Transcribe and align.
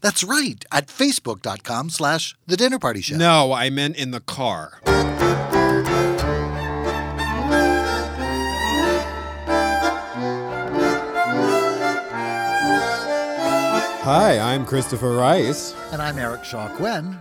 That's 0.00 0.22
right, 0.22 0.64
at 0.70 0.86
facebook.com 0.86 1.90
slash 1.90 2.36
the 2.46 2.56
dinner 2.56 2.78
party 2.78 3.00
show. 3.00 3.16
No, 3.16 3.52
I 3.52 3.70
meant 3.70 3.96
in 3.96 4.10
the 4.12 4.20
car. 4.20 4.80
Hi, 14.10 14.38
I'm 14.38 14.64
Christopher 14.64 15.16
Rice. 15.16 15.74
And 15.92 16.00
I'm 16.00 16.16
Eric 16.18 16.42
Shaw 16.42 16.68
Quinn. 16.76 17.18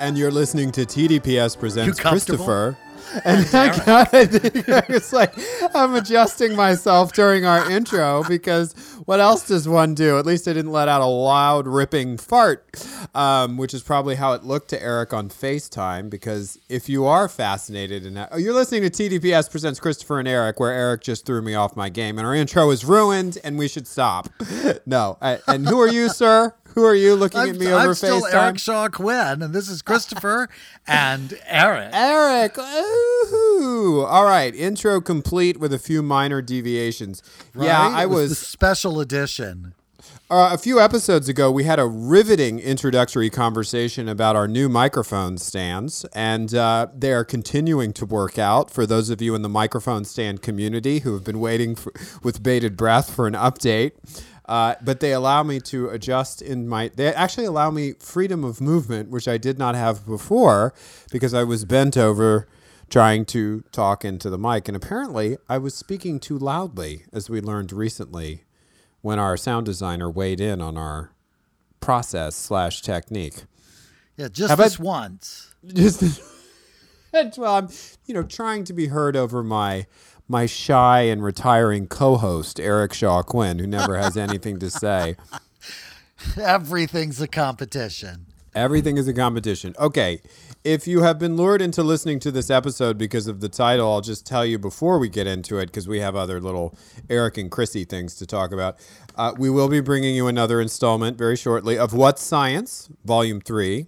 And 0.00 0.16
you're 0.16 0.30
listening 0.30 0.72
to 0.72 0.86
TDPS 0.86 1.58
Presents 1.58 2.00
Christopher. 2.00 2.78
And 3.24 3.46
I 3.54 3.84
gotta 3.84 4.26
think, 4.26 4.64
it's 4.90 5.12
like 5.12 5.34
I'm 5.74 5.94
adjusting 5.94 6.54
myself 6.56 7.12
during 7.12 7.44
our 7.44 7.70
intro 7.70 8.24
because 8.28 8.74
what 9.06 9.20
else 9.20 9.46
does 9.48 9.68
one 9.68 9.94
do? 9.94 10.18
At 10.18 10.26
least 10.26 10.46
I 10.46 10.52
didn't 10.52 10.72
let 10.72 10.88
out 10.88 11.00
a 11.00 11.06
loud 11.06 11.66
ripping 11.66 12.18
fart, 12.18 12.64
um, 13.14 13.56
which 13.56 13.74
is 13.74 13.82
probably 13.82 14.14
how 14.14 14.32
it 14.34 14.44
looked 14.44 14.68
to 14.70 14.82
Eric 14.82 15.12
on 15.12 15.28
FaceTime. 15.28 16.10
Because 16.10 16.58
if 16.68 16.88
you 16.88 17.06
are 17.06 17.28
fascinated 17.28 18.06
in 18.06 18.14
that, 18.14 18.28
oh, 18.32 18.38
you're 18.38 18.54
listening 18.54 18.88
to 18.88 18.90
TDPS 18.90 19.50
presents 19.50 19.80
Christopher 19.80 20.18
and 20.20 20.28
Eric, 20.28 20.60
where 20.60 20.72
Eric 20.72 21.02
just 21.02 21.26
threw 21.26 21.42
me 21.42 21.54
off 21.54 21.76
my 21.76 21.88
game, 21.88 22.18
and 22.18 22.26
our 22.26 22.34
intro 22.34 22.70
is 22.70 22.84
ruined, 22.84 23.38
and 23.42 23.58
we 23.58 23.68
should 23.68 23.86
stop. 23.86 24.28
no, 24.86 25.18
I, 25.20 25.38
and 25.48 25.68
who 25.68 25.80
are 25.80 25.88
you, 25.88 26.08
sir? 26.08 26.54
Who 26.74 26.84
are 26.84 26.94
you 26.94 27.14
looking 27.16 27.40
I'm, 27.40 27.50
at 27.50 27.56
me 27.56 27.66
over 27.66 27.88
I'm 27.88 27.94
still 27.94 28.22
FaceTime? 28.22 28.34
Eric 28.34 28.58
Shaw 28.58 28.88
Quinn, 28.88 29.42
and 29.42 29.52
this 29.52 29.68
is 29.68 29.82
Christopher 29.82 30.48
and 30.86 31.38
Eric. 31.46 31.90
Eric. 31.92 32.56
Ooh. 32.58 34.04
All 34.08 34.24
right. 34.24 34.54
Intro 34.54 35.00
complete 35.00 35.58
with 35.58 35.72
a 35.72 35.78
few 35.78 36.02
minor 36.02 36.40
deviations. 36.42 37.22
Yeah, 37.58 37.80
I 37.80 38.04
It 38.04 38.10
was. 38.10 38.30
the 38.30 38.34
special 38.36 39.00
edition. 39.00 39.74
uh, 40.30 40.50
a 40.52 40.58
few 40.58 40.78
episodes 40.80 41.28
ago, 41.28 41.50
we 41.50 41.64
had 41.64 41.80
a 41.80 41.86
riveting 41.86 42.60
introductory 42.60 43.30
conversation 43.30 44.08
about 44.08 44.36
our 44.36 44.46
new 44.46 44.68
microphone 44.68 45.36
stands, 45.38 46.04
and 46.14 46.54
uh, 46.54 46.86
they 46.96 47.12
are 47.12 47.24
continuing 47.24 47.92
to 47.94 48.06
work 48.06 48.38
out 48.38 48.70
for 48.70 48.86
those 48.86 49.10
of 49.10 49.20
you 49.20 49.34
in 49.34 49.42
the 49.42 49.48
microphone 49.48 50.04
stand 50.04 50.40
community 50.40 51.00
who 51.00 51.14
have 51.14 51.24
been 51.24 51.40
waiting 51.40 51.74
for, 51.74 51.92
with 52.22 52.42
bated 52.44 52.76
breath 52.76 53.12
for 53.12 53.26
an 53.26 53.34
update. 53.34 53.92
Uh, 54.50 54.74
but 54.82 54.98
they 54.98 55.12
allow 55.12 55.44
me 55.44 55.60
to 55.60 55.88
adjust 55.90 56.42
in 56.42 56.66
my. 56.66 56.90
They 56.92 57.06
actually 57.14 57.46
allow 57.46 57.70
me 57.70 57.92
freedom 58.00 58.42
of 58.42 58.60
movement, 58.60 59.08
which 59.08 59.28
I 59.28 59.38
did 59.38 59.60
not 59.60 59.76
have 59.76 60.04
before 60.04 60.74
because 61.12 61.32
I 61.32 61.44
was 61.44 61.64
bent 61.64 61.96
over 61.96 62.48
trying 62.88 63.24
to 63.26 63.60
talk 63.70 64.04
into 64.04 64.28
the 64.28 64.36
mic. 64.38 64.66
And 64.66 64.76
apparently, 64.76 65.38
I 65.48 65.58
was 65.58 65.76
speaking 65.76 66.18
too 66.18 66.36
loudly, 66.36 67.04
as 67.12 67.30
we 67.30 67.40
learned 67.40 67.70
recently 67.70 68.42
when 69.02 69.20
our 69.20 69.36
sound 69.36 69.66
designer 69.66 70.10
weighed 70.10 70.40
in 70.40 70.60
on 70.60 70.76
our 70.76 71.12
process 71.78 72.34
slash 72.34 72.82
technique. 72.82 73.44
Yeah, 74.16 74.26
just 74.26 74.50
Have 74.50 74.60
I- 74.60 74.82
once. 74.82 75.54
Just 75.64 76.22
well, 77.36 77.54
I'm 77.54 77.68
you 78.06 78.14
know 78.14 78.24
trying 78.24 78.64
to 78.64 78.72
be 78.72 78.88
heard 78.88 79.14
over 79.14 79.44
my 79.44 79.86
my 80.30 80.46
shy 80.46 81.00
and 81.02 81.24
retiring 81.24 81.88
co-host 81.88 82.60
Eric 82.60 82.94
Shaw 82.94 83.22
Quinn, 83.22 83.58
who 83.58 83.66
never 83.66 83.98
has 83.98 84.16
anything 84.16 84.60
to 84.60 84.70
say. 84.70 85.16
Everything's 86.40 87.20
a 87.20 87.26
competition. 87.26 88.26
Everything 88.54 88.96
is 88.96 89.08
a 89.08 89.12
competition. 89.12 89.74
Okay. 89.78 90.20
If 90.62 90.86
you 90.86 91.02
have 91.02 91.18
been 91.18 91.36
lured 91.36 91.62
into 91.62 91.82
listening 91.82 92.20
to 92.20 92.30
this 92.30 92.50
episode 92.50 92.98
because 92.98 93.26
of 93.26 93.40
the 93.40 93.48
title, 93.48 93.90
I'll 93.90 94.02
just 94.02 94.26
tell 94.26 94.44
you 94.44 94.58
before 94.58 94.98
we 94.98 95.08
get 95.08 95.26
into 95.26 95.58
it, 95.58 95.66
because 95.66 95.88
we 95.88 96.00
have 96.00 96.14
other 96.14 96.40
little 96.40 96.76
Eric 97.08 97.38
and 97.38 97.50
Chrissy 97.50 97.84
things 97.84 98.14
to 98.16 98.26
talk 98.26 98.52
about. 98.52 98.78
Uh, 99.16 99.32
we 99.38 99.50
will 99.50 99.68
be 99.68 99.80
bringing 99.80 100.14
you 100.14 100.26
another 100.26 100.60
installment 100.60 101.16
very 101.16 101.36
shortly 101.36 101.78
of 101.78 101.92
What's 101.94 102.22
Science, 102.22 102.88
Volume 103.04 103.40
3. 103.40 103.86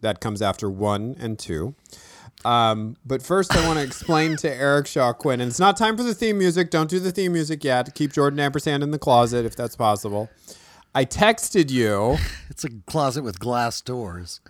That 0.00 0.20
comes 0.20 0.42
after 0.42 0.68
1 0.68 1.16
and 1.18 1.38
2. 1.38 1.74
Um, 2.48 2.96
but 3.04 3.22
first, 3.22 3.54
I 3.54 3.66
want 3.66 3.78
to 3.78 3.84
explain 3.84 4.34
to 4.38 4.50
Eric 4.50 4.86
Shaw 4.86 5.12
Quinn, 5.12 5.42
and 5.42 5.50
it's 5.50 5.60
not 5.60 5.76
time 5.76 5.98
for 5.98 6.02
the 6.02 6.14
theme 6.14 6.38
music. 6.38 6.70
Don't 6.70 6.88
do 6.88 6.98
the 6.98 7.12
theme 7.12 7.34
music 7.34 7.62
yet. 7.62 7.94
Keep 7.94 8.14
Jordan 8.14 8.40
Ampersand 8.40 8.82
in 8.82 8.90
the 8.90 8.98
closet 8.98 9.44
if 9.44 9.54
that's 9.54 9.76
possible. 9.76 10.30
I 10.94 11.04
texted 11.04 11.70
you. 11.70 12.16
It's 12.50 12.64
a 12.64 12.70
closet 12.86 13.22
with 13.22 13.38
glass 13.38 13.82
doors. 13.82 14.40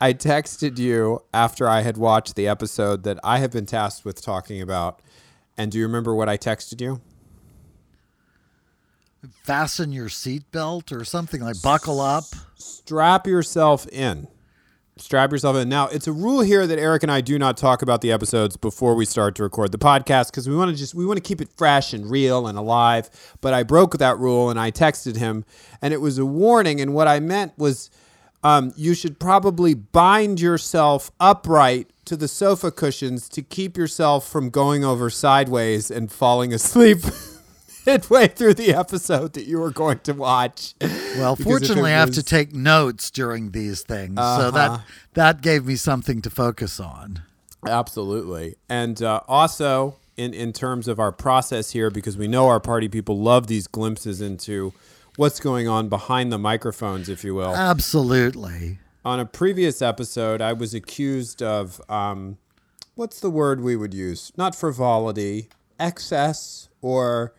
I 0.00 0.14
texted 0.14 0.78
you 0.78 1.18
after 1.34 1.68
I 1.68 1.80
had 1.80 1.96
watched 1.96 2.36
the 2.36 2.46
episode 2.46 3.02
that 3.02 3.18
I 3.24 3.40
have 3.40 3.50
been 3.50 3.66
tasked 3.66 4.04
with 4.06 4.22
talking 4.22 4.62
about. 4.62 5.02
And 5.58 5.72
do 5.72 5.78
you 5.78 5.84
remember 5.84 6.14
what 6.14 6.28
I 6.28 6.38
texted 6.38 6.80
you? 6.80 7.02
Fasten 9.42 9.90
your 9.90 10.08
seatbelt 10.08 10.92
or 10.96 11.04
something 11.04 11.42
like 11.42 11.60
buckle 11.60 12.00
up. 12.00 12.24
Strap 12.54 13.26
yourself 13.26 13.88
in. 13.88 14.28
Strap 15.00 15.32
yourself 15.32 15.56
in. 15.56 15.68
Now, 15.68 15.86
it's 15.88 16.06
a 16.06 16.12
rule 16.12 16.40
here 16.40 16.66
that 16.66 16.78
Eric 16.78 17.02
and 17.02 17.12
I 17.12 17.20
do 17.20 17.38
not 17.38 17.56
talk 17.56 17.82
about 17.82 18.00
the 18.00 18.10
episodes 18.10 18.56
before 18.56 18.94
we 18.94 19.04
start 19.04 19.34
to 19.36 19.42
record 19.42 19.72
the 19.72 19.78
podcast 19.78 20.30
because 20.30 20.48
we 20.48 20.56
want 20.56 20.70
to 20.70 20.76
just 20.76 20.94
we 20.94 21.06
want 21.06 21.16
to 21.16 21.22
keep 21.22 21.40
it 21.40 21.48
fresh 21.56 21.92
and 21.92 22.10
real 22.10 22.46
and 22.46 22.58
alive. 22.58 23.10
But 23.40 23.54
I 23.54 23.62
broke 23.62 23.98
that 23.98 24.18
rule 24.18 24.50
and 24.50 24.58
I 24.58 24.70
texted 24.70 25.16
him, 25.16 25.44
and 25.80 25.94
it 25.94 26.00
was 26.00 26.18
a 26.18 26.26
warning. 26.26 26.80
And 26.80 26.94
what 26.94 27.08
I 27.08 27.20
meant 27.20 27.56
was, 27.56 27.90
um, 28.42 28.72
you 28.76 28.94
should 28.94 29.18
probably 29.18 29.74
bind 29.74 30.40
yourself 30.40 31.10
upright 31.20 31.90
to 32.06 32.16
the 32.16 32.28
sofa 32.28 32.70
cushions 32.70 33.28
to 33.28 33.42
keep 33.42 33.76
yourself 33.76 34.28
from 34.28 34.50
going 34.50 34.84
over 34.84 35.10
sideways 35.10 35.90
and 35.90 36.10
falling 36.10 36.52
asleep. 36.52 36.98
Midway 37.92 38.28
through 38.28 38.52
the 38.54 38.74
episode 38.74 39.32
that 39.32 39.46
you 39.46 39.58
were 39.58 39.70
going 39.70 40.00
to 40.00 40.12
watch. 40.12 40.74
Well, 41.16 41.36
fortunately, 41.50 41.90
I 41.94 41.98
have 41.98 42.10
to 42.12 42.22
take 42.22 42.52
notes 42.54 43.10
during 43.10 43.52
these 43.52 43.80
things, 43.82 44.16
so 44.16 44.50
that 44.50 44.70
Uh-huh. 44.70 44.82
that 45.14 45.40
gave 45.40 45.64
me 45.64 45.74
something 45.76 46.20
to 46.20 46.28
focus 46.28 46.78
on. 46.80 47.22
Absolutely. 47.66 48.56
And 48.68 49.02
uh, 49.02 49.20
also, 49.26 49.96
in, 50.18 50.34
in 50.34 50.52
terms 50.52 50.86
of 50.86 50.98
our 51.00 51.12
process 51.12 51.70
here, 51.70 51.90
because 51.90 52.18
we 52.18 52.28
know 52.28 52.46
our 52.48 52.60
party 52.60 52.88
people 52.88 53.18
love 53.18 53.46
these 53.46 53.66
glimpses 53.66 54.20
into 54.20 54.74
what's 55.16 55.40
going 55.40 55.66
on 55.66 55.88
behind 55.88 56.30
the 56.30 56.38
microphones, 56.38 57.08
if 57.08 57.24
you 57.24 57.34
will. 57.34 57.54
Absolutely. 57.54 58.78
on 59.04 59.18
a 59.18 59.24
previous 59.24 59.80
episode, 59.80 60.42
I 60.42 60.52
was 60.52 60.74
accused 60.74 61.42
of 61.42 61.80
um, 61.88 62.36
what's 62.96 63.18
the 63.20 63.30
word 63.30 63.60
we 63.62 63.76
would 63.76 63.94
use? 63.94 64.30
Not 64.36 64.54
frivolity, 64.54 65.48
excess, 65.80 66.68
or 66.82 67.32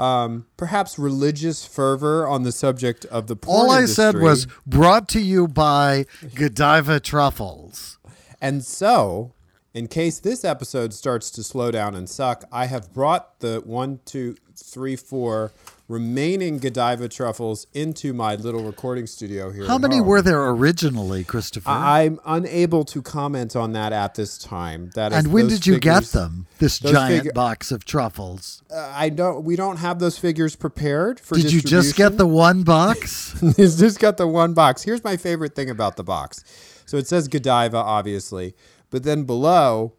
um, 0.00 0.46
perhaps 0.56 0.98
religious 0.98 1.66
fervor 1.66 2.26
on 2.26 2.42
the 2.42 2.52
subject 2.52 3.04
of 3.06 3.26
the 3.26 3.36
porn 3.36 3.66
All 3.66 3.70
I 3.70 3.84
said 3.84 4.16
was 4.16 4.46
brought 4.66 5.08
to 5.10 5.20
you 5.20 5.46
by 5.46 6.06
Godiva 6.34 7.00
Truffles. 7.00 7.98
And 8.40 8.64
so, 8.64 9.34
in 9.74 9.88
case 9.88 10.18
this 10.18 10.42
episode 10.42 10.94
starts 10.94 11.30
to 11.32 11.42
slow 11.44 11.70
down 11.70 11.94
and 11.94 12.08
suck, 12.08 12.44
I 12.50 12.64
have 12.64 12.94
brought 12.94 13.40
the 13.40 13.60
one, 13.62 14.00
two, 14.06 14.36
three, 14.56 14.96
four 14.96 15.52
remaining 15.90 16.58
Godiva 16.58 17.08
truffles 17.08 17.66
into 17.74 18.12
my 18.12 18.36
little 18.36 18.62
recording 18.62 19.08
studio 19.08 19.50
here. 19.50 19.66
How 19.66 19.76
many 19.76 19.96
home. 19.96 20.06
were 20.06 20.22
there 20.22 20.48
originally, 20.50 21.24
Christopher? 21.24 21.68
I'm 21.68 22.20
unable 22.24 22.84
to 22.84 23.02
comment 23.02 23.56
on 23.56 23.72
that 23.72 23.92
at 23.92 24.14
this 24.14 24.38
time. 24.38 24.90
That 24.94 25.10
is 25.10 25.18
and 25.18 25.32
when 25.32 25.48
did 25.48 25.66
you 25.66 25.80
get 25.80 26.04
them? 26.04 26.46
This 26.58 26.78
giant 26.78 27.16
figure- 27.16 27.32
box 27.32 27.72
of 27.72 27.84
truffles. 27.84 28.62
Uh, 28.72 28.92
I 28.94 29.08
don't. 29.08 29.44
We 29.44 29.56
don't 29.56 29.78
have 29.78 29.98
those 29.98 30.16
figures 30.16 30.54
prepared 30.54 31.18
for. 31.18 31.34
Did 31.34 31.52
you 31.52 31.60
just 31.60 31.96
get 31.96 32.16
the 32.16 32.26
one 32.26 32.62
box? 32.62 33.38
Just 33.56 33.98
got 33.98 34.16
the 34.16 34.26
one 34.26 34.54
box. 34.54 34.82
Here's 34.82 35.02
my 35.02 35.16
favorite 35.16 35.54
thing 35.54 35.70
about 35.70 35.96
the 35.96 36.04
box. 36.04 36.44
So 36.86 36.96
it 36.98 37.06
says 37.06 37.28
Godiva, 37.28 37.76
obviously, 37.76 38.54
but 38.90 39.02
then 39.02 39.24
below 39.24 39.94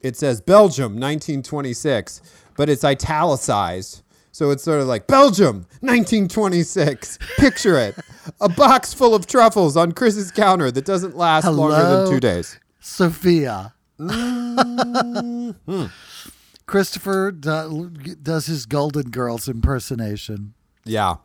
it 0.00 0.16
says 0.16 0.40
Belgium, 0.40 0.92
1926, 0.92 2.22
but 2.56 2.68
it's 2.68 2.84
italicized. 2.84 4.02
So 4.32 4.50
it's 4.50 4.62
sort 4.62 4.80
of 4.80 4.86
like 4.86 5.06
Belgium, 5.06 5.66
1926. 5.80 7.18
Picture 7.36 7.76
it. 7.78 7.96
A 8.40 8.48
box 8.48 8.94
full 8.94 9.14
of 9.14 9.26
truffles 9.26 9.76
on 9.76 9.92
Chris's 9.92 10.30
counter 10.30 10.70
that 10.70 10.84
doesn't 10.84 11.16
last 11.16 11.46
longer 11.46 11.76
than 11.76 12.10
two 12.10 12.20
days. 12.20 12.58
Sophia. 12.78 13.74
Mm-hmm. 13.98 15.86
Christopher 16.66 17.32
do, 17.32 17.90
does 18.22 18.46
his 18.46 18.64
Golden 18.66 19.10
Girls 19.10 19.48
impersonation. 19.48 20.54
Yeah. 20.84 21.16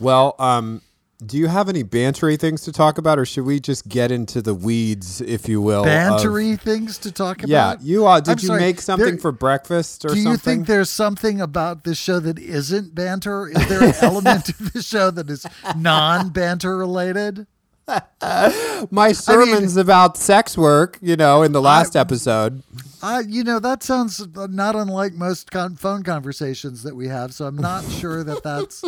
Well, 0.00 0.34
um, 0.38 0.80
do 1.26 1.36
you 1.38 1.46
have 1.48 1.68
any 1.68 1.82
bantery 1.84 2.38
things 2.38 2.62
to 2.62 2.72
talk 2.72 2.98
about, 2.98 3.18
or 3.18 3.24
should 3.24 3.44
we 3.44 3.60
just 3.60 3.88
get 3.88 4.10
into 4.12 4.42
the 4.42 4.54
weeds, 4.54 5.20
if 5.20 5.48
you 5.48 5.60
will? 5.60 5.80
of- 5.82 5.86
Bantery 5.86 6.60
things 6.60 6.98
to 6.98 7.10
talk 7.12 7.38
about. 7.38 7.48
yeah, 7.48 7.74
you 7.80 8.06
uh, 8.06 8.20
did 8.20 8.30
I'm 8.32 8.38
you 8.40 8.46
sorry, 8.48 8.60
make 8.60 8.80
something 8.80 9.06
there- 9.06 9.18
for 9.18 9.32
breakfast 9.32 10.04
or 10.04 10.08
Do 10.08 10.16
you 10.16 10.22
something? 10.24 10.38
think 10.40 10.66
there's 10.66 10.90
something 10.90 11.40
about 11.40 11.84
this 11.84 11.98
show 11.98 12.20
that 12.20 12.38
isn't 12.38 12.94
banter? 12.94 13.48
Is 13.48 13.68
there 13.68 13.82
an 13.84 13.94
element 14.02 14.48
of 14.50 14.72
the 14.72 14.82
show 14.82 15.10
that 15.10 15.30
is 15.30 15.46
non-banter 15.76 16.76
related? 16.76 17.46
My 18.90 19.12
sermons 19.12 19.76
about 19.76 20.16
sex 20.16 20.56
work, 20.56 20.98
you 21.02 21.16
know, 21.16 21.42
in 21.42 21.52
the 21.52 21.60
last 21.60 21.94
episode. 21.96 22.62
Uh, 23.04 23.22
you 23.28 23.44
know, 23.44 23.58
that 23.58 23.82
sounds 23.82 24.26
not 24.34 24.74
unlike 24.74 25.12
most 25.12 25.50
con- 25.50 25.76
phone 25.76 26.02
conversations 26.02 26.82
that 26.84 26.96
we 26.96 27.08
have. 27.08 27.34
So 27.34 27.44
I'm 27.44 27.56
not 27.56 27.84
sure 27.90 28.24
that 28.24 28.42
that's 28.42 28.80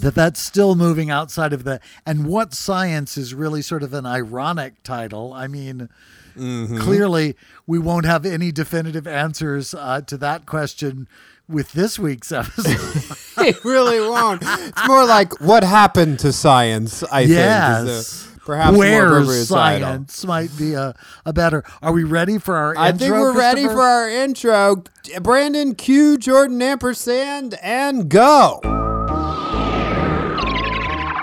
that 0.00 0.14
that's 0.14 0.40
still 0.40 0.74
moving 0.74 1.10
outside 1.10 1.54
of 1.54 1.64
the. 1.64 1.80
And 2.04 2.26
what 2.26 2.52
science 2.52 3.16
is 3.16 3.32
really 3.32 3.62
sort 3.62 3.82
of 3.82 3.94
an 3.94 4.04
ironic 4.04 4.82
title. 4.82 5.32
I 5.32 5.46
mean, 5.46 5.88
clearly 6.34 7.34
we 7.66 7.78
won't 7.78 8.04
have 8.04 8.26
any 8.26 8.52
definitive 8.52 9.06
answers 9.06 9.72
uh, 9.72 10.02
to 10.02 10.18
that 10.18 10.44
question 10.44 11.08
with 11.48 11.72
this 11.72 11.98
week's 11.98 12.30
episode. 12.30 13.16
it 13.38 13.64
really 13.64 14.00
won't. 14.00 14.42
It's 14.44 14.86
more 14.86 15.06
like 15.06 15.40
what 15.40 15.64
happened 15.64 16.18
to 16.20 16.32
science. 16.32 17.02
I 17.04 17.20
think 17.26 17.38
yes. 17.38 18.33
A, 18.44 18.46
perhaps 18.46 18.76
Where 18.76 19.06
appropriate 19.08 19.46
title. 19.48 19.86
science 19.88 20.24
might 20.24 20.56
be 20.56 20.74
a, 20.74 20.94
a 21.24 21.32
better. 21.32 21.64
Are 21.82 21.92
we 21.92 22.04
ready 22.04 22.38
for 22.38 22.56
our 22.56 22.76
I 22.76 22.88
intro? 22.90 22.98
think 22.98 23.12
we're 23.12 23.36
ready 23.36 23.64
for 23.66 23.80
our 23.80 24.08
intro. 24.08 24.84
Brandon 25.22 25.74
Q, 25.74 26.16
Jordan 26.18 26.60
Ampersand, 26.62 27.54
and 27.62 28.08
go. 28.08 28.60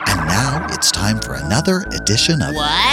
And 0.07 0.27
now 0.27 0.65
it's 0.71 0.91
time 0.91 1.19
for 1.19 1.33
another 1.33 1.85
edition 1.91 2.41
of 2.41 2.53
What's 2.55 2.69
science? 2.69 2.90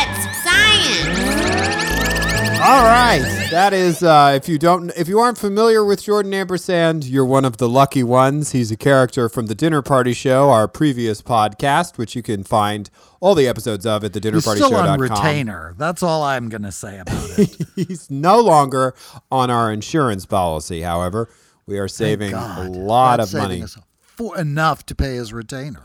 All 2.69 2.85
right, 2.85 3.49
that 3.51 3.73
is. 3.73 4.03
Uh, 4.03 4.35
if 4.37 4.47
you 4.47 4.59
don't, 4.59 4.91
if 4.95 5.09
you 5.09 5.19
aren't 5.21 5.39
familiar 5.39 5.83
with 5.83 6.03
Jordan 6.03 6.35
Ampersand, 6.35 7.07
you're 7.07 7.25
one 7.25 7.47
of 7.47 7.57
the 7.57 7.67
lucky 7.67 8.03
ones. 8.03 8.53
He's 8.53 8.71
a 8.71 8.77
character 8.77 9.31
from 9.31 9.47
the 9.47 9.55
Dinner 9.55 9.81
Party 9.81 10.13
Show, 10.13 10.51
our 10.51 10.69
previous 10.69 11.23
podcast, 11.23 11.97
which 11.97 12.15
you 12.15 12.23
can 12.23 12.45
find 12.45 12.91
all 13.21 13.35
the 13.35 13.49
episodes 13.49 13.87
of 13.87 14.05
at 14.05 14.13
He's 14.13 14.23
still 14.23 14.75
on 14.77 14.99
thedinnerpartyshow.com. 14.99 15.01
retainer. 15.01 15.75
That's 15.79 16.03
all 16.03 16.23
I'm 16.23 16.51
going 16.51 16.61
to 16.65 16.71
say 16.71 16.99
about 16.99 17.39
it. 17.39 17.57
He's 17.89 18.11
no 18.11 18.39
longer 18.39 18.95
on 19.33 19.51
our 19.51 19.73
insurance 19.73 20.27
policy. 20.27 20.83
However, 20.83 21.31
we 21.65 21.79
are 21.79 21.89
saving 21.89 22.35
a 22.35 22.69
lot 22.69 23.17
that's 23.17 23.33
of 23.33 23.41
money. 23.41 23.65
for 23.99 24.39
enough 24.39 24.85
to 24.87 24.95
pay 24.95 25.15
his 25.15 25.33
retainer. 25.33 25.85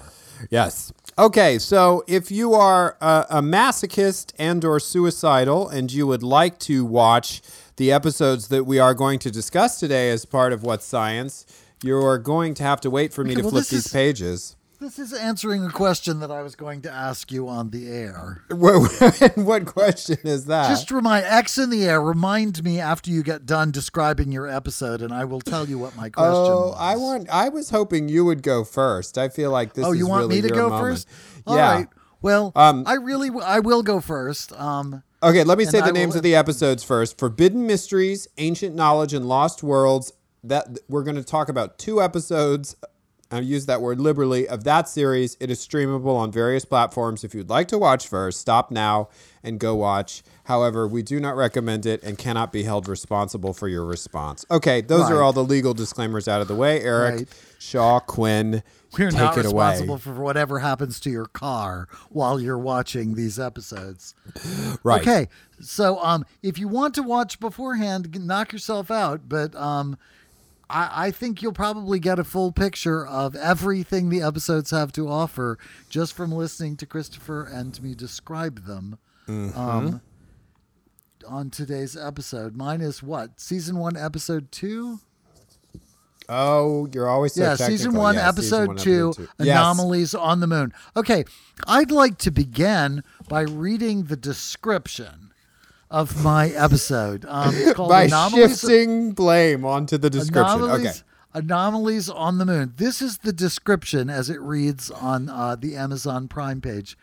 Yes. 0.49 0.91
Okay, 1.17 1.59
so 1.59 2.03
if 2.07 2.31
you 2.31 2.53
are 2.53 2.97
a, 2.99 3.25
a 3.29 3.41
masochist 3.41 4.33
and 4.39 4.65
or 4.65 4.79
suicidal 4.79 5.69
and 5.69 5.93
you 5.93 6.07
would 6.07 6.23
like 6.23 6.57
to 6.59 6.83
watch 6.83 7.41
the 7.75 7.91
episodes 7.91 8.47
that 8.47 8.63
we 8.65 8.79
are 8.79 8.95
going 8.95 9.19
to 9.19 9.29
discuss 9.29 9.79
today 9.79 10.09
as 10.09 10.25
part 10.25 10.53
of 10.53 10.63
What's 10.63 10.85
Science, 10.85 11.45
you're 11.83 12.17
going 12.17 12.55
to 12.55 12.63
have 12.63 12.81
to 12.81 12.89
wait 12.89 13.13
for 13.13 13.23
me 13.23 13.35
to 13.35 13.41
well, 13.41 13.51
flip 13.51 13.67
these 13.67 13.85
is- 13.85 13.93
pages. 13.93 14.55
This 14.83 14.99
is 14.99 15.13
answering 15.13 15.63
a 15.63 15.69
question 15.69 16.19
that 16.19 16.29
I 16.29 16.41
was 16.41 16.57
going 16.57 16.81
to 16.81 16.91
ask 16.91 17.31
you 17.31 17.47
on 17.47 17.69
the 17.69 17.87
air. 17.87 18.43
What, 18.49 19.31
what 19.35 19.65
question 19.65 20.17
is 20.25 20.47
that? 20.47 20.67
Just 20.67 20.91
remind 20.91 21.25
X 21.25 21.57
in 21.57 21.69
the 21.69 21.85
air, 21.85 22.01
remind 22.01 22.61
me 22.65 22.81
after 22.81 23.09
you 23.09 23.23
get 23.23 23.45
done 23.45 23.71
describing 23.71 24.33
your 24.33 24.45
episode, 24.45 25.01
and 25.01 25.13
I 25.13 25.23
will 25.23 25.39
tell 25.39 25.69
you 25.69 25.79
what 25.79 25.95
my 25.95 26.09
question 26.09 26.35
oh, 26.35 26.67
was. 26.71 26.75
I 26.77 26.97
want. 26.97 27.29
I 27.29 27.47
was 27.47 27.69
hoping 27.69 28.09
you 28.09 28.25
would 28.25 28.43
go 28.43 28.65
first. 28.65 29.17
I 29.17 29.29
feel 29.29 29.51
like 29.51 29.73
this. 29.73 29.85
Oh, 29.85 29.93
is 29.93 29.99
you 29.99 30.05
want 30.05 30.27
really 30.27 30.41
me 30.41 30.49
to 30.49 30.53
go 30.53 30.67
moment. 30.67 30.81
first? 30.81 31.07
All 31.47 31.55
yeah. 31.55 31.75
right. 31.75 31.87
Well, 32.21 32.51
Um, 32.53 32.83
I 32.85 32.95
really, 32.95 33.29
w- 33.29 33.45
I 33.45 33.61
will 33.61 33.83
go 33.83 34.01
first. 34.01 34.51
Um, 34.59 35.01
Okay, 35.23 35.45
let 35.45 35.57
me 35.57 35.63
say 35.63 35.77
the 35.77 35.85
I 35.85 35.87
will- 35.87 35.93
names 35.93 36.17
of 36.17 36.23
the 36.23 36.35
episodes 36.35 36.83
first. 36.83 37.17
Forbidden 37.17 37.65
Mysteries, 37.65 38.27
Ancient 38.37 38.75
Knowledge, 38.75 39.13
and 39.13 39.25
Lost 39.29 39.63
Worlds. 39.63 40.11
That 40.43 40.77
we're 40.89 41.03
going 41.03 41.15
to 41.15 41.23
talk 41.23 41.47
about 41.47 41.79
two 41.79 42.01
episodes. 42.01 42.75
I 43.33 43.39
use 43.39 43.65
that 43.65 43.81
word 43.81 43.99
liberally 43.99 44.47
of 44.47 44.63
that 44.65 44.87
series. 44.87 45.37
It 45.39 45.49
is 45.49 45.65
streamable 45.65 46.15
on 46.15 46.31
various 46.31 46.65
platforms. 46.65 47.23
If 47.23 47.33
you'd 47.33 47.49
like 47.49 47.67
to 47.69 47.77
watch 47.77 48.07
first, 48.07 48.39
stop 48.39 48.69
now 48.71 49.09
and 49.43 49.59
go 49.59 49.75
watch. 49.75 50.23
However, 50.45 50.87
we 50.87 51.01
do 51.03 51.19
not 51.19 51.35
recommend 51.35 51.85
it 51.85 52.03
and 52.03 52.17
cannot 52.17 52.51
be 52.51 52.63
held 52.63 52.87
responsible 52.87 53.53
for 53.53 53.67
your 53.67 53.85
response. 53.85 54.45
Okay, 54.51 54.81
those 54.81 55.09
are 55.09 55.21
all 55.21 55.33
the 55.33 55.43
legal 55.43 55.73
disclaimers 55.73 56.27
out 56.27 56.41
of 56.41 56.47
the 56.47 56.55
way. 56.55 56.81
Eric 56.81 57.15
Right. 57.15 57.27
Shaw 57.59 57.99
Quinn, 58.01 58.61
we're 58.97 59.09
take 59.09 59.19
not 59.19 59.37
it 59.37 59.45
away. 59.45 59.69
responsible 59.69 59.97
for 59.97 60.13
whatever 60.21 60.59
happens 60.59 60.99
to 61.01 61.09
your 61.09 61.25
car 61.27 61.87
while 62.09 62.39
you're 62.39 62.57
watching 62.57 63.15
these 63.15 63.39
episodes. 63.39 64.15
Right. 64.83 65.01
Okay, 65.01 65.27
so 65.61 65.97
um, 66.03 66.25
if 66.41 66.59
you 66.59 66.67
want 66.67 66.93
to 66.95 67.03
watch 67.03 67.39
beforehand, 67.39 68.19
knock 68.25 68.51
yourself 68.51 68.91
out. 68.91 69.29
But 69.29 69.55
um, 69.55 69.97
I, 70.73 71.07
I 71.07 71.11
think 71.11 71.41
you'll 71.41 71.53
probably 71.53 71.99
get 71.99 72.17
a 72.17 72.23
full 72.23 72.51
picture 72.51 73.05
of 73.05 73.35
everything 73.35 74.09
the 74.09 74.21
episodes 74.21 74.71
have 74.71 74.91
to 74.93 75.07
offer 75.07 75.59
just 75.87 76.13
from 76.13 76.31
listening 76.31 76.75
to 76.77 76.85
Christopher 76.87 77.43
and 77.43 77.73
to 77.75 77.83
me 77.83 77.93
describe 77.93 78.65
them. 78.65 78.97
Mm-hmm. 79.27 79.57
Um, 79.57 80.01
on 81.27 81.49
today's 81.51 81.95
episode, 81.95 82.57
mine 82.57 82.81
is 82.81 83.03
what 83.03 83.39
season 83.39 83.77
one, 83.77 83.95
episode 83.95 84.51
two. 84.51 84.99
Oh, 86.27 86.87
you're 86.93 87.09
always 87.09 87.33
so 87.33 87.43
yeah, 87.43 87.55
season 87.55 87.93
one, 87.93 88.15
Yeah, 88.15 88.27
episode 88.27 88.41
season 88.43 88.67
one, 88.67 88.77
two, 88.77 89.09
episode 89.09 89.27
two. 89.37 89.45
Yes. 89.45 89.55
anomalies 89.55 90.15
on 90.15 90.39
the 90.39 90.47
moon. 90.47 90.73
Okay, 90.95 91.25
I'd 91.67 91.91
like 91.91 92.17
to 92.19 92.31
begin 92.31 93.03
by 93.27 93.41
reading 93.41 94.05
the 94.05 94.15
description 94.15 95.22
of 95.93 96.23
my 96.23 96.49
episode. 96.49 97.23
Um, 97.29 97.53
it's 97.55 97.73
called 97.75 97.89
by 97.89 98.05
anomalies, 98.05 98.59
shifting 98.59 99.11
blame 99.11 99.63
onto 99.63 99.97
the 99.97 100.09
description. 100.09 100.61
anomalies, 100.63 100.87
Okay. 100.87 100.99
anomalies 101.35 102.09
on 102.09 102.39
the 102.39 102.45
moon. 102.45 102.73
This 102.77 102.99
is 103.01 103.19
the 103.19 103.31
description 103.31 104.09
as 104.09 104.29
it 104.29 104.41
reads 104.41 104.89
on 104.89 105.29
uh, 105.29 105.55
the 105.55 105.75
Amazon 105.75 106.27
Prime 106.27 106.61
page. 106.61 106.97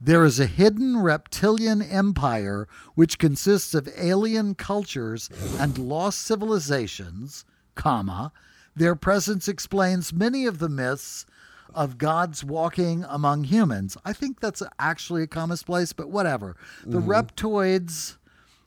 There 0.00 0.24
is 0.24 0.40
a 0.40 0.46
hidden 0.46 0.98
reptilian 0.98 1.82
empire 1.82 2.66
which 2.94 3.18
consists 3.18 3.74
of 3.74 3.88
alien 3.98 4.54
cultures 4.54 5.28
and 5.58 5.76
lost 5.78 6.20
civilizations, 6.20 7.44
comma. 7.74 8.32
Their 8.74 8.94
presence 8.94 9.48
explains 9.48 10.12
many 10.12 10.44
of 10.46 10.58
the 10.58 10.68
myths 10.68 11.24
of 11.76 11.98
gods 11.98 12.42
walking 12.42 13.04
among 13.08 13.44
humans. 13.44 13.96
I 14.04 14.12
think 14.12 14.40
that's 14.40 14.62
actually 14.80 15.22
a 15.22 15.26
comma 15.26 15.56
place, 15.58 15.92
but 15.92 16.08
whatever. 16.10 16.56
The 16.84 16.98
reptoids 17.00 18.16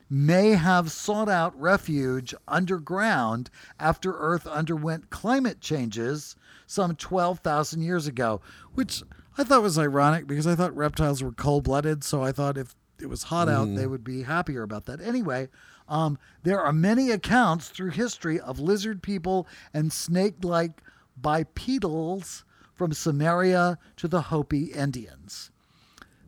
may 0.08 0.50
have 0.50 0.90
sought 0.90 1.28
out 1.28 1.58
refuge 1.60 2.34
underground 2.48 3.50
after 3.78 4.16
Earth 4.16 4.46
underwent 4.46 5.10
climate 5.10 5.60
changes 5.60 6.36
some 6.66 6.94
12,000 6.96 7.82
years 7.82 8.06
ago, 8.06 8.40
which 8.74 9.02
I 9.36 9.44
thought 9.44 9.62
was 9.62 9.78
ironic 9.78 10.26
because 10.26 10.46
I 10.46 10.54
thought 10.54 10.74
reptiles 10.76 11.22
were 11.22 11.32
cold 11.32 11.64
blooded. 11.64 12.02
So 12.04 12.22
I 12.22 12.32
thought 12.32 12.56
if 12.56 12.74
it 13.00 13.06
was 13.08 13.24
hot 13.24 13.48
out, 13.48 13.74
they 13.74 13.86
would 13.86 14.04
be 14.04 14.22
happier 14.22 14.62
about 14.62 14.86
that. 14.86 15.00
Anyway, 15.00 15.48
um, 15.88 16.18
there 16.42 16.60
are 16.60 16.72
many 16.72 17.10
accounts 17.10 17.68
through 17.68 17.90
history 17.90 18.38
of 18.38 18.60
lizard 18.60 19.02
people 19.02 19.48
and 19.74 19.92
snake 19.92 20.34
like 20.42 20.82
bipedals 21.20 22.44
from 22.80 22.94
Samaria 22.94 23.76
to 23.94 24.08
the 24.08 24.22
Hopi 24.22 24.72
Indians. 24.72 25.50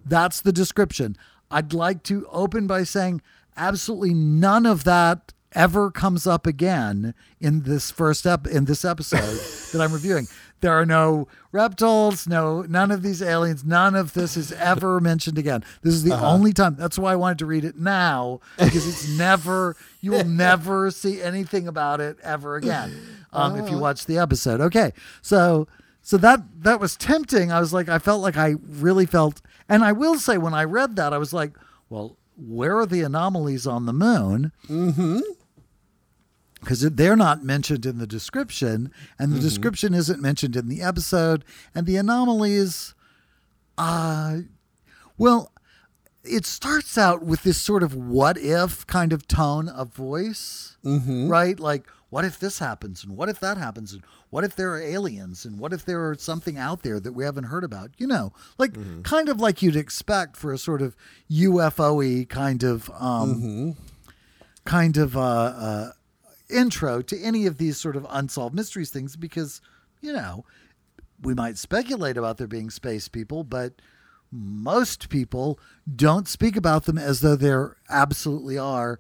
That's 0.05 0.43
the 0.43 0.53
description. 0.53 1.17
I'd 1.51 1.73
like 1.73 2.03
to 2.03 2.27
open 2.31 2.67
by 2.67 2.85
saying 2.85 3.23
absolutely 3.57 4.13
none 4.13 4.67
of 4.67 4.85
that 4.85 5.33
ever 5.53 5.91
comes 5.91 6.27
up 6.27 6.47
again 6.47 7.15
in 7.41 7.63
this 7.63 7.91
first 7.91 8.27
ep- 8.27 8.47
in 8.47 8.67
this 8.67 8.85
episode 8.85 9.21
that 9.73 9.81
I'm 9.81 9.95
reviewing. 9.95 10.27
There 10.61 10.73
are 10.73 10.85
no 10.85 11.27
reptiles, 11.53 12.27
no 12.27 12.61
none 12.69 12.91
of 12.91 13.03
these 13.03 13.23
aliens, 13.23 13.65
none 13.65 13.95
of 13.95 14.13
this 14.13 14.37
is 14.37 14.53
ever 14.53 15.01
mentioned 15.11 15.39
again. 15.39 15.65
This 15.81 15.95
is 15.95 16.03
the 16.03 16.21
only 16.21 16.53
time. 16.53 16.77
That's 16.77 16.99
why 16.99 17.15
I 17.15 17.17
wanted 17.17 17.39
to 17.39 17.47
read 17.47 17.65
it 17.65 17.79
now 17.79 18.41
because 18.59 18.87
it's 18.87 19.09
never 19.17 19.75
you 20.03 20.11
will 20.11 20.25
never 20.25 20.91
see 20.91 21.23
anything 21.23 21.67
about 21.67 22.03
it 22.03 22.19
ever 22.23 22.57
again 22.57 22.95
um, 23.33 23.57
if 23.59 23.71
you 23.71 23.79
watch 23.79 24.05
the 24.05 24.19
episode. 24.19 24.61
Okay, 24.61 24.93
so 25.23 25.67
so 26.03 26.17
that 26.19 26.41
that 26.63 26.81
was 26.81 26.97
tempting. 26.97 27.53
I 27.53 27.61
was 27.61 27.73
like, 27.73 27.89
I 27.89 27.99
felt 27.99 28.23
like 28.23 28.37
I 28.37 28.57
really 28.69 29.07
felt, 29.07 29.41
and 29.69 29.85
I 29.85 29.93
will 29.93 30.17
say 30.17 30.37
when 30.37 30.53
I 30.53 30.65
read 30.65 30.97
that, 30.97 31.13
I 31.13 31.19
was 31.19 31.33
like, 31.33 31.53
well, 31.89 32.17
where 32.37 32.77
are 32.79 32.87
the 32.87 33.03
anomalies 33.03 33.67
on 33.67 33.87
the 33.87 33.93
moon? 33.93 34.53
Mm-hmm. 34.69 35.21
Because 36.61 36.81
they're 36.81 37.17
not 37.17 37.43
mentioned 37.45 37.87
in 37.87 37.99
the 37.99 38.07
description, 38.07 38.93
and 39.19 39.33
the 39.33 39.41
description 39.41 39.95
isn't 39.95 40.23
mentioned 40.23 40.55
in 40.55 40.69
the 40.69 40.81
episode, 40.81 41.45
and 41.75 41.87
the 41.87 41.97
anomalies, 41.97 42.95
uh, 43.79 44.39
well, 45.19 45.51
it 46.23 46.47
starts 46.47 46.97
out 46.97 47.25
with 47.25 47.43
this 47.43 47.61
sort 47.61 47.83
of 47.83 47.97
what 47.97 48.39
if 48.39 48.87
kind 48.87 49.13
of 49.13 49.27
tone 49.27 49.69
of 49.69 49.93
voice, 49.93 50.77
right? 51.29 51.59
Like, 51.59 51.89
what 52.13 52.27
if 52.27 52.39
this 52.39 52.59
happens? 52.59 53.03
And 53.03 53.17
what 53.17 53.31
if 53.31 53.41
that 53.41 53.57
happens? 53.57 53.95
And 53.95 54.03
what 54.29 54.45
if 54.45 54.55
there 54.55 54.71
are 54.75 54.83
aliens? 54.83 55.47
And 55.47 55.59
what 55.59 55.73
if 55.73 55.87
there 55.87 56.11
are 56.11 56.15
something 56.15 56.59
out 56.59 56.83
there 56.83 57.01
that 57.01 57.15
we 57.15 57.25
haven't 57.25 57.45
heard 57.45 57.65
about? 57.65 57.91
You 57.97 58.07
know, 58.07 58.35
like 58.59 58.75
kind 59.03 59.31
of 59.31 59.41
like 59.41 59.63
you'd 59.63 59.77
expect 59.77 60.37
for 60.37 60.53
a 60.53 60.59
sort 60.59 60.83
of 60.83 60.95
UFO-y 61.31 62.27
kind 62.29 62.65
of 62.65 62.91
um, 63.01 63.77
kind 64.67 64.99
of 64.99 65.17
uh, 65.17 65.21
uh, 65.23 65.93
intro 66.51 67.01
to 67.01 67.19
any 67.19 67.47
of 67.47 67.57
these 67.57 67.79
sort 67.79 67.97
of 67.97 68.07
unsolved 68.11 68.55
mysteries 68.55 68.91
things 68.91 69.17
because 69.17 69.63
you 70.03 70.13
know 70.13 70.45
we 71.23 71.33
might 71.33 71.57
speculate 71.57 72.19
about 72.19 72.37
there 72.37 72.47
being 72.47 72.69
space 72.69 73.09
people, 73.09 73.43
but 73.43 73.81
most 74.31 75.09
people 75.09 75.59
don't 75.97 76.29
speak 76.29 76.57
about 76.57 76.85
them 76.85 76.99
as 76.99 77.21
though 77.21 77.37
there 77.37 77.79
absolutely 77.89 78.59
are 78.59 78.99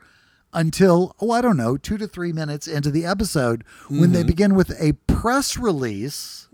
until, 0.52 1.14
oh, 1.20 1.30
I 1.30 1.40
don't 1.40 1.56
know, 1.56 1.76
two 1.76 1.96
to 1.98 2.06
three 2.06 2.32
minutes 2.32 2.66
into 2.66 2.90
the 2.90 3.04
episode 3.04 3.64
when 3.88 4.12
they 4.12 4.22
begin 4.22 4.54
with 4.54 4.70
a 4.80 4.92
press 5.06 5.56
release 5.56 6.48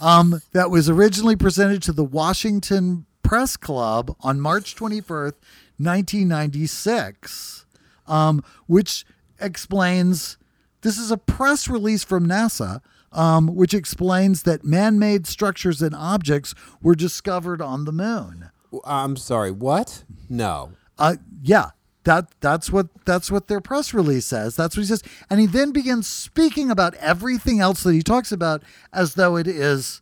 um, 0.00 0.40
that 0.52 0.70
was 0.70 0.88
originally 0.88 1.36
presented 1.36 1.82
to 1.84 1.92
the 1.92 2.04
Washington 2.04 3.06
Press 3.22 3.56
Club 3.56 4.14
on 4.20 4.40
March 4.40 4.76
21st, 4.76 5.34
1996, 5.78 7.66
um, 8.06 8.44
which 8.66 9.04
explains 9.40 10.36
this 10.82 10.98
is 10.98 11.10
a 11.10 11.16
press 11.16 11.68
release 11.68 12.04
from 12.04 12.26
NASA. 12.26 12.80
Um, 13.12 13.54
which 13.54 13.74
explains 13.74 14.42
that 14.42 14.64
man 14.64 14.98
made 14.98 15.28
structures 15.28 15.80
and 15.80 15.94
objects 15.94 16.52
were 16.82 16.96
discovered 16.96 17.62
on 17.62 17.84
the 17.84 17.92
moon. 17.92 18.50
I'm 18.84 19.16
sorry. 19.16 19.52
What? 19.52 20.02
No. 20.28 20.72
Uh, 20.98 21.16
yeah, 21.42 21.70
that 22.04 22.28
that's 22.40 22.70
what 22.70 22.88
that's 23.04 23.30
what 23.30 23.48
their 23.48 23.60
press 23.60 23.92
release 23.94 24.26
says. 24.26 24.56
That's 24.56 24.76
what 24.76 24.82
he 24.82 24.86
says, 24.86 25.02
and 25.28 25.40
he 25.40 25.46
then 25.46 25.72
begins 25.72 26.06
speaking 26.06 26.70
about 26.70 26.94
everything 26.96 27.60
else 27.60 27.82
that 27.82 27.92
he 27.92 28.02
talks 28.02 28.30
about 28.32 28.62
as 28.92 29.14
though 29.14 29.36
it 29.36 29.46
is 29.46 30.00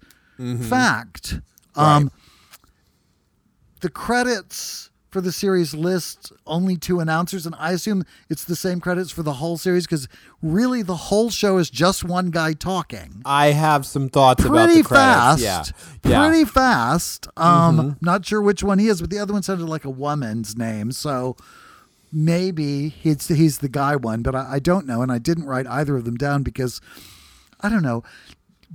fact. 0.68 1.40
Um, 1.76 2.10
the 3.80 3.88
credits 3.90 4.90
for 5.12 5.20
the 5.20 5.30
series 5.30 5.74
list 5.74 6.32
only 6.46 6.74
two 6.74 6.98
announcers, 6.98 7.44
and 7.44 7.54
I 7.58 7.72
assume 7.72 8.04
it's 8.30 8.44
the 8.44 8.56
same 8.56 8.80
credits 8.80 9.10
for 9.10 9.22
the 9.22 9.34
whole 9.34 9.58
series 9.58 9.84
because 9.86 10.08
really 10.40 10.80
the 10.80 10.96
whole 10.96 11.28
show 11.28 11.58
is 11.58 11.68
just 11.68 12.02
one 12.02 12.30
guy 12.30 12.54
talking 12.54 13.20
I 13.26 13.48
have 13.48 13.84
some 13.84 14.08
thoughts 14.08 14.42
about 14.42 14.68
pretty 14.68 14.82
credits. 14.82 14.88
fast. 14.88 15.42
Yeah. 15.42 15.64
Yeah. 16.10 16.16
Mm-hmm. 16.16 16.30
Pretty 16.30 16.44
fast. 16.46 17.28
Um, 17.36 17.98
not 18.00 18.24
sure 18.24 18.40
which 18.40 18.62
one 18.62 18.78
he 18.78 18.88
is, 18.88 19.02
but 19.02 19.10
the 19.10 19.18
other 19.18 19.34
one 19.34 19.42
sounded 19.42 19.66
like 19.68 19.84
a 19.84 19.90
woman's 19.90 20.56
name, 20.56 20.92
so 20.92 21.36
maybe 22.10 22.88
he's 22.88 23.28
he's 23.28 23.58
the 23.58 23.68
guy 23.68 23.96
one, 23.96 24.22
but 24.22 24.34
I, 24.34 24.54
I 24.54 24.58
don't 24.60 24.86
know, 24.86 25.02
and 25.02 25.12
I 25.12 25.18
didn't 25.18 25.44
write 25.44 25.66
either 25.66 25.94
of 25.94 26.06
them 26.06 26.16
down 26.16 26.42
because 26.42 26.80
I 27.60 27.68
don't 27.68 27.82
know. 27.82 28.02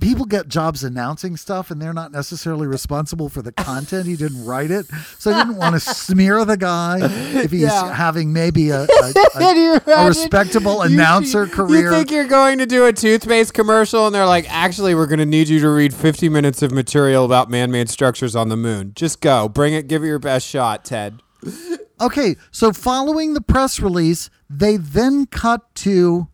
People 0.00 0.26
get 0.26 0.46
jobs 0.48 0.84
announcing 0.84 1.36
stuff, 1.36 1.70
and 1.72 1.82
they're 1.82 1.92
not 1.92 2.12
necessarily 2.12 2.66
responsible 2.68 3.28
for 3.28 3.42
the 3.42 3.50
content. 3.50 4.06
He 4.06 4.14
didn't 4.14 4.44
write 4.44 4.70
it, 4.70 4.86
so 5.18 5.32
I 5.32 5.42
didn't 5.42 5.56
want 5.56 5.74
to 5.74 5.80
smear 5.94 6.44
the 6.44 6.56
guy 6.56 6.98
if 7.02 7.50
he's 7.50 7.62
Yeah. 7.62 7.92
having 7.92 8.32
maybe 8.32 8.70
a, 8.70 8.82
a, 8.82 8.86
a, 9.40 9.80
a 9.86 10.06
respectable 10.06 10.74
You- 10.86 10.94
announcer 10.94 11.46
you, 11.46 11.50
career. 11.52 11.84
You 11.86 11.90
think 11.90 12.10
you're 12.12 12.28
going 12.28 12.58
to 12.58 12.66
do 12.66 12.86
a 12.86 12.92
toothpaste 12.92 13.54
commercial, 13.54 14.06
and 14.06 14.14
they're 14.14 14.24
like, 14.26 14.46
actually, 14.52 14.94
we're 14.94 15.06
going 15.06 15.18
to 15.18 15.26
need 15.26 15.48
you 15.48 15.58
to 15.60 15.68
read 15.68 15.92
50 15.92 16.28
minutes 16.28 16.62
of 16.62 16.70
material 16.70 17.24
about 17.24 17.50
man 17.50 17.70
made 17.72 17.88
structures 17.88 18.36
on 18.36 18.50
the 18.50 18.56
moon. 18.56 18.92
Just 18.94 19.20
go. 19.20 19.48
Bring 19.48 19.74
it. 19.74 19.88
Give 19.88 20.04
it 20.04 20.06
your 20.06 20.20
best 20.20 20.46
shot, 20.46 20.84
Ted. 20.84 21.20
Okay, 22.00 22.36
so 22.52 22.72
following 22.72 23.34
the 23.34 23.40
press 23.40 23.80
release, 23.80 24.30
they 24.48 24.76
then 24.76 25.26
cut 25.26 25.74
to 25.76 26.28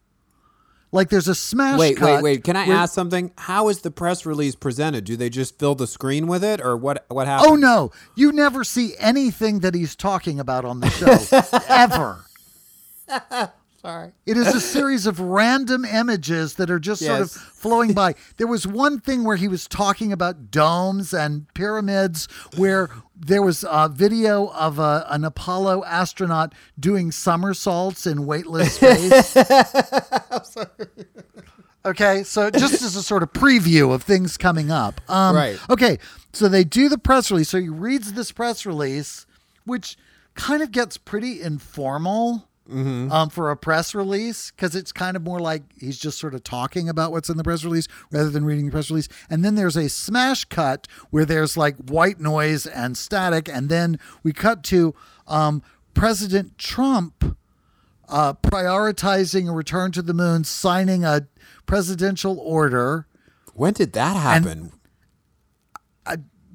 like 0.95 1.11
there's 1.11 1.29
a 1.29 1.35
smash 1.35 1.79
Wait, 1.79 1.97
cut 1.97 2.17
wait, 2.17 2.23
wait. 2.23 2.45
Can 2.45 2.57
I 2.57 2.67
where- 2.69 2.77
ask 2.77 2.95
something? 2.95 3.33
How 3.37 3.69
is 3.69 3.81
the 3.81 3.91
press 3.91 4.25
release 4.25 4.55
presented? 4.55 5.05
Do 5.05 5.17
they 5.17 5.29
just 5.29 5.59
fill 5.59 5.75
the 5.75 5.87
screen 5.87 6.27
with 6.27 6.43
it, 6.45 6.61
or 6.61 6.77
what? 6.77 7.05
What 7.09 7.27
happens? 7.27 7.51
Oh 7.51 7.57
no, 7.57 7.91
you 8.15 8.33
never 8.33 8.65
see 8.65 8.95
anything 8.99 9.59
that 9.61 9.75
he's 9.75 9.97
talking 9.97 10.39
about 10.41 10.65
on 10.65 10.81
the 10.81 10.89
show 10.91 11.61
ever. 11.69 12.25
Sorry. 13.85 14.13
It 14.25 14.39
is 14.39 14.47
a 14.47 14.61
series 14.61 15.05
of 15.07 15.21
random 15.21 15.85
images 15.85 16.55
that 16.55 16.71
are 16.71 16.79
just 16.79 17.05
sort 17.05 17.21
of 17.21 17.31
flowing 17.53 17.93
by. 17.93 18.15
There 18.39 18.47
was 18.47 18.67
one 18.67 18.99
thing 18.99 19.25
where 19.25 19.37
he 19.37 19.47
was 19.47 19.69
talking 19.69 20.11
about 20.11 20.51
domes 20.51 21.13
and 21.13 21.53
pyramids, 21.53 22.27
where 22.57 22.89
there 23.15 23.43
was 23.43 23.63
a 23.69 23.91
video 23.91 24.47
of 24.55 24.79
a, 24.79 25.05
an 25.11 25.23
Apollo 25.23 25.85
astronaut 25.85 26.55
doing 26.81 27.13
somersaults 27.13 28.07
in 28.07 28.25
weightless 28.25 28.77
space. 28.77 29.37
Okay, 31.85 32.23
so 32.23 32.51
just 32.51 32.81
as 32.83 32.97
a 32.97 33.03
sort 33.03 33.23
of 33.23 33.35
preview 33.35 33.93
of 33.93 34.03
things 34.03 34.39
coming 34.39 34.71
up. 34.71 35.03
Um, 35.11 35.37
Right. 35.37 35.59
Okay, 35.69 35.99
so 36.33 36.49
they 36.49 36.65
do 36.65 36.89
the 36.89 36.97
press 36.97 37.31
release. 37.31 37.51
So 37.51 37.61
he 37.61 37.69
reads 37.69 38.15
this 38.15 38.33
press 38.33 38.65
release, 38.65 39.27
which 39.67 39.99
kind 40.35 40.63
of 40.63 40.73
gets 40.73 40.97
pretty 40.97 41.43
informal 41.43 42.49
um, 42.71 43.29
for 43.31 43.51
a 43.51 43.57
press 43.57 43.95
release 43.95 44.51
because 44.51 44.75
it's 44.75 44.93
kind 44.93 45.17
of 45.17 45.23
more 45.23 45.39
like 45.39 45.63
he's 45.79 45.99
just 45.99 46.19
sort 46.19 46.35
of 46.35 46.43
talking 46.45 46.89
about 46.89 47.13
what's 47.13 47.29
in 47.29 47.37
the 47.37 47.45
press 47.45 47.65
release 47.65 47.89
rather 48.11 48.31
than 48.31 48.45
reading 48.45 48.67
the 48.67 48.73
press 48.73 48.91
release. 48.91 49.09
And 49.29 49.45
then 49.45 49.55
there's 49.55 49.77
a 49.77 49.89
smash 49.89 50.45
cut 50.47 50.89
where 51.11 51.25
there's 51.25 51.57
like 51.57 51.77
white 51.77 52.21
noise 52.21 52.67
and 52.67 52.97
static. 52.97 53.49
And 53.49 53.69
then 53.69 53.99
we 54.23 54.33
cut 54.33 54.63
to 54.65 54.95
um, 55.27 55.63
President 55.93 56.57
Trump 56.59 57.37
uh, 58.09 58.35
prioritizing 58.35 59.49
a 59.49 59.53
return 59.53 59.93
to 59.93 60.03
the 60.03 60.15
moon, 60.15 60.45
signing 60.45 61.05
a 61.05 61.27
presidential 61.67 62.39
order. 62.39 63.07
When 63.55 63.73
did 63.73 63.93
that 63.93 64.17
happen? 64.17 64.73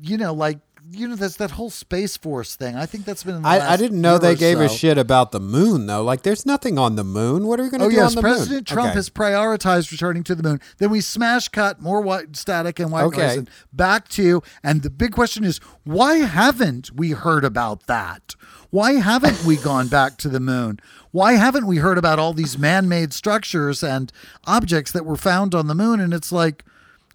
You 0.01 0.17
know, 0.17 0.33
like 0.33 0.59
you 0.91 1.07
know, 1.07 1.15
that's 1.15 1.35
that 1.37 1.51
whole 1.51 1.69
space 1.69 2.17
force 2.17 2.55
thing. 2.55 2.75
I 2.75 2.85
think 2.85 3.05
that's 3.05 3.23
been. 3.23 3.35
In 3.35 3.41
the 3.43 3.47
I, 3.47 3.73
I 3.73 3.77
didn't 3.77 4.01
know 4.01 4.17
they 4.17 4.35
gave 4.35 4.59
a 4.59 4.67
shit 4.69 4.97
about 4.97 5.31
the 5.31 5.39
moon 5.39 5.85
though. 5.85 6.03
Like, 6.03 6.23
there's 6.23 6.45
nothing 6.45 6.77
on 6.79 6.95
the 6.95 7.03
moon. 7.03 7.45
What 7.47 7.59
are 7.59 7.63
we 7.63 7.69
going 7.69 7.79
to 7.81 7.85
Oh 7.87 7.89
do 7.89 7.95
yes, 7.95 8.09
on 8.11 8.15
the 8.15 8.21
President 8.21 8.51
moon? 8.69 8.75
Trump 8.75 8.87
Okay. 8.89 8.95
has 8.95 9.09
prioritized 9.09 9.91
returning 9.91 10.23
to 10.23 10.35
the 10.35 10.43
moon. 10.43 10.59
Then 10.77 10.89
we 10.89 11.01
smash 11.01 11.47
cut 11.49 11.81
more 11.81 12.01
white 12.01 12.35
static 12.35 12.79
and 12.79 12.91
white 12.91 13.03
Okay. 13.05 13.21
noise 13.27 13.37
and 13.37 13.49
back 13.71 14.07
to. 14.09 14.41
And 14.63 14.81
the 14.81 14.89
big 14.89 15.11
question 15.11 15.43
is, 15.43 15.59
why 15.83 16.15
haven't 16.17 16.91
we 16.95 17.11
heard 17.11 17.43
about 17.45 17.87
that? 17.87 18.35
Why 18.71 18.93
haven't 18.93 19.43
we 19.45 19.57
gone 19.57 19.87
back 19.97 20.17
to 20.17 20.29
the 20.29 20.39
moon? 20.39 20.79
Why 21.11 21.33
haven't 21.33 21.65
we 21.67 21.77
heard 21.77 21.97
about 21.97 22.19
all 22.19 22.33
these 22.33 22.57
man-made 22.57 23.13
structures 23.13 23.83
and 23.83 24.11
objects 24.45 24.91
that 24.91 25.05
were 25.05 25.15
found 25.17 25.55
on 25.55 25.67
the 25.67 25.75
moon? 25.75 25.99
And 25.99 26.13
it's 26.13 26.31
like, 26.31 26.63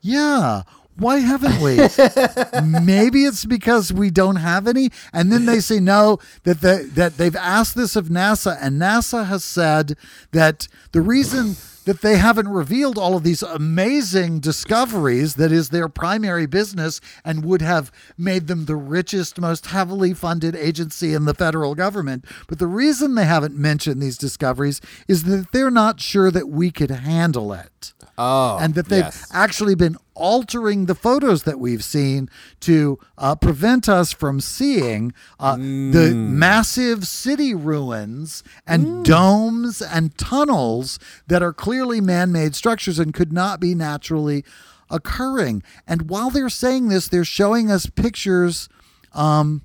yeah. 0.01 0.63
Why 0.97 1.19
haven't 1.19 1.61
we? 1.61 1.77
Maybe 2.85 3.25
it's 3.25 3.45
because 3.45 3.93
we 3.93 4.11
don't 4.11 4.37
have 4.37 4.69
any. 4.69 4.91
And 5.13 5.33
then 5.33 5.47
they 5.47 5.61
say 5.61 5.81
no, 5.81 6.19
that 6.45 6.61
the, 6.61 6.89
that 6.95 7.17
they've 7.17 7.35
asked 7.35 7.75
this 7.75 7.97
of 7.97 8.09
NASA, 8.09 8.57
and 8.61 8.81
NASA 8.81 9.27
has 9.27 9.45
said 9.45 9.97
that 10.33 10.69
the 10.93 11.03
reason 11.03 11.57
that 11.85 12.01
they 12.01 12.17
haven't 12.17 12.49
revealed 12.49 12.99
all 12.99 13.17
of 13.17 13.23
these 13.23 13.43
amazing 13.43 14.41
discoveries 14.41 15.35
that 15.35 15.53
is 15.53 15.69
their 15.69 15.89
primary 15.89 16.47
business 16.47 17.01
and 17.25 17.45
would 17.45 17.63
have 17.63 17.93
made 18.17 18.47
them 18.47 18.65
the 18.65 18.77
richest, 18.77 19.39
most 19.39 19.67
heavily 19.67 20.15
funded 20.15 20.57
agency 20.57 21.13
in 21.13 21.25
the 21.25 21.35
federal 21.35 21.75
government. 21.75 22.25
But 22.49 22.59
the 22.59 22.67
reason 22.67 23.15
they 23.15 23.27
haven't 23.27 23.57
mentioned 23.57 24.01
these 24.01 24.19
discoveries 24.19 24.81
is 25.09 25.25
that 25.25 25.53
they're 25.53 25.71
not 25.71 26.01
sure 26.01 26.31
that 26.31 26.49
we 26.49 26.71
could 26.71 26.91
handle 26.91 27.53
it 27.53 27.94
oh, 28.19 28.59
and 28.61 28.75
that 28.75 28.89
they've 28.89 29.05
yes. 29.05 29.29
actually 29.33 29.75
been 29.75 29.97
altering 30.15 30.87
the 30.87 30.95
photos 30.95 31.43
that 31.43 31.59
we've 31.59 31.83
seen 31.83 32.29
to 32.61 32.99
uh, 33.19 33.35
prevent 33.35 33.89
us 33.89 34.13
from 34.13 34.41
seeing 34.41 35.13
uh, 35.41 35.57
the 35.57 36.13
massive 36.15 37.07
city 37.07 37.53
ruins 37.55 38.45
and 38.67 39.05
domes 39.05 39.83
and 39.83 40.17
tunnels 40.17 40.99
that 41.27 41.43
are 41.43 41.53
clearly 41.53 42.01
man-made 42.01 42.55
structures 42.55 42.99
and 42.99 43.13
could 43.13 43.33
not 43.33 43.59
be 43.59 43.75
naturally 43.75 44.45
occurring. 44.91 45.63
And 45.87 46.09
while 46.09 46.31
they're 46.31 46.49
saying 46.49 46.89
this, 46.89 47.09
they're 47.09 47.25
showing 47.25 47.71
us 47.71 47.87
pictures 47.87 48.69
um, 49.13 49.63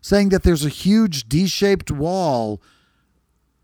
saying 0.00 0.30
that 0.30 0.42
there's 0.42 0.64
a 0.64 0.70
huge 0.70 1.28
D-shaped 1.28 1.90
wall 1.90 2.60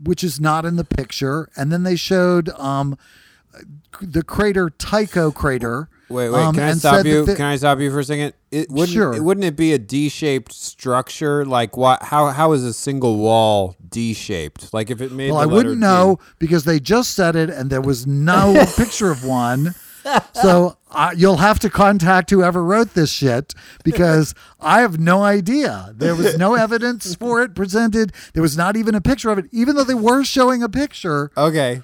which 0.04 0.24
is 0.24 0.40
not 0.40 0.64
in 0.64 0.76
the 0.76 0.84
picture. 0.84 1.48
And 1.56 1.70
then 1.70 1.84
they 1.84 1.96
showed 1.96 2.48
um, 2.50 2.98
the 4.00 4.22
crater 4.22 4.70
Tycho 4.70 5.30
crater. 5.30 5.88
Wait, 6.08 6.28
wait. 6.28 6.42
um, 6.42 6.54
can 6.54 6.64
I 6.64 6.72
stop 6.72 7.06
you? 7.06 7.24
can 7.24 7.40
I 7.40 7.56
stop 7.56 7.78
you 7.80 7.90
for 7.90 8.00
a 8.00 8.04
second? 8.04 8.34
It 8.50 8.70
wouldn't. 8.70 8.90
Sure. 8.90 9.14
It, 9.14 9.20
wouldn't 9.22 9.44
it 9.44 9.56
be 9.56 9.72
a 9.72 9.78
D-shaped 9.78 10.52
structure? 10.52 11.44
Like 11.44 11.76
what? 11.76 12.02
How? 12.02 12.28
How 12.28 12.52
is 12.52 12.64
a 12.64 12.72
single 12.72 13.16
wall 13.16 13.76
D-shaped? 13.88 14.74
Like 14.74 14.90
if 14.90 15.00
it 15.00 15.12
made. 15.12 15.30
well, 15.30 15.40
I 15.40 15.46
wouldn't 15.46 15.78
know 15.78 16.18
because 16.38 16.64
they 16.64 16.80
just 16.80 17.14
said 17.14 17.34
it, 17.34 17.48
and 17.48 17.70
there 17.70 17.80
was 17.80 18.06
no 18.06 18.64
picture 18.76 19.10
of 19.10 19.24
one. 19.24 19.74
so 20.34 20.76
uh, 20.90 21.12
you'll 21.16 21.36
have 21.36 21.60
to 21.60 21.70
contact 21.70 22.30
whoever 22.30 22.62
wrote 22.62 22.94
this 22.94 23.10
shit 23.10 23.54
because 23.84 24.34
I 24.60 24.80
have 24.80 24.98
no 24.98 25.22
idea. 25.22 25.92
There 25.94 26.14
was 26.16 26.36
no 26.36 26.54
evidence 26.56 27.14
for 27.14 27.40
it 27.40 27.54
presented. 27.54 28.12
There 28.34 28.42
was 28.42 28.56
not 28.56 28.76
even 28.76 28.94
a 28.94 29.00
picture 29.00 29.30
of 29.30 29.38
it, 29.38 29.46
even 29.52 29.76
though 29.76 29.84
they 29.84 29.94
were 29.94 30.24
showing 30.24 30.62
a 30.62 30.68
picture. 30.68 31.30
Okay. 31.36 31.82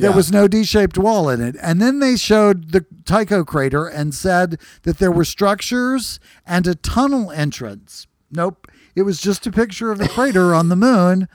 There 0.00 0.10
Yeah. 0.10 0.16
was 0.16 0.32
no 0.32 0.48
D-shaped 0.48 0.96
wall 0.98 1.28
in 1.28 1.40
it. 1.40 1.56
And 1.60 1.80
then 1.80 1.98
they 1.98 2.16
showed 2.16 2.72
the 2.72 2.84
Tycho 3.04 3.44
crater 3.44 3.86
and 3.86 4.14
said 4.14 4.58
that 4.82 4.98
there 4.98 5.12
were 5.12 5.24
structures 5.24 6.18
and 6.46 6.66
a 6.66 6.74
tunnel 6.74 7.30
entrance. 7.30 8.06
Nope. 8.30 8.66
It 8.96 9.02
was 9.02 9.20
just 9.20 9.46
a 9.46 9.52
picture 9.52 9.90
of 9.90 9.98
the 9.98 10.08
crater 10.08 10.54
on 10.54 10.68
the 10.68 10.76
moon. 10.76 11.28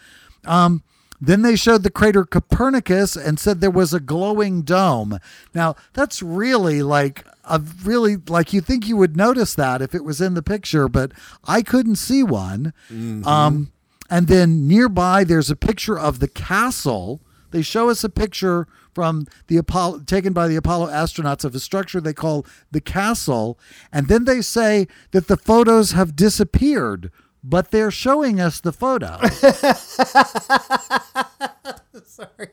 Um, 0.46 0.84
then 1.22 1.42
they 1.44 1.56
showed 1.56 1.84
the 1.84 1.90
crater 1.90 2.26
Copernicus 2.26 3.16
and 3.16 3.40
said 3.40 3.62
there 3.62 3.72
was 3.72 3.94
a 3.94 4.00
glowing 4.00 4.64
dome. 4.64 5.20
Now, 5.54 5.76
that's 5.94 6.22
really 6.22 6.82
like 6.84 7.26
a 7.48 7.62
really 7.84 8.18
like 8.28 8.52
you 8.54 8.60
think 8.62 8.88
you 8.88 8.98
would 8.98 9.16
notice 9.16 9.54
that 9.56 9.82
if 9.82 9.94
it 9.96 10.04
was 10.04 10.20
in 10.20 10.34
the 10.34 10.42
picture, 10.44 10.90
but 10.90 11.12
I 11.46 11.62
couldn't 11.62 11.96
see 11.98 12.24
one. 12.24 12.74
Um, 13.26 13.72
and 14.10 14.28
then 14.28 14.68
nearby, 14.68 15.24
there's 15.24 15.50
a 15.50 15.56
picture 15.56 15.98
of 15.98 16.20
the 16.20 16.28
castle. 16.28 17.22
They 17.56 17.62
show 17.62 17.90
us 17.90 18.04
a 18.04 18.10
picture 18.10 18.68
from 18.94 19.28
the 19.48 19.56
Apollo, 19.56 20.00
taken 20.00 20.34
by 20.34 20.50
the 20.50 20.58
Apollo 20.58 20.88
astronauts 20.88 21.46
of 21.46 21.56
a 21.56 21.60
structure 21.62 22.02
they 22.02 22.12
call 22.12 22.46
the 22.70 22.82
castle, 22.82 23.58
and 23.94 24.10
then 24.10 24.26
they 24.26 24.42
say 24.42 24.90
that 25.12 25.30
the 25.30 25.38
photos 25.38 25.94
have 25.94 26.18
disappeared, 26.18 27.14
but 27.42 27.72
they're 27.72 27.92
showing 27.92 28.42
us 28.42 28.60
the 28.60 28.74
photo. 28.74 29.20
Sorry. 32.06 32.50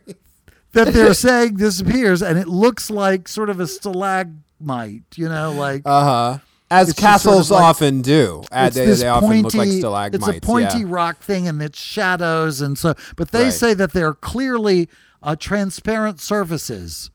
That 0.70 0.92
they're 0.92 1.14
saying 1.14 1.56
disappears, 1.56 2.22
and 2.22 2.38
it 2.38 2.46
looks 2.46 2.88
like 2.88 3.26
sort 3.26 3.50
of 3.50 3.58
a 3.58 3.66
stalagmite, 3.66 5.16
you 5.16 5.28
know, 5.28 5.50
like 5.50 5.82
Uh 5.84 6.04
huh. 6.04 6.38
As 6.72 6.88
It's 6.88 7.00
just 7.00 7.22
sort 7.22 7.34
of 7.34 7.38
castles 7.38 7.50
like- 7.50 7.62
often 7.62 8.02
do. 8.02 8.42
Uh, 8.50 8.64
it's 8.68 8.76
they, 8.76 8.86
this 8.86 9.00
they 9.02 9.08
often 9.08 9.28
pointy, 9.28 9.42
look 9.42 9.54
like 9.54 9.68
stalagmites. 9.68 10.28
It's 10.28 10.38
a 10.38 10.40
pointy 10.40 10.78
yeah. 10.80 10.84
rock 10.88 11.18
thing, 11.20 11.46
and 11.46 11.60
it's 11.62 11.78
shadows, 11.78 12.60
and 12.60 12.78
so. 12.78 12.94
But 13.16 13.30
they 13.30 13.44
Right. 13.44 13.52
say 13.52 13.74
that 13.74 13.92
they're 13.92 14.14
clearly 14.14 14.88
uh, 15.22 15.36
transparent 15.36 16.20
surfaces. 16.20 17.10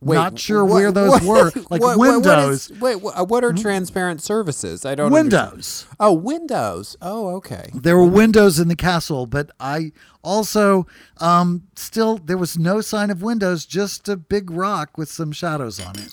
Wait, 0.00 0.16
Not 0.16 0.38
sure 0.38 0.62
what- 0.64 0.74
where 0.74 0.92
those 0.92 1.08
what- 1.10 1.22
were, 1.22 1.52
like 1.70 1.80
what- 1.80 1.98
windows. 1.98 2.70
is- 2.70 2.80
wait, 2.80 2.96
what, 3.00 3.28
what 3.28 3.44
are 3.44 3.52
transparent 3.52 4.22
surfaces? 4.22 4.84
I 4.84 4.94
don't. 4.94 5.06
understand. 5.12 5.52
windows. 5.52 5.86
Oh, 5.98 6.12
windows. 6.12 6.96
Oh, 7.00 7.28
okay. 7.36 7.70
There 7.74 7.96
were 7.96 8.04
windows 8.06 8.58
in 8.58 8.68
the 8.68 8.76
castle, 8.76 9.26
but 9.26 9.50
I 9.58 9.92
also 10.22 10.86
um, 11.18 11.62
still 11.76 12.18
there 12.18 12.36
was 12.38 12.58
no 12.58 12.80
sign 12.82 13.10
of 13.10 13.22
windows, 13.22 13.64
just 13.64 14.08
a 14.08 14.16
big 14.16 14.50
rock 14.50 14.98
with 14.98 15.08
some 15.10 15.32
shadows 15.32 15.80
on 15.80 15.98
it. 15.98 16.12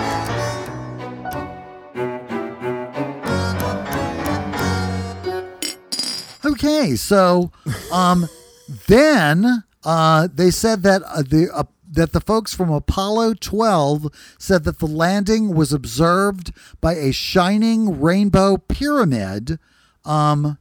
Okay, 6.63 6.95
so 6.95 7.51
um, 7.91 8.29
then 8.87 9.63
uh, 9.83 10.27
they 10.31 10.51
said 10.51 10.83
that 10.83 11.01
uh, 11.03 11.23
the 11.23 11.49
uh, 11.51 11.63
that 11.91 12.11
the 12.11 12.21
folks 12.21 12.53
from 12.53 12.69
Apollo 12.71 13.33
12 13.39 14.35
said 14.37 14.63
that 14.65 14.77
the 14.77 14.85
landing 14.85 15.55
was 15.55 15.73
observed 15.73 16.53
by 16.79 16.93
a 16.93 17.11
shining 17.11 17.99
rainbow 17.99 18.57
pyramid. 18.57 19.57
Um, 20.05 20.59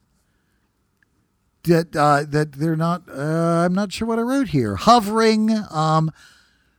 that 1.64 1.94
uh, 1.94 2.24
that 2.26 2.52
they're 2.52 2.76
not. 2.76 3.02
Uh, 3.06 3.66
I'm 3.66 3.74
not 3.74 3.92
sure 3.92 4.08
what 4.08 4.18
I 4.18 4.22
wrote 4.22 4.48
here. 4.48 4.76
Hovering. 4.76 5.50
Um, 5.70 6.10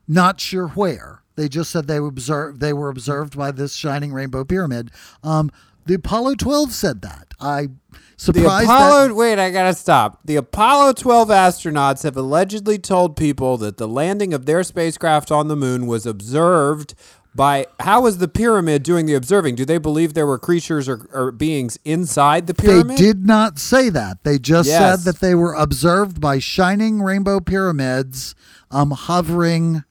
not 0.08 0.40
sure 0.40 0.70
where. 0.70 1.22
They 1.36 1.48
just 1.48 1.70
said 1.70 1.86
they 1.86 2.00
were 2.00 2.08
observed. 2.08 2.60
They 2.60 2.74
were 2.74 2.90
observed 2.90 3.38
by 3.38 3.52
this 3.52 3.76
shining 3.76 4.14
rainbow 4.14 4.44
pyramid. 4.44 4.90
Um, 5.24 5.52
the 5.86 5.96
Apollo 5.96 6.36
12 6.36 6.72
said 6.74 7.02
that. 7.02 7.28
I 7.40 7.70
surprised. 8.18 8.68
The 8.68 8.74
Apollo. 8.74 9.08
that. 9.10 9.16
Wait, 9.16 9.40
I 9.40 9.50
gotta 9.52 9.74
stop. 9.74 10.20
The 10.26 10.36
Apollo 10.36 10.94
12 10.94 11.30
astronauts 11.30 12.04
have 12.04 12.16
allegedly 12.16 12.78
told 12.78 13.16
people 13.16 13.58
that 13.58 13.78
the 13.78 13.88
landing 13.88 14.34
of 14.34 14.46
their 14.46 14.64
spacecraft 14.64 15.32
on 15.32 15.48
the 15.48 15.56
moon 15.56 15.88
was 15.88 16.06
observed 16.06 16.94
by. 17.34 17.66
How 17.80 18.02
was 18.02 18.18
the 18.20 18.28
pyramid 18.28 18.84
doing 18.84 19.06
the 19.06 19.16
observing? 19.16 19.56
Do 19.56 19.66
they 19.66 19.78
believe 19.80 20.14
there 20.14 20.28
were 20.28 20.38
creatures 20.38 20.88
or, 20.88 21.08
or 21.14 21.32
beings 21.32 21.80
inside 21.86 22.46
the 22.48 22.54
pyramid? 22.54 22.98
They 22.98 23.02
did 23.02 23.26
not 23.26 23.58
say 23.58 23.90
that. 23.90 24.24
They 24.24 24.38
just 24.38 24.70
Yes. 24.70 25.04
said 25.04 25.12
that 25.12 25.20
they 25.22 25.34
were 25.34 25.54
observed 25.54 26.20
by 26.22 26.40
shining 26.40 27.02
rainbow 27.02 27.40
pyramids 27.40 28.36
um, 28.70 28.92
hovering. 28.92 29.84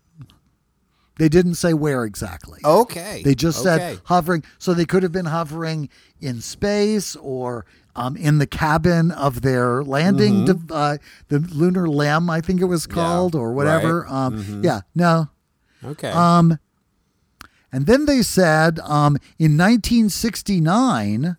They 1.20 1.28
didn't 1.28 1.56
say 1.56 1.74
where 1.74 2.04
exactly. 2.04 2.61
Okay. 2.64 3.20
They 3.22 3.35
just 3.35 3.61
okay. 3.61 3.78
said 3.78 4.00
hovering. 4.04 4.42
So 4.59 4.72
they 4.72 4.87
could 4.87 5.02
have 5.02 5.12
been 5.12 5.26
hovering 5.26 5.90
in 6.18 6.40
space 6.40 7.14
or 7.16 7.66
um, 7.94 8.16
in 8.16 8.38
the 8.38 8.46
cabin 8.46 9.11
of 9.11 9.42
their 9.42 9.85
landing, 9.85 10.46
de- 10.46 10.74
uh, 10.74 10.96
the 11.28 11.40
lunar 11.40 11.90
limb, 11.90 12.30
I 12.30 12.40
think 12.40 12.62
it 12.62 12.64
was 12.64 12.87
called, 12.87 13.35
or 13.35 13.52
whatever. 13.52 14.04
right. 14.04 14.11
Um, 14.11 14.62
Yeah, 14.64 14.80
no. 14.94 15.28
Okay. 15.85 16.09
Um, 16.09 16.59
and 17.70 17.85
then 17.85 18.06
they 18.06 18.22
said 18.22 18.78
um, 18.78 19.18
in 19.38 19.59
1969 19.59 21.37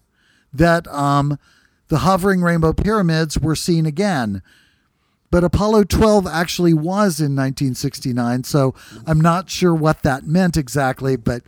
that 0.53 0.87
um, 0.89 1.39
the 1.87 1.99
hovering 1.99 2.43
rainbow 2.43 2.73
pyramids 2.73 3.39
were 3.39 3.55
seen 3.55 3.87
again. 3.87 4.43
But 5.31 5.45
Apollo 5.45 5.85
12 5.85 6.27
actually 6.27 6.73
was 6.73 7.19
in 7.19 7.35
1969, 7.35 8.43
so 8.43 8.75
I'm 9.07 9.21
not 9.21 9.49
sure 9.49 9.73
what 9.73 10.03
that 10.03 10.27
meant 10.27 10.57
exactly, 10.57 11.15
but 11.15 11.41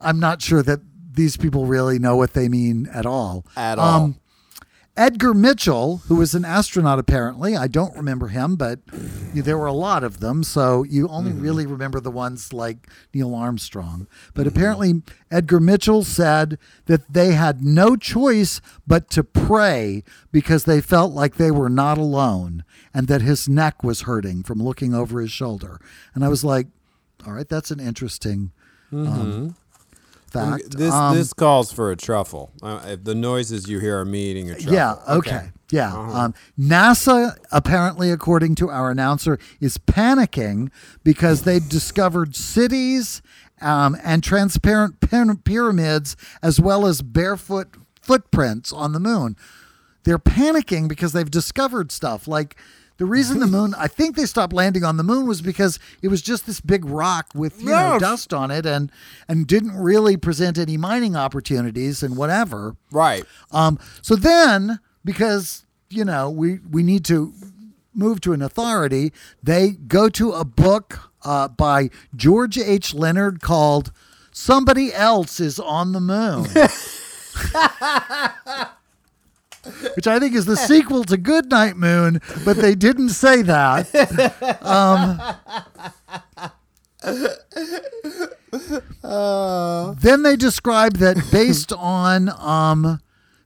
I'm 0.00 0.18
not 0.18 0.42
sure 0.42 0.62
that 0.64 0.80
these 1.12 1.36
people 1.36 1.64
really 1.64 1.98
know 2.00 2.16
what 2.16 2.34
they 2.34 2.48
mean 2.48 2.88
at 2.92 3.06
all. 3.06 3.46
At 3.56 3.78
all. 3.78 4.04
Um, 4.04 4.20
Edgar 4.98 5.32
Mitchell, 5.32 5.98
who 6.08 6.16
was 6.16 6.34
an 6.34 6.44
astronaut 6.44 6.98
apparently, 6.98 7.56
I 7.56 7.68
don't 7.68 7.94
remember 7.94 8.28
him, 8.28 8.56
but 8.56 8.80
there 9.32 9.56
were 9.56 9.66
a 9.66 9.72
lot 9.72 10.02
of 10.02 10.18
them, 10.18 10.42
so 10.42 10.82
you 10.82 11.06
only 11.06 11.30
mm-hmm. 11.30 11.40
really 11.40 11.66
remember 11.66 12.00
the 12.00 12.10
ones 12.10 12.52
like 12.52 12.88
Neil 13.14 13.32
Armstrong. 13.32 14.08
But 14.34 14.46
mm-hmm. 14.46 14.56
apparently, 14.56 15.02
Edgar 15.30 15.60
Mitchell 15.60 16.02
said 16.02 16.58
that 16.86 17.12
they 17.12 17.34
had 17.34 17.62
no 17.62 17.94
choice 17.94 18.60
but 18.88 19.08
to 19.10 19.22
pray 19.22 20.02
because 20.32 20.64
they 20.64 20.80
felt 20.80 21.12
like 21.12 21.36
they 21.36 21.52
were 21.52 21.70
not 21.70 21.96
alone 21.96 22.64
and 22.92 23.06
that 23.06 23.22
his 23.22 23.48
neck 23.48 23.84
was 23.84 24.02
hurting 24.02 24.42
from 24.42 24.60
looking 24.60 24.94
over 24.94 25.20
his 25.20 25.30
shoulder. 25.30 25.80
And 26.12 26.24
I 26.24 26.28
was 26.28 26.42
like, 26.42 26.66
all 27.24 27.34
right, 27.34 27.48
that's 27.48 27.70
an 27.70 27.78
interesting 27.78 28.50
um, 28.90 29.06
mm-hmm. 29.06 29.48
Fact. 30.28 30.76
this 30.76 30.92
Um, 30.92 31.16
this 31.16 31.32
calls 31.32 31.72
for 31.72 31.90
a 31.90 31.96
truffle. 31.96 32.52
Uh, 32.62 32.80
if 32.86 33.04
the 33.04 33.14
noises 33.14 33.68
you 33.68 33.80
hear 33.80 33.98
are 34.00 34.04
me 34.04 34.30
eating 34.30 34.50
a 34.50 34.54
truffle. 34.54 34.72
Yeah. 34.72 34.96
Okay. 35.08 35.50
Yeah. 35.70 35.92
Um, 35.94 36.34
NASA, 36.58 37.36
apparently, 37.52 38.10
according 38.10 38.54
to 38.56 38.70
our 38.70 38.90
announcer, 38.90 39.38
is 39.60 39.76
panicking 39.76 40.70
because 41.04 41.42
they 41.42 41.58
discovered 41.58 42.34
cities 42.34 43.20
um, 43.60 43.96
and 44.02 44.22
transparent 44.22 45.00
pyramids 45.00 46.16
as 46.42 46.60
well 46.60 46.86
as 46.86 47.02
barefoot 47.02 47.76
footprints 48.00 48.72
on 48.72 48.92
the 48.92 49.00
moon. 49.00 49.36
They're 50.04 50.18
panicking 50.18 50.88
because 50.88 51.12
they've 51.12 51.30
discovered 51.30 51.92
stuff 51.92 52.26
like. 52.28 52.56
The 52.98 53.06
reason 53.06 53.38
the 53.38 53.46
moon, 53.46 53.74
I 53.78 53.86
think 53.86 54.16
they 54.16 54.26
stopped 54.26 54.52
landing 54.52 54.82
on 54.82 54.96
the 54.96 55.04
moon 55.04 55.28
was 55.28 55.40
because 55.40 55.78
it 56.02 56.08
was 56.08 56.20
just 56.20 56.46
this 56.46 56.60
big 56.60 56.84
rock 56.84 57.28
with 57.32 57.62
you 57.62 57.68
know 57.70 57.96
dust 58.00 58.34
on 58.34 58.50
it 58.50 58.66
and 58.66 58.90
and 59.28 59.46
didn't 59.46 59.76
really 59.76 60.16
present 60.16 60.58
any 60.58 60.76
mining 60.76 61.14
opportunities 61.14 62.02
and 62.02 62.16
whatever. 62.16 62.74
Right. 62.90 63.24
Um, 63.52 63.78
so 64.02 64.16
then, 64.16 64.80
because 65.04 65.64
you 65.88 66.04
know 66.04 66.28
we 66.28 66.58
we 66.70 66.82
need 66.82 67.04
to 67.04 67.32
move 67.94 68.20
to 68.22 68.32
an 68.32 68.42
authority, 68.42 69.12
they 69.44 69.70
go 69.70 70.08
to 70.08 70.32
a 70.32 70.44
book 70.44 70.98
uh, 71.24 71.46
by 71.46 71.90
George 72.16 72.58
H. 72.58 72.94
Leonard 72.94 73.40
called 73.40 73.92
"Somebody 74.32 74.92
Else 74.92 75.38
Is 75.38 75.60
on 75.60 75.92
the 75.92 76.00
Moon." 76.00 76.48
Which 79.96 80.06
I 80.06 80.18
think 80.18 80.34
is 80.34 80.46
the 80.46 80.56
sequel 80.56 81.04
to 81.04 81.16
Good 81.16 81.50
Night 81.50 81.76
Moon, 81.76 82.20
but 82.44 82.56
they 82.56 82.74
didn't 82.74 83.10
say 83.10 83.42
that. 83.42 83.90
Then 90.00 90.22
they 90.22 90.36
describe 90.36 90.96
that 90.98 91.16
based 91.30 91.72
on 91.72 92.30
um, 92.38 93.00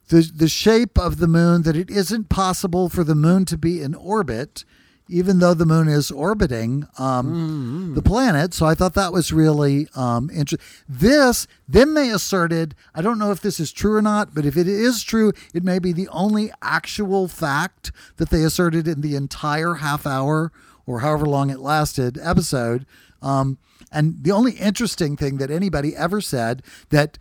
the 0.09 0.31
the 0.33 0.47
shape 0.47 0.97
of 0.97 1.17
the 1.17 1.27
moon, 1.27 1.63
that 1.63 1.75
it 1.75 1.89
isn't 1.89 2.29
possible 2.29 2.89
for 2.89 3.03
the 3.03 3.15
moon 3.15 3.45
to 3.45 3.57
be 3.57 3.81
in 3.81 3.95
orbit, 3.95 4.65
even 5.09 5.39
though 5.39 5.53
the 5.53 5.65
moon 5.65 5.87
is 5.87 6.09
orbiting 6.11 6.87
um, 6.97 7.93
the 7.93 8.01
planet. 8.01 8.53
So 8.53 8.65
I 8.65 8.73
thought 8.73 8.93
that 8.93 9.11
was 9.11 9.33
really 9.33 9.87
um, 9.95 10.29
interesting. 10.29 10.65
This 10.87 11.47
then 11.67 11.93
they 11.93 12.09
asserted. 12.09 12.75
I 12.95 13.01
don't 13.01 13.19
know 13.19 13.31
if 13.31 13.41
this 13.41 13.59
is 13.59 13.71
true 13.71 13.95
or 13.95 14.01
not, 14.01 14.33
but 14.33 14.45
if 14.45 14.57
it 14.57 14.67
is 14.67 15.03
true, 15.03 15.33
it 15.53 15.63
may 15.63 15.79
be 15.79 15.91
the 15.91 16.07
only 16.09 16.51
actual 16.61 17.27
fact 17.27 17.91
that 18.17 18.29
they 18.29 18.43
asserted 18.43 18.87
in 18.87 19.01
the 19.01 19.15
entire 19.15 19.75
half 19.75 20.07
hour 20.07 20.51
or 20.85 20.99
however 20.99 21.25
long 21.25 21.49
it 21.49 21.59
lasted 21.59 22.17
episode. 22.21 22.85
Um, 23.21 23.57
and 23.91 24.23
the 24.23 24.31
only 24.31 24.53
interesting 24.53 25.15
thing 25.15 25.37
that 25.37 25.51
anybody 25.51 25.95
ever 25.95 26.19
said 26.21 26.63
that 26.89 27.17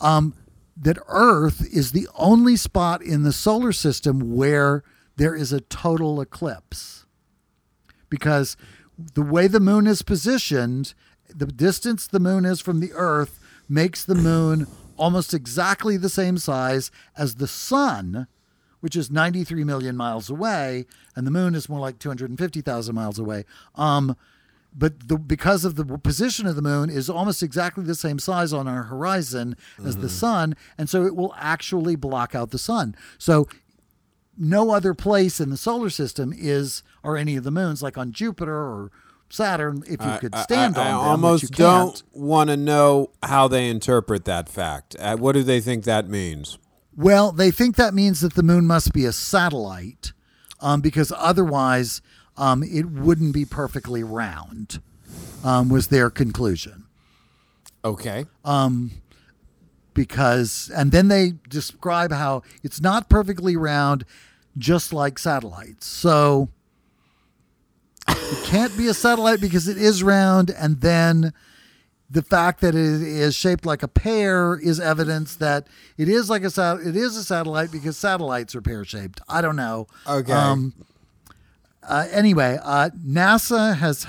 um, 0.00 0.34
that 0.76 0.98
Earth 1.08 1.66
is 1.72 1.92
the 1.92 2.08
only 2.16 2.56
spot 2.56 3.02
in 3.02 3.22
the 3.22 3.32
solar 3.32 3.72
system 3.72 4.36
where 4.36 4.82
there 5.16 5.34
is 5.34 5.52
a 5.52 5.62
total 5.62 6.20
eclipse, 6.20 6.95
because 8.16 8.56
the 9.14 9.22
way 9.22 9.46
the 9.46 9.60
moon 9.60 9.86
is 9.86 10.00
positioned, 10.00 10.94
the 11.28 11.44
distance 11.44 12.06
the 12.06 12.18
moon 12.18 12.46
is 12.46 12.62
from 12.62 12.80
the 12.80 12.92
Earth 12.94 13.38
makes 13.68 14.02
the 14.02 14.14
moon 14.14 14.66
almost 14.96 15.34
exactly 15.34 15.98
the 15.98 16.08
same 16.08 16.38
size 16.38 16.90
as 17.14 17.34
the 17.34 17.46
sun, 17.46 18.26
which 18.80 18.96
is 18.96 19.10
93 19.10 19.64
million 19.64 19.98
miles 19.98 20.30
away, 20.30 20.86
and 21.14 21.26
the 21.26 21.30
moon 21.30 21.54
is 21.54 21.68
more 21.68 21.80
like 21.80 21.98
250,000 21.98 22.94
miles 22.94 23.18
away. 23.18 23.44
Um, 23.74 24.16
but 24.74 25.08
the, 25.08 25.18
because 25.18 25.66
of 25.66 25.74
the 25.74 25.84
position 25.84 26.46
of 26.46 26.56
the 26.56 26.62
moon 26.62 26.88
is 26.88 27.10
almost 27.10 27.42
exactly 27.42 27.84
the 27.84 27.94
same 27.94 28.18
size 28.18 28.52
on 28.52 28.66
our 28.66 28.84
horizon 28.84 29.56
as 29.84 29.96
the 29.98 30.08
sun, 30.08 30.56
and 30.78 30.88
so 30.88 31.04
it 31.04 31.16
will 31.16 31.34
actually 31.38 31.96
block 31.96 32.34
out 32.34 32.50
the 32.50 32.58
sun. 32.58 32.94
So 33.18 33.46
no 34.36 34.70
other 34.70 34.94
place 34.94 35.40
in 35.40 35.50
the 35.50 35.56
solar 35.56 35.90
system 35.90 36.32
is, 36.36 36.82
or 37.02 37.16
any 37.16 37.36
of 37.36 37.44
the 37.44 37.50
moons, 37.50 37.82
like 37.82 37.96
on 37.96 38.12
Jupiter 38.12 38.54
or 38.54 38.90
Saturn, 39.28 39.82
if 39.86 40.00
you 40.04 40.18
could 40.20 40.34
stand 40.38 40.78
I, 40.78 40.88
I, 40.88 40.92
on 40.92 40.94
I 40.94 41.12
them, 41.12 41.22
which 41.22 41.24
almost 41.24 41.52
don't 41.52 42.02
want 42.12 42.50
to 42.50 42.56
know 42.56 43.10
how 43.22 43.48
they 43.48 43.68
interpret 43.68 44.24
that 44.26 44.48
fact. 44.48 44.94
Uh, 44.98 45.16
what 45.16 45.32
do 45.32 45.42
they 45.42 45.60
think 45.60 45.84
that 45.84 46.08
means? 46.08 46.58
Well, 46.96 47.32
they 47.32 47.50
think 47.50 47.76
that 47.76 47.92
means 47.92 48.20
that 48.20 48.34
the 48.34 48.42
moon 48.42 48.66
must 48.66 48.92
be 48.92 49.04
a 49.04 49.12
satellite, 49.12 50.12
um, 50.60 50.80
because 50.80 51.12
otherwise 51.16 52.00
um, 52.36 52.62
it 52.62 52.86
wouldn't 52.86 53.34
be 53.34 53.44
perfectly 53.44 54.02
round. 54.04 54.80
Um, 55.44 55.68
was 55.68 55.88
their 55.88 56.10
conclusion. 56.10 56.86
Okay. 57.84 58.24
Um, 58.44 58.90
because 59.94 60.70
and 60.74 60.92
then 60.92 61.08
they 61.08 61.34
describe 61.48 62.12
how 62.12 62.42
it's 62.62 62.80
not 62.80 63.08
perfectly 63.08 63.56
round 63.56 64.04
just 64.58 64.92
like 64.92 65.18
satellites 65.18 65.86
so 65.86 66.48
it 68.08 68.44
can't 68.44 68.76
be 68.76 68.86
a 68.88 68.94
satellite 68.94 69.40
because 69.40 69.68
it 69.68 69.76
is 69.76 70.02
round 70.02 70.50
and 70.50 70.80
then 70.80 71.32
the 72.08 72.22
fact 72.22 72.60
that 72.60 72.74
it 72.74 73.02
is 73.02 73.34
shaped 73.34 73.66
like 73.66 73.82
a 73.82 73.88
pear 73.88 74.58
is 74.62 74.78
evidence 74.78 75.34
that 75.36 75.66
it 75.98 76.08
is 76.08 76.30
like 76.30 76.42
a 76.44 76.50
sat- 76.50 76.80
it 76.80 76.96
is 76.96 77.16
a 77.16 77.24
satellite 77.24 77.72
because 77.72 77.96
satellites 77.96 78.54
are 78.54 78.62
pear 78.62 78.84
shaped 78.84 79.20
i 79.28 79.40
don't 79.40 79.56
know 79.56 79.86
Okay. 80.06 80.32
um, 80.32 80.72
uh, 81.88 82.08
anyway, 82.10 82.58
uh, 82.64 82.90
NASA 82.98 83.76
has 83.76 84.08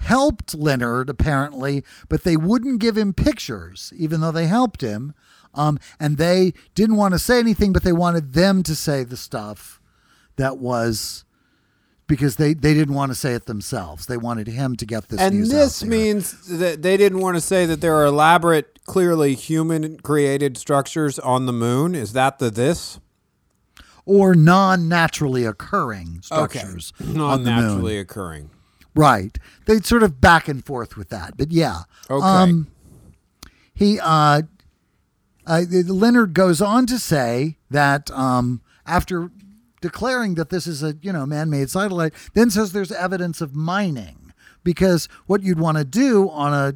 helped 0.00 0.54
Leonard 0.54 1.08
apparently, 1.08 1.82
but 2.10 2.22
they 2.22 2.36
wouldn't 2.36 2.80
give 2.80 2.98
him 2.98 3.14
pictures, 3.14 3.94
even 3.96 4.20
though 4.20 4.30
they 4.30 4.46
helped 4.46 4.82
him. 4.82 5.14
Um, 5.54 5.78
and 5.98 6.18
they 6.18 6.52
didn't 6.74 6.96
want 6.96 7.14
to 7.14 7.18
say 7.18 7.38
anything, 7.38 7.72
but 7.72 7.82
they 7.82 7.94
wanted 7.94 8.34
them 8.34 8.62
to 8.64 8.74
say 8.74 9.04
the 9.04 9.16
stuff 9.16 9.80
that 10.36 10.58
was 10.58 11.24
because 12.06 12.36
they, 12.36 12.54
they 12.54 12.74
didn't 12.74 12.94
want 12.94 13.10
to 13.10 13.14
say 13.14 13.34
it 13.34 13.46
themselves. 13.46 14.06
They 14.06 14.16
wanted 14.16 14.46
him 14.46 14.76
to 14.76 14.86
get 14.86 15.08
this 15.08 15.20
and 15.20 15.46
this 15.46 15.82
means 15.82 16.58
that 16.58 16.82
they 16.82 16.96
didn't 16.96 17.20
want 17.20 17.36
to 17.36 17.40
say 17.40 17.66
that 17.66 17.80
there 17.80 17.94
are 17.96 18.04
elaborate, 18.04 18.84
clearly 18.84 19.34
human 19.34 19.98
created 19.98 20.58
structures 20.58 21.18
on 21.18 21.46
the 21.46 21.52
moon. 21.52 21.94
Is 21.94 22.12
that 22.12 22.38
the 22.38 22.50
this? 22.50 23.00
or 24.06 24.34
non-naturally 24.34 25.44
occurring 25.44 26.20
structures 26.22 26.92
Not 27.00 27.32
on 27.32 27.44
the 27.44 27.50
moon. 27.50 27.60
naturally 27.62 27.98
occurring. 27.98 28.50
Right. 28.94 29.38
They 29.66 29.80
sort 29.80 30.02
of 30.02 30.20
back 30.20 30.46
and 30.46 30.64
forth 30.64 30.96
with 30.96 31.08
that. 31.08 31.36
But 31.36 31.50
yeah. 31.50 31.80
Okay. 32.10 32.24
Um, 32.24 32.68
he 33.72 33.98
uh, 34.00 34.42
uh, 35.46 35.62
Leonard 35.70 36.34
goes 36.34 36.60
on 36.60 36.86
to 36.86 36.98
say 36.98 37.56
that 37.70 38.10
um, 38.12 38.62
after 38.86 39.30
declaring 39.84 40.34
that 40.36 40.48
this 40.48 40.66
is 40.66 40.82
a 40.82 40.96
you 41.02 41.12
know 41.12 41.26
man-made 41.26 41.68
satellite, 41.68 42.14
then 42.32 42.48
says 42.48 42.72
there's 42.72 42.90
evidence 42.90 43.42
of 43.42 43.54
mining 43.54 44.32
because 44.64 45.08
what 45.26 45.42
you'd 45.42 45.60
want 45.60 45.76
to 45.76 45.84
do 45.84 46.30
on 46.30 46.54
a 46.54 46.74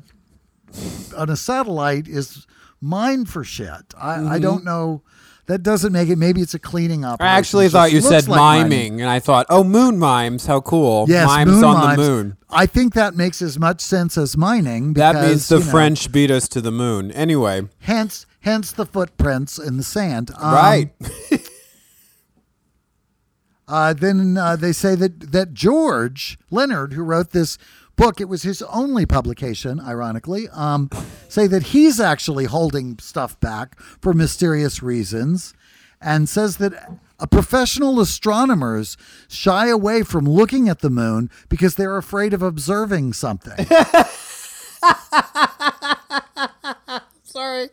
on 1.17 1.31
a 1.31 1.37
satellite 1.37 2.07
is 2.07 2.47
mine 2.83 3.25
for 3.25 3.43
shit. 3.45 3.95
I, 3.99 4.19
Mm-hmm. 4.19 4.29
I 4.29 4.39
don't 4.39 4.63
know. 4.65 5.03
That 5.47 5.63
doesn't 5.63 5.95
make 5.95 6.11
it. 6.11 6.17
Maybe 6.19 6.43
it's 6.43 6.53
a 6.53 6.59
cleaning 6.59 7.07
operation. 7.07 7.35
I 7.35 7.39
actually 7.39 7.69
thought 7.71 7.91
you 7.91 8.03
said 8.03 8.29
like 8.29 8.37
mining. 8.39 8.69
miming, 8.69 9.01
and 9.01 9.09
I 9.09 9.19
thought, 9.19 9.47
oh, 9.49 9.65
moon 9.65 9.99
mimes, 9.99 10.45
how 10.45 10.61
cool! 10.61 11.07
Yes, 11.09 11.27
mimes 11.27 11.51
moon 11.53 11.65
on 11.65 11.75
mimes. 11.75 11.97
the 11.97 12.11
moon. 12.11 12.37
I 12.51 12.67
think 12.67 12.93
that 12.93 13.15
makes 13.15 13.41
as 13.41 13.59
much 13.59 13.81
sense 13.81 14.19
as 14.19 14.37
mining. 14.37 14.93
That 14.93 15.15
means 15.15 15.49
the 15.49 15.57
you 15.57 15.65
know, 15.65 15.71
French 15.71 16.13
beat 16.13 16.31
us 16.31 16.49
to 16.49 16.61
the 16.61 16.71
moon. 16.71 17.11
Anyway, 17.13 17.63
Hence, 17.79 18.27
hence 18.41 18.73
the 18.73 18.85
footprints 18.85 19.59
in 19.59 19.79
the 19.79 19.83
sand. 19.83 20.31
Um, 20.37 20.53
right? 20.53 20.91
Uh, 23.69 23.93
then 23.93 24.39
uh, 24.39 24.57
they 24.57 24.73
say 24.73 24.95
that 24.95 25.33
that 25.33 25.53
George 25.53 26.39
Leonard, 26.51 26.95
who 26.95 27.03
wrote 27.03 27.31
this 27.31 27.59
book, 27.97 28.21
it 28.21 28.29
was 28.29 28.43
his 28.43 28.63
only 28.63 29.05
publication, 29.05 29.79
ironically. 29.79 30.49
Um, 30.51 30.89
say 31.29 31.47
that 31.49 31.65
he's 31.65 32.01
actually 32.01 32.47
holding 32.47 32.99
stuff 32.99 33.39
back 33.41 33.79
for 33.81 34.15
mysterious 34.15 34.83
reasons, 34.83 35.53
and 36.01 36.29
says 36.29 36.57
that 36.57 36.99
professional 37.31 38.01
astronomers 38.01 38.97
shy 39.29 39.69
away 39.69 40.03
from 40.03 40.25
looking 40.25 40.69
at 40.69 40.81
the 40.81 40.91
moon 40.91 41.31
because 41.49 41.75
they're 41.75 41.99
afraid 41.99 42.33
of 42.33 42.43
observing 42.43 43.13
something. 43.13 43.67
Sorry. 47.29 47.69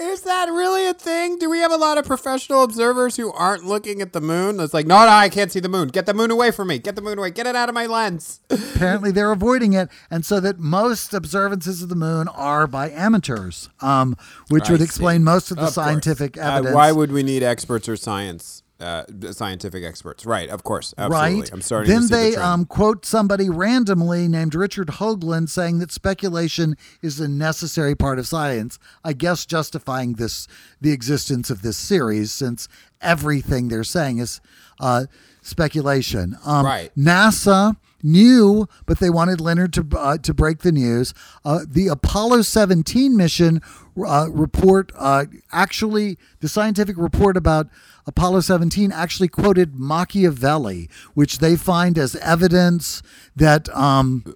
Is 0.00 0.22
that 0.22 0.48
really 0.48 0.86
a 0.86 0.94
thing? 0.94 1.38
Do 1.38 1.50
we 1.50 1.58
have 1.58 1.70
a 1.70 1.76
lot 1.76 1.98
of 1.98 2.06
professional 2.06 2.62
observers 2.64 3.16
who 3.16 3.30
aren't 3.32 3.64
looking 3.64 4.00
at 4.00 4.12
the 4.14 4.20
moon? 4.22 4.58
It's 4.58 4.72
like, 4.72 4.86
no, 4.86 5.00
no, 5.04 5.10
I 5.12 5.28
can't 5.28 5.52
see 5.52 5.60
the 5.60 5.68
moon. 5.68 5.88
Get 5.88 6.06
the 6.06 6.14
moon 6.14 6.30
away 6.30 6.50
from 6.50 6.68
me. 6.68 6.78
Get 6.78 6.96
the 6.96 7.02
moon 7.02 7.18
away. 7.18 7.30
Get 7.30 7.46
it 7.46 7.54
out 7.54 7.68
of 7.68 7.74
my 7.74 7.84
lens. 7.86 8.40
apparently 8.50 9.10
they're 9.12 9.32
avoiding 9.32 9.74
it 9.74 9.90
and 10.10 10.24
so 10.24 10.40
that 10.40 10.58
most 10.58 11.12
observances 11.12 11.82
of 11.82 11.88
the 11.90 11.94
moon 11.94 12.26
are 12.28 12.66
by 12.66 12.90
amateurs 12.90 13.68
um, 13.80 14.16
which 14.48 14.68
I 14.68 14.72
would 14.72 14.80
see. 14.80 14.84
explain 14.84 15.22
most 15.24 15.50
of 15.50 15.58
the 15.58 15.64
Of 15.64 15.74
course. 15.74 15.74
scientific 15.74 16.38
Uh, 16.38 16.40
evidence 16.40 16.74
why 16.74 16.90
would 16.92 17.12
we 17.12 17.22
need 17.22 17.42
experts 17.42 17.88
or 17.88 17.96
science? 17.96 18.62
Uh, 18.80 19.04
scientific 19.32 19.84
experts, 19.84 20.24
right? 20.24 20.48
Of 20.48 20.62
course, 20.62 20.94
absolutely. 20.96 21.40
right 21.42 21.52
I'm 21.52 21.60
starting 21.60 21.92
then 21.92 22.00
to 22.02 22.06
see 22.08 22.14
they 22.14 22.30
the 22.36 22.46
um, 22.46 22.64
quote 22.64 23.04
somebody 23.04 23.50
randomly 23.50 24.26
named 24.26 24.54
richard 24.54 24.88
hoagland 24.88 25.50
saying 25.50 25.80
that 25.80 25.92
speculation 25.92 26.76
is 27.02 27.20
a 27.20 27.28
necessary 27.28 27.94
part 27.94 28.18
of 28.18 28.26
science 28.26 28.78
i 29.04 29.12
guess 29.12 29.44
justifying 29.44 30.14
this 30.14 30.48
the 30.80 30.92
existence 30.92 31.50
of 31.50 31.60
this 31.60 31.76
series 31.76 32.32
since 32.32 32.68
everything 33.02 33.68
they're 33.68 33.84
saying 33.84 34.16
is 34.18 34.40
uh, 34.80 35.04
speculation 35.42 36.36
um, 36.46 36.64
Right. 36.64 36.90
nasa 36.96 37.76
knew 38.02 38.66
but 38.86 38.98
they 38.98 39.10
wanted 39.10 39.40
leonard 39.40 39.72
to 39.72 39.86
uh, 39.96 40.18
to 40.18 40.34
break 40.34 40.60
the 40.60 40.72
news. 40.72 41.14
Uh, 41.44 41.60
the 41.66 41.88
apollo 41.88 42.42
17 42.42 43.16
mission 43.16 43.60
uh, 44.04 44.28
report 44.30 44.92
uh, 44.96 45.24
actually 45.52 46.18
the 46.40 46.48
scientific 46.48 46.96
report 46.96 47.36
about 47.36 47.68
apollo 48.06 48.40
17 48.40 48.92
actually 48.92 49.28
quoted 49.28 49.78
machiavelli 49.78 50.88
which 51.14 51.38
they 51.38 51.56
find 51.56 51.98
as 51.98 52.16
evidence 52.16 53.02
that 53.36 53.68
um, 53.76 54.34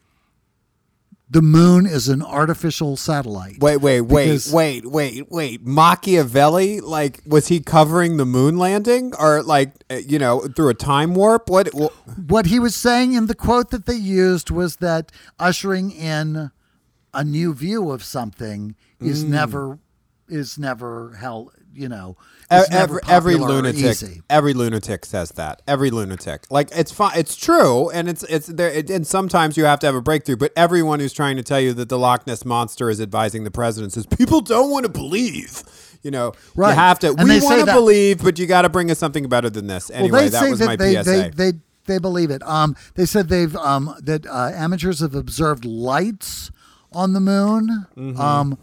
the 1.29 1.41
moon 1.43 1.87
is 1.87 2.09
an 2.09 2.23
artificial 2.23 2.97
satellite. 2.97 3.59
Wait, 3.61 3.79
wait, 3.79 4.03
wait, 4.03 4.47
wait, 4.53 4.85
wait, 4.87 5.31
wait. 5.31 5.65
Machiavelli, 5.67 6.81
like, 6.81 7.21
was 7.27 7.49
he 7.49 7.61
covering 7.61 8.17
the 8.19 8.27
moon 8.27 8.57
landing, 8.59 9.13
or 9.19 9.43
like, 9.43 9.73
uh, 9.91 9.95
you 10.07 10.19
know, 10.19 10.41
through 10.55 10.69
a 10.69 10.75
time 10.75 11.15
warp? 11.15 11.49
What? 11.49 11.69
wh- 11.75 11.91
What 12.31 12.47
he 12.47 12.59
was 12.59 12.75
saying 12.75 13.15
in 13.15 13.27
the 13.27 13.35
quote 13.35 13.71
that 13.71 13.87
they 13.87 13.95
used 13.97 14.51
was 14.51 14.77
that 14.77 15.11
ushering 15.39 15.91
in 15.91 16.51
a 17.13 17.25
new 17.25 17.55
view 17.55 17.91
of 17.91 18.05
something 18.05 18.75
is 19.01 19.25
Mm. 19.25 19.29
never 19.29 19.79
is 20.29 20.59
never 20.59 21.17
hell. 21.21 21.51
You 21.75 21.89
know, 21.89 22.17
every 22.51 23.01
every 23.09 23.35
lunatic, 23.35 23.85
easy. 23.85 24.23
every 24.31 24.55
lunatic 24.55 25.05
says 25.05 25.31
that. 25.33 25.63
Every 25.67 25.91
lunatic, 25.91 26.45
like 26.51 26.69
it's 26.73 26.93
fine, 26.93 27.19
it's 27.19 27.37
true, 27.37 27.91
and 27.91 28.09
it's 28.09 28.23
it's 28.25 28.47
there. 28.47 28.71
It, 28.71 28.91
and 28.91 29.07
sometimes 29.07 29.57
you 29.57 29.65
have 29.65 29.81
to 29.81 29.87
have 29.87 29.95
a 29.95 30.01
breakthrough. 30.01 30.37
But 30.37 30.53
everyone 30.57 31.01
who's 31.01 31.13
trying 31.13 31.37
to 31.37 31.43
tell 31.43 31.61
you 31.61 31.73
that 31.75 31.89
the 31.89 31.99
Loch 31.99 32.27
Ness 32.27 32.45
monster 32.45 32.91
is 32.91 33.01
advising 33.01 33.45
the 33.45 33.51
president 33.51 33.93
says 33.93 34.07
people 34.07 34.41
don't 34.41 34.71
want 34.71 34.85
to 34.85 34.91
believe. 34.93 35.63
You 36.03 36.11
know, 36.11 36.33
Right. 36.55 36.71
you 36.71 36.75
have 36.77 36.99
to. 37.01 37.15
And 37.17 37.29
we 37.29 37.41
want 37.41 37.67
to 37.67 37.73
believe, 37.73 38.23
but 38.23 38.39
you 38.39 38.47
got 38.47 38.63
to 38.63 38.69
bring 38.69 38.91
us 38.91 38.99
something 38.99 39.29
better 39.29 39.49
than 39.49 39.67
this. 39.67 39.91
Anyway, 39.91 40.11
well, 40.11 40.31
that 40.31 40.51
was 40.51 40.59
that 40.59 40.67
my 40.67 40.77
they, 40.77 40.95
PSA. 41.03 41.05
they 41.11 41.31
they 41.53 41.59
they 41.87 41.99
believe 41.99 42.31
it. 42.31 42.43
Um, 42.43 42.77
they 42.95 43.07
said 43.07 43.29
they've 43.29 43.57
um 43.57 43.95
that 44.03 44.27
uh, 44.27 44.51
amateurs 44.55 45.01
have 45.01 45.15
observed 45.15 45.65
lights 45.65 46.51
on 46.93 47.13
the 47.15 47.21
moon. 47.21 47.87
Mm-hmm. 47.97 48.21
Um. 48.21 48.59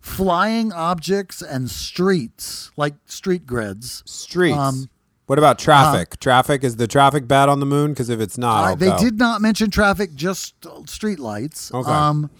Flying 0.00 0.72
objects 0.72 1.42
and 1.42 1.70
streets, 1.70 2.70
like 2.76 2.94
street 3.06 3.46
grids. 3.46 4.02
Streets. 4.06 4.56
Um, 4.56 4.88
what 5.26 5.38
about 5.38 5.58
traffic? 5.58 6.18
traffic 6.18 6.64
is 6.64 6.76
the 6.76 6.86
traffic 6.88 7.28
bad 7.28 7.48
on 7.48 7.60
the 7.60 7.66
moon? 7.66 7.92
Because 7.92 8.08
if 8.08 8.18
it's 8.18 8.38
not, 8.38 8.64
Uh, 8.72 8.74
they 8.74 8.88
go. 8.90 8.98
did 8.98 9.18
not 9.18 9.40
mention 9.40 9.70
traffic, 9.70 10.14
just 10.14 10.54
street 10.86 11.18
lights. 11.20 11.72
Okay. 11.72 11.90
Um, 11.90 12.30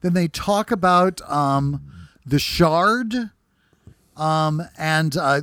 then 0.00 0.14
they 0.14 0.28
talk 0.28 0.70
about 0.70 1.20
um, 1.30 1.82
the 2.26 2.38
shard 2.38 3.14
um, 4.16 4.62
and 4.78 5.16
uh, 5.16 5.42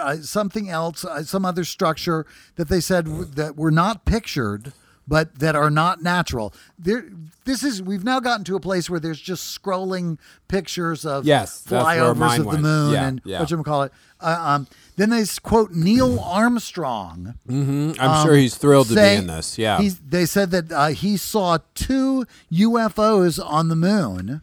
uh, 0.00 0.16
something 0.16 0.68
else, 0.70 1.04
uh, 1.04 1.22
some 1.22 1.44
other 1.44 1.64
structure 1.64 2.26
that 2.56 2.68
they 2.68 2.80
said 2.80 3.04
w- 3.04 3.24
that 3.26 3.56
were 3.56 3.70
not 3.70 4.04
pictured, 4.04 4.72
but 5.10 5.40
that 5.40 5.56
are 5.56 5.70
not 5.70 6.02
natural. 6.04 6.54
There, 6.78 7.04
this 7.44 7.64
is 7.64 7.82
we've 7.82 8.04
now 8.04 8.20
gotten 8.20 8.44
to 8.44 8.54
a 8.54 8.60
place 8.60 8.88
where 8.88 9.00
there's 9.00 9.20
just 9.20 9.60
scrolling 9.60 10.18
pictures 10.46 11.04
of 11.04 11.24
Yes, 11.26 11.64
flyovers 11.68 12.38
of 12.38 12.52
the 12.52 12.58
moon 12.58 12.92
Yeah, 12.92 13.08
and 13.08 13.20
yeah. 13.24 13.40
what 13.40 13.50
you 13.50 13.60
call 13.64 13.82
it. 13.82 13.92
Uh, 14.20 14.36
um, 14.38 14.66
then 14.96 15.10
they 15.10 15.24
quote 15.42 15.72
Neil 15.72 16.20
Armstrong. 16.20 17.34
I'm 17.48 18.24
sure 18.24 18.36
he's 18.36 18.54
thrilled 18.56 18.86
to 18.88 18.94
be 18.94 19.00
in 19.00 19.26
this. 19.26 19.58
Yeah. 19.58 19.78
He's, 19.80 19.98
they 19.98 20.26
said 20.26 20.52
that 20.52 20.70
uh, 20.70 20.86
he 20.88 21.16
saw 21.16 21.58
two 21.74 22.24
UFOs 22.52 23.44
on 23.44 23.68
the 23.68 23.76
moon. 23.76 24.42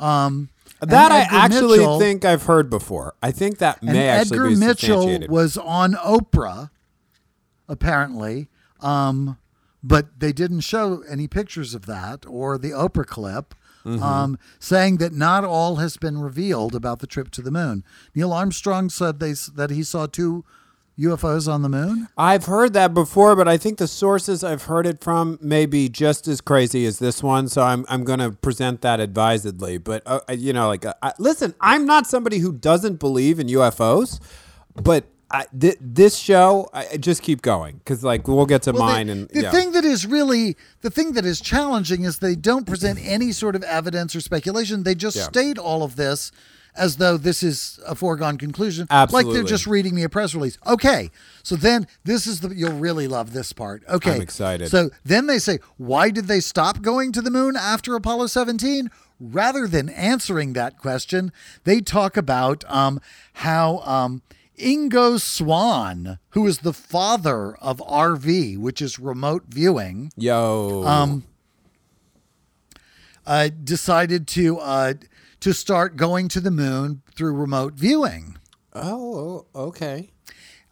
Um, 0.00 0.48
That 0.80 1.12
I 1.12 1.20
actually 1.30 1.78
Mitchell- 1.78 2.00
think 2.00 2.24
I've 2.24 2.44
heard 2.44 2.68
before. 2.68 3.14
I 3.22 3.30
think 3.30 3.58
that 3.58 3.80
and 3.80 3.92
may 3.92 4.08
actually 4.08 4.36
Edgar 4.38 4.48
be 4.48 4.56
Mitchell 4.56 5.18
was 5.28 5.56
on 5.56 5.92
Oprah, 5.92 6.70
apparently, 7.68 8.48
um, 8.80 9.36
but 9.82 10.20
they 10.20 10.32
didn't 10.32 10.60
show 10.60 11.02
any 11.08 11.28
pictures 11.28 11.74
of 11.74 11.86
that 11.86 12.24
or 12.26 12.58
the 12.58 12.70
Oprah 12.70 13.06
clip. 13.06 13.54
Mm-hmm. 13.84 14.00
Um, 14.00 14.38
saying 14.60 14.98
that 14.98 15.12
not 15.12 15.42
all 15.42 15.76
has 15.76 15.96
been 15.96 16.18
revealed 16.18 16.76
about 16.76 17.00
the 17.00 17.06
trip 17.08 17.32
to 17.32 17.42
the 17.42 17.50
moon. 17.50 17.82
Neil 18.14 18.32
Armstrong 18.32 18.88
said 18.88 19.18
they 19.18 19.32
that 19.56 19.70
he 19.70 19.82
saw 19.82 20.06
two 20.06 20.44
UFOs 20.98 21.52
on 21.52 21.62
the 21.62 21.68
moon. 21.68 22.08
I've 22.18 22.44
heard 22.44 22.74
that 22.74 22.92
before, 22.92 23.34
but 23.34 23.48
I 23.48 23.56
think 23.56 23.78
the 23.78 23.88
sources 23.88 24.44
I've 24.44 24.64
heard 24.64 24.86
it 24.86 25.02
from 25.02 25.38
may 25.40 25.64
be 25.64 25.88
just 25.88 26.28
as 26.28 26.40
crazy 26.40 26.84
as 26.84 26.98
this 26.98 27.22
one. 27.22 27.48
So 27.48 27.62
I'm 27.62 27.86
I'm 27.88 28.04
going 28.04 28.18
to 28.18 28.30
present 28.30 28.82
that 28.82 29.00
advisedly. 29.00 29.78
But 29.78 30.02
uh, 30.06 30.20
you 30.30 30.52
know, 30.52 30.68
like, 30.68 30.84
uh, 30.84 30.94
I, 31.02 31.12
listen, 31.18 31.54
I'm 31.60 31.86
not 31.86 32.06
somebody 32.06 32.38
who 32.38 32.52
doesn't 32.52 33.00
believe 33.00 33.40
in 33.40 33.46
UFOs, 33.48 34.20
but 34.74 35.06
I, 35.32 35.46
th- 35.58 35.78
this 35.80 36.16
show, 36.16 36.68
I 36.74 36.96
just 36.98 37.22
keep 37.22 37.40
going 37.42 37.76
because 37.78 38.04
like 38.04 38.28
we'll 38.28 38.44
get 38.46 38.62
to 38.62 38.72
Well, 38.72 38.86
the- 38.86 38.92
mine 38.92 39.08
and 39.08 39.28
the 39.30 39.42
yeah. 39.42 39.50
thing 39.50 39.72
that 39.72 39.84
is 39.84 40.06
really 40.06 40.56
the 40.82 40.90
thing 40.90 41.12
that 41.12 41.24
is 41.24 41.40
challenging 41.40 42.04
is 42.04 42.18
they 42.18 42.34
don't 42.36 42.66
present 42.66 42.98
any 43.02 43.32
sort 43.32 43.56
of 43.56 43.62
evidence 43.64 44.14
or 44.14 44.20
speculation. 44.20 44.82
They 44.82 44.94
just 44.94 45.16
Yeah. 45.16 45.24
state 45.24 45.58
all 45.58 45.82
of 45.82 45.96
this 45.96 46.32
as 46.74 46.96
though 46.96 47.16
this 47.18 47.42
is 47.42 47.78
a 47.86 47.94
foregone 47.94 48.38
conclusion, 48.38 48.86
like 48.90 49.26
they're 49.26 49.42
just 49.42 49.66
reading 49.66 49.94
me 49.94 50.04
a 50.04 50.08
press 50.08 50.34
release. 50.34 50.56
Okay, 50.66 51.10
so 51.42 51.54
then 51.54 51.86
this 52.04 52.26
is 52.26 52.40
the 52.40 52.48
you'll 52.48 52.78
really 52.78 53.06
love 53.06 53.34
this 53.34 53.52
part. 53.52 53.82
Okay, 53.88 54.14
I'm 54.14 54.22
excited. 54.22 54.70
So 54.70 54.88
then 55.04 55.26
they 55.26 55.38
say, 55.38 55.58
why 55.76 56.08
did 56.08 56.28
they 56.28 56.40
stop 56.40 56.80
going 56.80 57.12
to 57.12 57.20
the 57.20 57.30
moon 57.30 57.56
after 57.56 57.94
Apollo 57.94 58.28
17? 58.28 58.90
Rather 59.20 59.68
than 59.68 59.88
answering 59.90 60.54
that 60.54 60.78
question, 60.78 61.30
they 61.64 61.80
talk 61.80 62.16
about 62.16 62.64
um, 62.68 63.00
how 63.34 63.78
um, 63.84 64.22
Ingo 64.58 65.20
Swann, 65.20 66.18
who 66.30 66.46
is 66.46 66.58
the 66.58 66.72
father 66.72 67.54
of 67.56 67.78
RV, 67.78 68.58
which 68.58 68.80
is 68.82 68.98
remote 68.98 69.44
viewing, 69.48 70.12
Yo, 70.16 70.84
um, 70.84 71.24
uh, 73.26 73.48
decided 73.64 74.26
to 74.28 74.58
uh, 74.58 74.94
to 75.40 75.52
start 75.52 75.96
going 75.96 76.28
to 76.28 76.40
the 76.40 76.50
moon 76.50 77.02
through 77.14 77.32
remote 77.34 77.74
viewing. 77.74 78.38
oh, 78.74 79.46
okay. 79.54 80.11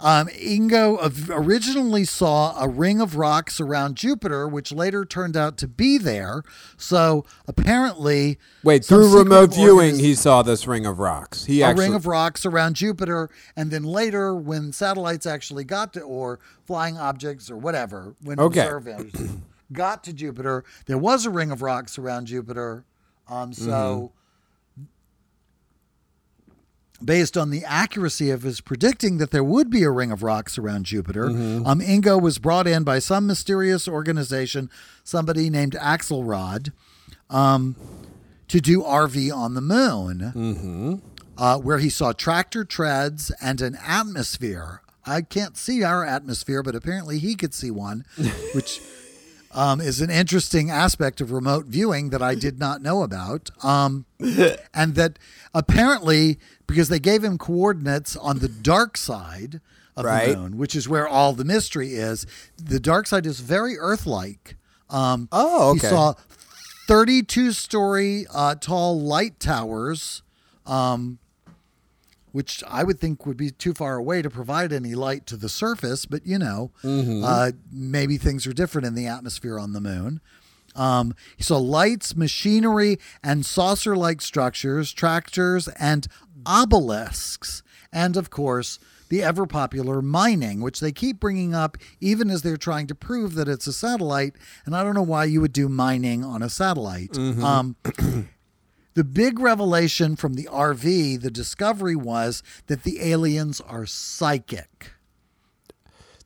Um, 0.03 0.29
Ingo 0.29 0.99
originally 1.31 2.05
saw 2.05 2.59
a 2.59 2.67
ring 2.69 3.01
of 3.01 3.17
rocks 3.17 3.61
around 3.61 3.97
Jupiter, 3.97 4.49
which 4.49 4.73
later 4.73 5.05
turned 5.05 5.37
out 5.37 5.57
to 5.59 5.69
be 5.69 5.99
there. 5.99 6.43
So 6.77 7.25
apparently, 7.47 8.39
Wait, 8.63 8.85
through 8.85 9.17
remote 9.19 9.55
viewing, 9.55 9.99
he 9.99 10.15
saw 10.15 10.43
this 10.43 10.67
ring 10.67 10.87
of 10.87 10.99
rocks. 10.99 11.45
He 11.45 11.61
a 11.63 11.67
actually 11.67 11.85
ring 11.87 11.95
of 11.95 12.07
rocks 12.07 12.47
around 12.47 12.75
Jupiter, 12.77 13.29
and 13.57 13.71
then 13.71 13.83
later, 13.85 14.35
when 14.35 14.73
satellites 14.73 15.27
actually 15.27 15.65
got 15.65 15.93
to, 15.95 16.01
or 16.01 16.41
flying 16.67 16.97
objects 16.97 17.51
or 17.51 17.57
whatever, 17.57 18.15
when 18.23 18.41
Okay. 18.41 18.61
observers 18.61 19.13
got 19.73 20.03
to 20.05 20.13
Jupiter, 20.13 20.65
there 20.87 20.99
was 20.99 21.27
a 21.27 21.31
ring 21.31 21.51
of 21.51 21.63
rocks 21.63 21.99
around 21.99 22.27
Jupiter. 22.27 22.85
Um, 23.29 23.53
so, 23.53 24.13
based 27.05 27.37
on 27.37 27.51
the 27.51 27.65
accuracy 27.65 28.31
of 28.31 28.43
his 28.43 28.61
predicting 28.61 29.19
that 29.19 29.31
there 29.31 29.45
would 29.45 29.71
be 29.71 29.83
a 29.83 29.91
ring 29.91 30.11
of 30.13 30.23
rocks 30.23 30.59
around 30.59 30.85
Jupiter, 30.85 31.27
um, 31.27 31.81
Ingo 31.81 32.21
was 32.21 32.39
brought 32.39 32.67
in 32.67 32.85
by 32.85 32.99
some 32.99 33.27
mysterious 33.27 33.89
organization, 33.89 34.69
somebody 35.05 35.49
named 35.51 35.73
Axelrod, 35.81 36.73
um, 37.31 37.75
to 38.49 38.61
do 38.61 38.83
RV 38.83 39.35
on 39.35 39.55
the 39.55 39.61
moon 39.61 41.01
uh, 41.39 41.59
where 41.59 41.79
he 41.79 41.89
saw 41.89 42.13
tractor 42.13 42.65
treads 42.65 43.31
and 43.41 43.61
an 43.61 43.79
atmosphere. 43.87 44.83
I 45.07 45.23
can't 45.23 45.57
see 45.57 45.83
our 45.83 46.05
atmosphere, 46.05 46.63
but 46.63 46.75
apparently 46.75 47.19
he 47.19 47.35
could 47.35 47.55
see 47.55 47.71
one, 47.71 48.05
which 48.55 48.81
um, 49.53 49.81
is 49.81 50.01
an 50.01 50.11
interesting 50.11 50.71
aspect 50.71 51.21
of 51.21 51.33
remote 51.33 51.67
viewing 51.67 52.11
that 52.11 52.23
I 52.23 52.35
did 52.35 52.59
not 52.59 52.83
know 52.83 53.03
about. 53.03 53.51
Um, 53.65 54.05
and 54.75 54.95
that 54.95 55.19
apparently, 55.55 56.39
because 56.67 56.89
they 56.89 56.99
gave 57.01 57.25
him 57.25 57.37
coordinates 57.39 58.17
on 58.17 58.39
the 58.39 58.49
dark 58.49 58.97
side 58.97 59.61
of 59.97 60.05
Right. 60.05 60.31
the 60.31 60.37
moon, 60.37 60.57
which 60.57 60.75
is 60.77 60.89
where 60.89 61.07
all 61.09 61.33
the 61.33 61.45
mystery 61.45 61.95
is, 61.95 62.27
the 62.57 62.79
dark 62.81 63.07
side 63.07 63.27
is 63.27 63.41
very 63.41 63.77
Earth 63.79 64.07
like. 64.07 64.57
Um, 64.89 65.29
Oh, 65.33 65.75
He 65.75 65.81
saw 65.81 66.15
32 66.87 67.53
story 67.53 68.27
uh, 68.33 68.55
tall 68.57 69.01
light 69.01 69.39
towers, 69.41 70.23
um, 70.67 71.19
which 72.33 72.62
I 72.69 72.85
would 72.85 72.99
think 73.01 73.27
would 73.27 73.37
be 73.37 73.51
too 73.51 73.75
far 73.75 73.97
away 73.97 74.23
to 74.23 74.31
provide 74.31 74.73
any 74.73 74.95
light 74.95 75.27
to 75.27 75.37
the 75.37 75.49
surface, 75.49 76.07
but 76.07 76.27
you 76.27 76.38
know, 76.38 76.71
Mm-hmm. 76.83 77.23
uh, 77.25 77.51
maybe 77.73 78.16
things 78.19 78.47
are 78.47 78.53
different 78.53 78.87
in 78.87 78.95
the 78.95 79.07
atmosphere 79.07 79.59
on 79.59 79.73
the 79.73 79.81
moon. 79.81 80.21
Um, 80.77 81.14
he 81.37 81.43
saw 81.43 81.59
lights, 81.59 82.14
machinery, 82.14 82.99
and 83.25 83.45
saucer 83.45 83.97
like 83.97 84.21
structures, 84.21 84.93
tractors, 84.93 85.66
and 85.69 86.07
obelisks. 86.47 87.62
And 87.93 88.16
of 88.16 88.31
course, 88.31 88.79
the 89.09 89.23
ever 89.23 89.45
popular 89.47 90.01
mining, 90.01 90.61
which 90.61 90.79
they 90.79 90.93
keep 90.93 91.19
bringing 91.19 91.53
up 91.55 91.77
even 92.01 92.31
as 92.31 92.43
they're 92.43 92.57
trying 92.57 92.87
to 92.87 92.95
prove 92.95 93.35
that 93.35 93.49
it's 93.49 93.66
a 93.66 93.73
satellite. 93.73 94.37
And 94.64 94.77
I 94.77 94.85
don't 94.85 94.95
know 94.95 95.03
why 95.03 95.25
you 95.25 95.40
would 95.40 95.53
do 95.53 95.69
mining 95.69 96.23
on 96.25 96.43
a 96.43 96.49
satellite. 96.49 97.16
Um, 97.19 97.75
the 98.94 99.05
big 99.05 99.38
revelation 99.38 100.16
from 100.16 100.35
the 100.35 100.48
RV, 100.50 101.20
the 101.22 101.31
discovery 101.31 101.96
was 101.96 102.42
that 102.66 102.83
the 102.83 103.00
aliens 103.03 103.61
are 103.61 103.87
psychic. 103.87 104.92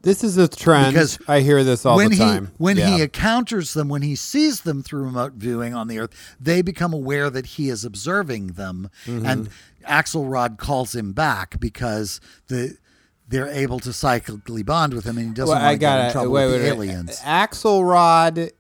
This 0.02 0.22
is 0.22 0.36
a 0.36 0.48
trend. 0.48 0.92
Because 0.92 1.18
I 1.26 1.40
hear 1.40 1.64
this 1.64 1.86
all 1.86 1.96
when 1.96 2.10
the 2.10 2.16
he 2.16 2.20
time. 2.22 2.50
when 2.58 2.76
Yeah. 2.76 2.96
he 2.96 3.02
encounters 3.02 3.72
them, 3.72 3.88
when 3.88 4.02
he 4.02 4.14
sees 4.16 4.60
them 4.60 4.82
through 4.82 5.04
remote 5.04 5.32
viewing 5.34 5.74
on 5.74 5.88
the 5.88 5.98
Earth, 5.98 6.10
they 6.38 6.60
become 6.60 6.92
aware 6.92 7.30
that 7.30 7.46
he 7.46 7.70
is 7.70 7.84
observing 7.86 8.48
them, 8.48 8.90
Mm-hmm. 9.06 9.24
and 9.26 9.48
Axelrod 9.88 10.58
calls 10.58 10.94
him 10.94 11.12
back 11.12 11.58
because 11.58 12.20
the 12.48 12.76
they're 13.26 13.48
able 13.48 13.80
to 13.80 13.90
psychically 13.94 14.62
bond 14.62 14.92
with 14.92 15.06
him, 15.06 15.16
and 15.16 15.28
he 15.28 15.32
doesn't 15.32 15.54
Well, 15.54 15.62
want 15.62 15.72
to 15.74 15.78
get 15.78 16.06
in 16.06 16.12
trouble 16.12 16.32
wait, 16.32 16.44
with 16.46 16.54
wait, 16.56 16.58
the 16.58 16.64
wait. 16.76 16.88
aliens. 16.90 17.20
Axelrod 17.20 18.50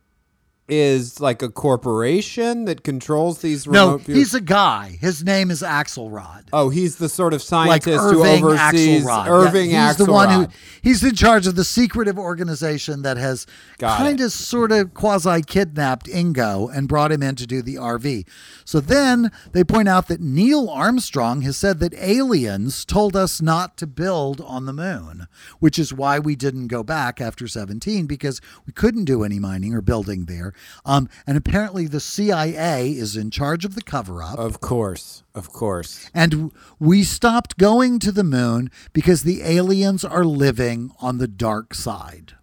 is 0.66 1.20
like 1.20 1.42
a 1.42 1.48
corporation 1.50 2.64
that 2.64 2.82
controls 2.82 3.40
these 3.42 3.66
No, 3.66 3.98
view- 3.98 4.14
he's 4.14 4.32
a 4.32 4.40
guy. 4.40 4.96
His 5.00 5.22
name 5.22 5.50
is 5.50 5.60
Axelrod. 5.62 6.44
Oh, 6.54 6.70
he's 6.70 6.96
the 6.96 7.08
sort 7.10 7.34
of 7.34 7.40
like 7.52 7.82
scientist 7.84 8.00
who 8.02 8.24
Irving 8.24 8.44
oversees 8.44 9.04
Axelrod. 9.04 9.28
Irving 9.28 9.70
yeah, 9.70 9.88
he's 9.88 9.96
Axelrod. 9.96 10.06
the 10.06 10.12
one 10.12 10.30
who 10.30 10.48
he's 10.80 11.04
in 11.04 11.14
charge 11.14 11.46
of 11.46 11.54
the 11.56 11.64
secretive 11.64 12.18
organization 12.18 13.02
that 13.02 13.18
has 13.18 13.46
kind 13.78 14.20
of 14.22 14.32
sort 14.32 14.72
of 14.72 14.94
quasi 14.94 15.42
kidnapped 15.42 16.06
Ingo 16.06 16.74
and 16.74 16.88
brought 16.88 17.12
him 17.12 17.22
in 17.22 17.34
to 17.36 17.46
do 17.46 17.60
the 17.60 17.74
RV. 17.76 18.26
So 18.64 18.80
then 18.80 19.30
they 19.52 19.64
point 19.64 19.88
out 19.88 20.08
that 20.08 20.22
Neil 20.22 20.70
Armstrong 20.70 21.42
has 21.42 21.58
said 21.58 21.78
that 21.80 21.92
aliens 21.94 22.86
told 22.86 23.14
us 23.14 23.42
not 23.42 23.76
to 23.76 23.86
build 23.86 24.40
on 24.40 24.64
the 24.64 24.72
moon, 24.72 25.26
which 25.60 25.78
is 25.78 25.92
why 25.92 26.18
we 26.18 26.34
didn't 26.34 26.68
go 26.68 26.82
back 26.82 27.20
after 27.20 27.46
17 27.46 28.06
because 28.06 28.40
we 28.66 28.72
couldn't 28.72 29.04
do 29.04 29.22
any 29.24 29.38
mining 29.38 29.74
or 29.74 29.82
building 29.82 30.24
there. 30.24 30.53
Um, 30.84 31.08
and 31.26 31.36
apparently 31.36 31.86
the 31.86 32.00
CIA 32.00 32.90
is 32.90 33.16
in 33.16 33.30
charge 33.30 33.64
of 33.64 33.74
the 33.74 33.82
cover 33.82 34.22
up. 34.22 34.38
Of 34.38 34.60
course, 34.60 35.22
of 35.34 35.52
course. 35.52 36.10
And 36.14 36.52
we 36.78 37.02
stopped 37.02 37.56
going 37.56 37.98
to 38.00 38.12
the 38.12 38.24
moon 38.24 38.70
because 38.92 39.22
the 39.22 39.42
aliens 39.42 40.04
are 40.04 40.24
living 40.24 40.92
on 41.00 41.18
the 41.18 41.28
dark 41.28 41.74
side. 41.74 42.34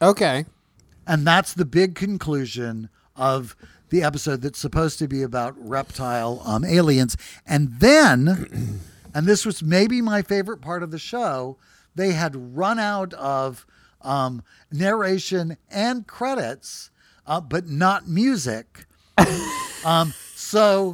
Okay. 0.00 0.44
And 1.06 1.26
that's 1.26 1.54
the 1.54 1.64
big 1.64 1.94
conclusion 1.94 2.88
of 3.16 3.56
the 3.90 4.02
episode 4.02 4.42
that's 4.42 4.58
supposed 4.58 4.98
to 4.98 5.08
be 5.08 5.22
about 5.22 5.54
reptile 5.58 6.42
um, 6.44 6.64
aliens. 6.64 7.16
And 7.46 7.80
then, 7.80 8.80
and 9.14 9.26
this 9.26 9.46
was 9.46 9.62
maybe 9.62 10.02
my 10.02 10.22
favorite 10.22 10.60
part 10.60 10.82
of 10.82 10.90
the 10.90 10.98
show, 10.98 11.56
they 11.94 12.12
had 12.12 12.56
run 12.56 12.78
out 12.78 13.14
of 13.14 13.66
um, 14.02 14.42
narration 14.70 15.56
and 15.70 16.06
credits, 16.06 16.90
uh, 17.28 17.40
but 17.40 17.68
not 17.68 18.08
music. 18.08 18.86
um, 19.84 20.12
so 20.34 20.92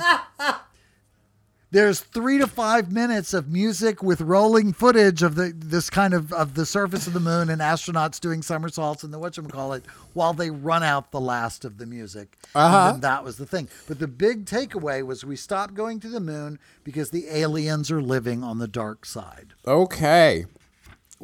there's 1.70 2.00
three 2.00 2.38
to 2.38 2.46
five 2.46 2.90
minutes 2.92 3.32
of 3.32 3.48
music 3.48 4.02
with 4.02 4.20
rolling 4.20 4.72
footage 4.72 5.22
of 5.22 5.36
the 5.36 5.52
this 5.56 5.88
kind 5.88 6.12
of 6.12 6.32
of 6.32 6.54
the 6.54 6.66
surface 6.66 7.06
of 7.06 7.12
the 7.12 7.20
moon 7.20 7.48
and 7.50 7.60
astronauts 7.60 8.20
doing 8.20 8.42
somersaults 8.42 9.04
and 9.04 9.12
the 9.14 9.18
what 9.18 9.34
call 9.50 9.72
it 9.72 9.84
while 10.12 10.32
they 10.32 10.50
run 10.50 10.82
out 10.82 11.12
the 11.12 11.20
last 11.20 11.64
of 11.64 11.78
the 11.78 11.86
music. 11.86 12.36
Uh-huh. 12.54 12.76
And 12.76 12.94
then 12.94 13.00
that 13.02 13.24
was 13.24 13.36
the 13.36 13.46
thing. 13.46 13.68
But 13.86 14.00
the 14.00 14.08
big 14.08 14.44
takeaway 14.44 15.04
was 15.06 15.24
we 15.24 15.36
stopped 15.36 15.74
going 15.74 16.00
to 16.00 16.08
the 16.08 16.20
moon 16.20 16.58
because 16.82 17.10
the 17.10 17.26
aliens 17.28 17.90
are 17.90 18.02
living 18.02 18.42
on 18.42 18.58
the 18.58 18.68
dark 18.68 19.06
side. 19.06 19.54
Okay. 19.66 20.46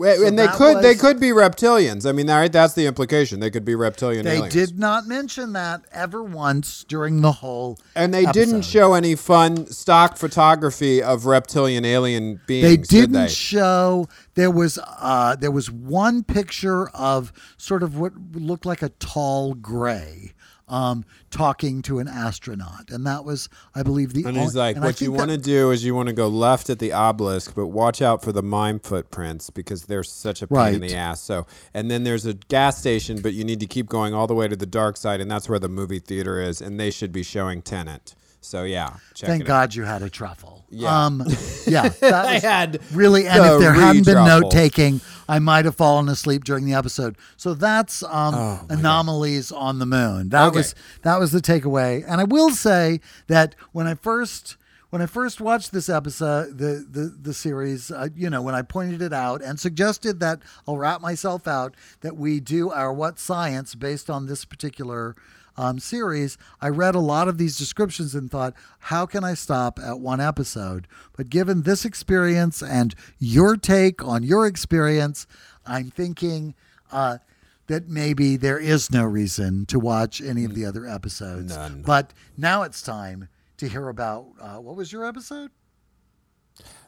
So 0.03 0.27
and 0.27 0.39
they 0.39 0.49
could 0.49 0.83
they 0.83 0.95
could 0.95 1.21
be 1.21 1.29
reptilians. 1.31 2.09
I 2.09 2.13
mean, 2.13 2.29
right? 2.29 2.51
That's 2.51 2.75
the 2.75 2.87
implication. 2.87 3.41
They 3.41 3.51
could 3.51 3.65
be 3.65 3.75
reptilian 3.75 4.25
They 4.25 4.37
aliens. 4.37 4.55
did 4.55 4.79
not 4.79 5.07
mention 5.07 5.53
that 5.53 5.83
ever 5.93 6.23
once 6.23 6.85
during 6.85 7.21
the 7.21 7.33
whole 7.33 7.79
and 7.95 8.13
they 8.15 8.25
didn't 8.27 8.63
show 8.63 8.95
any 8.95 9.15
fun 9.15 9.67
stock 9.67 10.17
photography 10.17 11.03
of 11.03 11.27
reptilian 11.27 11.85
alien 11.85 12.41
beings. 12.47 12.67
they 12.67 12.77
did 12.77 12.89
didn't 12.89 13.13
they? 13.13 13.29
show 13.29 14.09
there 14.35 14.51
was 14.51 14.79
uh 14.99 15.37
there 15.37 15.51
was 15.51 15.71
one 15.71 16.23
picture 16.25 16.89
of 16.91 17.33
sort 17.57 17.83
of 17.83 17.99
what 17.99 18.13
looked 18.33 18.65
like 18.67 18.83
a 18.83 18.89
tall 19.01 19.55
gray 19.55 20.33
um 20.71 21.05
talking 21.31 21.83
to 21.83 21.99
an 21.99 22.09
astronaut 22.09 22.91
and 22.91 23.07
that 23.07 23.25
was 23.25 23.49
i 23.75 23.83
believe 23.83 24.13
the 24.15 24.25
and 24.25 24.37
he's 24.37 24.55
like, 24.55 24.77
and 24.77 24.85
what 24.85 25.01
you 25.01 25.13
want 25.13 25.31
to 25.31 25.39
do 25.39 25.71
is 25.71 25.85
you 25.85 25.95
want 25.95 26.09
to 26.09 26.13
go 26.13 26.29
left 26.29 26.71
at 26.71 26.79
the 26.79 26.93
obelisk, 26.93 27.55
but 27.55 27.67
watch 27.67 28.01
out 28.01 28.23
for 28.23 28.33
the 28.33 28.43
mime 28.43 28.79
footprints 28.79 29.51
because 29.51 29.85
they're 29.85 30.03
such 30.03 30.43
a 30.43 30.47
pain 30.47 30.75
in 30.75 30.81
the 30.81 30.95
ass. 30.95 31.21
So, 31.21 31.47
and 31.75 31.91
then 31.91 32.05
there's 32.05 32.27
a 32.27 32.35
gas 32.35 32.79
station, 32.79 33.21
but 33.21 33.35
you 33.35 33.45
need 33.45 33.61
to 33.61 33.67
keep 33.67 33.89
going 33.89 34.15
all 34.15 34.27
the 34.27 34.35
way 34.35 34.49
to 34.49 34.57
the 34.57 34.67
dark 34.67 34.97
side, 34.97 35.21
and 35.21 35.31
that's 35.31 35.49
where 35.49 35.59
the 35.59 35.69
movie 35.69 35.99
theater 35.99 36.41
is, 36.41 36.61
and 36.61 36.79
they 36.79 36.91
should 36.91 37.13
be 37.13 37.23
showing 37.23 37.63
Tenet. 37.63 38.15
So 38.43 38.65
yeah, 38.65 38.97
thank 39.17 39.43
it 39.43 39.45
out. 39.45 39.47
god 39.49 39.75
you 39.75 39.85
had 39.85 40.03
a 40.03 40.09
truffle 40.11 40.65
Yeah. 40.71 41.07
um 41.07 41.23
yeah 41.67 41.89
that 42.01 42.25
I 42.27 42.39
had 42.39 42.81
really 42.93 43.27
and 43.29 43.45
the 43.45 43.55
if 43.55 43.61
there 43.61 43.73
hadn't 43.75 44.07
been 44.07 44.15
note 44.25 44.51
taking 44.51 45.01
i 45.29 45.39
might 45.39 45.65
have 45.67 45.77
fallen 45.77 46.09
asleep 46.09 46.45
during 46.45 46.65
the 46.65 46.73
episode 46.75 47.17
so 47.37 47.53
that's 47.55 48.03
um 48.05 48.35
Oh, 48.35 48.67
anomalies 48.71 49.53
on 49.53 49.79
the 49.79 49.87
moon 49.87 50.31
that 50.31 50.49
Okay. 50.49 50.57
was 50.57 50.75
that 51.03 51.19
was 51.21 51.33
the 51.33 51.41
takeaway 51.41 52.03
and 52.09 52.21
i 52.21 52.25
will 52.25 52.51
say 52.51 53.01
that 53.27 53.55
when 53.73 53.87
i 53.87 53.95
first 53.95 54.57
when 54.91 55.01
I 55.01 55.07
first 55.07 55.41
watched 55.41 55.71
this 55.71 55.89
episode, 55.89 56.59
the 56.59 56.85
the 56.91 57.17
the 57.23 57.33
series, 57.33 57.93
uh, 57.93 58.09
you 58.13 58.29
know, 58.29 58.43
when 58.43 58.57
I 58.57 58.63
pointed 58.63 59.01
it 59.03 59.13
out 59.13 59.41
and 59.41 59.57
suggested 59.61 60.19
that 60.19 60.41
I'll 60.67 60.79
wrap 60.79 61.01
myself 61.01 61.47
out 61.47 61.77
that 62.01 62.17
we 62.17 62.41
do 62.41 62.71
our 62.73 62.93
what 62.93 63.21
science 63.21 63.77
based 63.77 64.11
on 64.11 64.27
this 64.27 64.45
particular 64.45 65.15
um, 65.61 65.79
series, 65.79 66.39
I 66.61 66.69
read 66.69 66.95
a 66.95 67.01
lot 67.01 67.29
of 67.29 67.37
these 67.37 67.59
descriptions 67.59 68.15
and 68.15 68.31
thought, 68.31 68.55
how 68.79 69.05
can 69.05 69.25
I 69.25 69.35
stop 69.35 69.79
at 69.79 70.01
one 70.01 70.21
episode? 70.21 70.89
But 71.17 71.29
given 71.29 71.63
this 71.63 71.85
experience 71.85 72.63
and 72.63 72.95
your 73.19 73.57
take 73.57 74.03
on 74.03 74.23
your 74.23 74.47
experience, 74.47 75.27
I'm 75.67 75.91
thinking. 75.91 76.55
Uh, 76.91 77.19
that 77.67 77.89
maybe 77.89 78.37
there 78.37 78.59
is 78.59 78.91
no 78.91 79.05
reason 79.05 79.65
to 79.65 79.79
watch 79.79 80.21
any 80.21 80.45
of 80.45 80.57
the 80.57 80.67
other 80.67 80.85
episodes. 80.85 81.57
None. 81.57 81.83
But 81.83 82.13
now 82.37 82.65
it's 82.65 82.83
time 82.83 83.29
to 83.59 83.69
hear 83.69 83.89
about 83.89 84.27
uh, 84.41 84.57
what 84.57 84.75
was 84.75 84.91
your 84.91 85.05
episode? 85.05 85.53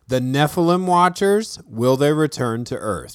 The 0.08 0.18
Nephilim 0.18 0.87
Watchers 0.87 1.61
will 1.68 1.96
they 1.96 2.12
return 2.12 2.64
to 2.64 2.74
Earth? 2.74 3.14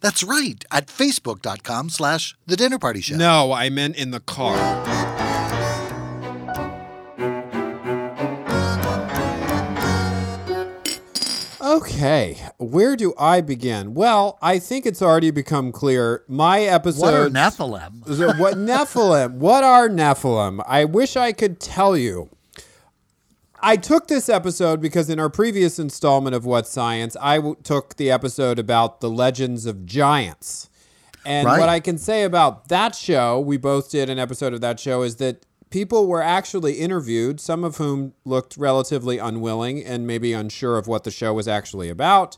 That's 0.00 0.22
right, 0.22 0.64
at 0.70 0.86
facebook.com 0.86 1.90
slash 1.90 2.36
the 2.46 2.56
dinner 2.56 2.78
party 2.78 3.00
show. 3.02 3.16
No, 3.16 3.52
I 3.52 3.68
meant 3.68 3.96
in 3.96 4.10
the 4.10 4.20
car. 4.20 4.56
Okay, 11.62 12.38
where 12.56 12.96
do 12.96 13.12
I 13.18 13.42
begin? 13.42 13.92
Well, 13.94 14.38
I 14.40 14.58
think 14.58 14.86
it's 14.86 15.02
already 15.02 15.30
become 15.30 15.70
clear. 15.70 16.24
My 16.26 16.62
episode. 16.62 17.02
What 17.02 17.14
are 17.14 17.28
Nephilim? 17.28 18.38
What 18.38 18.54
Nephilim? 18.54 19.34
What 19.34 19.62
are 19.62 19.88
Nephilim? 19.88 20.64
I 20.66 20.86
wish 20.86 21.16
I 21.16 21.32
could 21.32 21.60
tell 21.60 21.96
you. 21.96 22.30
I 23.62 23.76
took 23.76 24.08
this 24.08 24.28
episode 24.28 24.80
because 24.80 25.10
in 25.10 25.18
our 25.20 25.28
previous 25.28 25.78
installment 25.78 26.34
of 26.34 26.44
What 26.44 26.66
Science, 26.66 27.16
I 27.20 27.36
w- 27.36 27.56
took 27.62 27.96
the 27.96 28.10
episode 28.10 28.58
about 28.58 29.00
the 29.00 29.10
legends 29.10 29.66
of 29.66 29.84
giants. 29.86 30.68
And 31.24 31.46
Right. 31.46 31.60
what 31.60 31.68
I 31.68 31.80
can 31.80 31.98
say 31.98 32.22
about 32.24 32.68
that 32.68 32.94
show, 32.94 33.38
we 33.38 33.56
both 33.56 33.90
did 33.90 34.08
an 34.08 34.18
episode 34.18 34.54
of 34.54 34.60
that 34.62 34.80
show, 34.80 35.02
is 35.02 35.16
that 35.16 35.44
people 35.68 36.06
were 36.06 36.22
actually 36.22 36.74
interviewed, 36.74 37.40
some 37.40 37.62
of 37.62 37.76
whom 37.76 38.14
looked 38.24 38.56
relatively 38.56 39.18
unwilling 39.18 39.84
and 39.84 40.06
maybe 40.06 40.32
unsure 40.32 40.78
of 40.78 40.86
what 40.86 41.04
the 41.04 41.10
show 41.10 41.34
was 41.34 41.46
actually 41.46 41.88
about. 41.90 42.36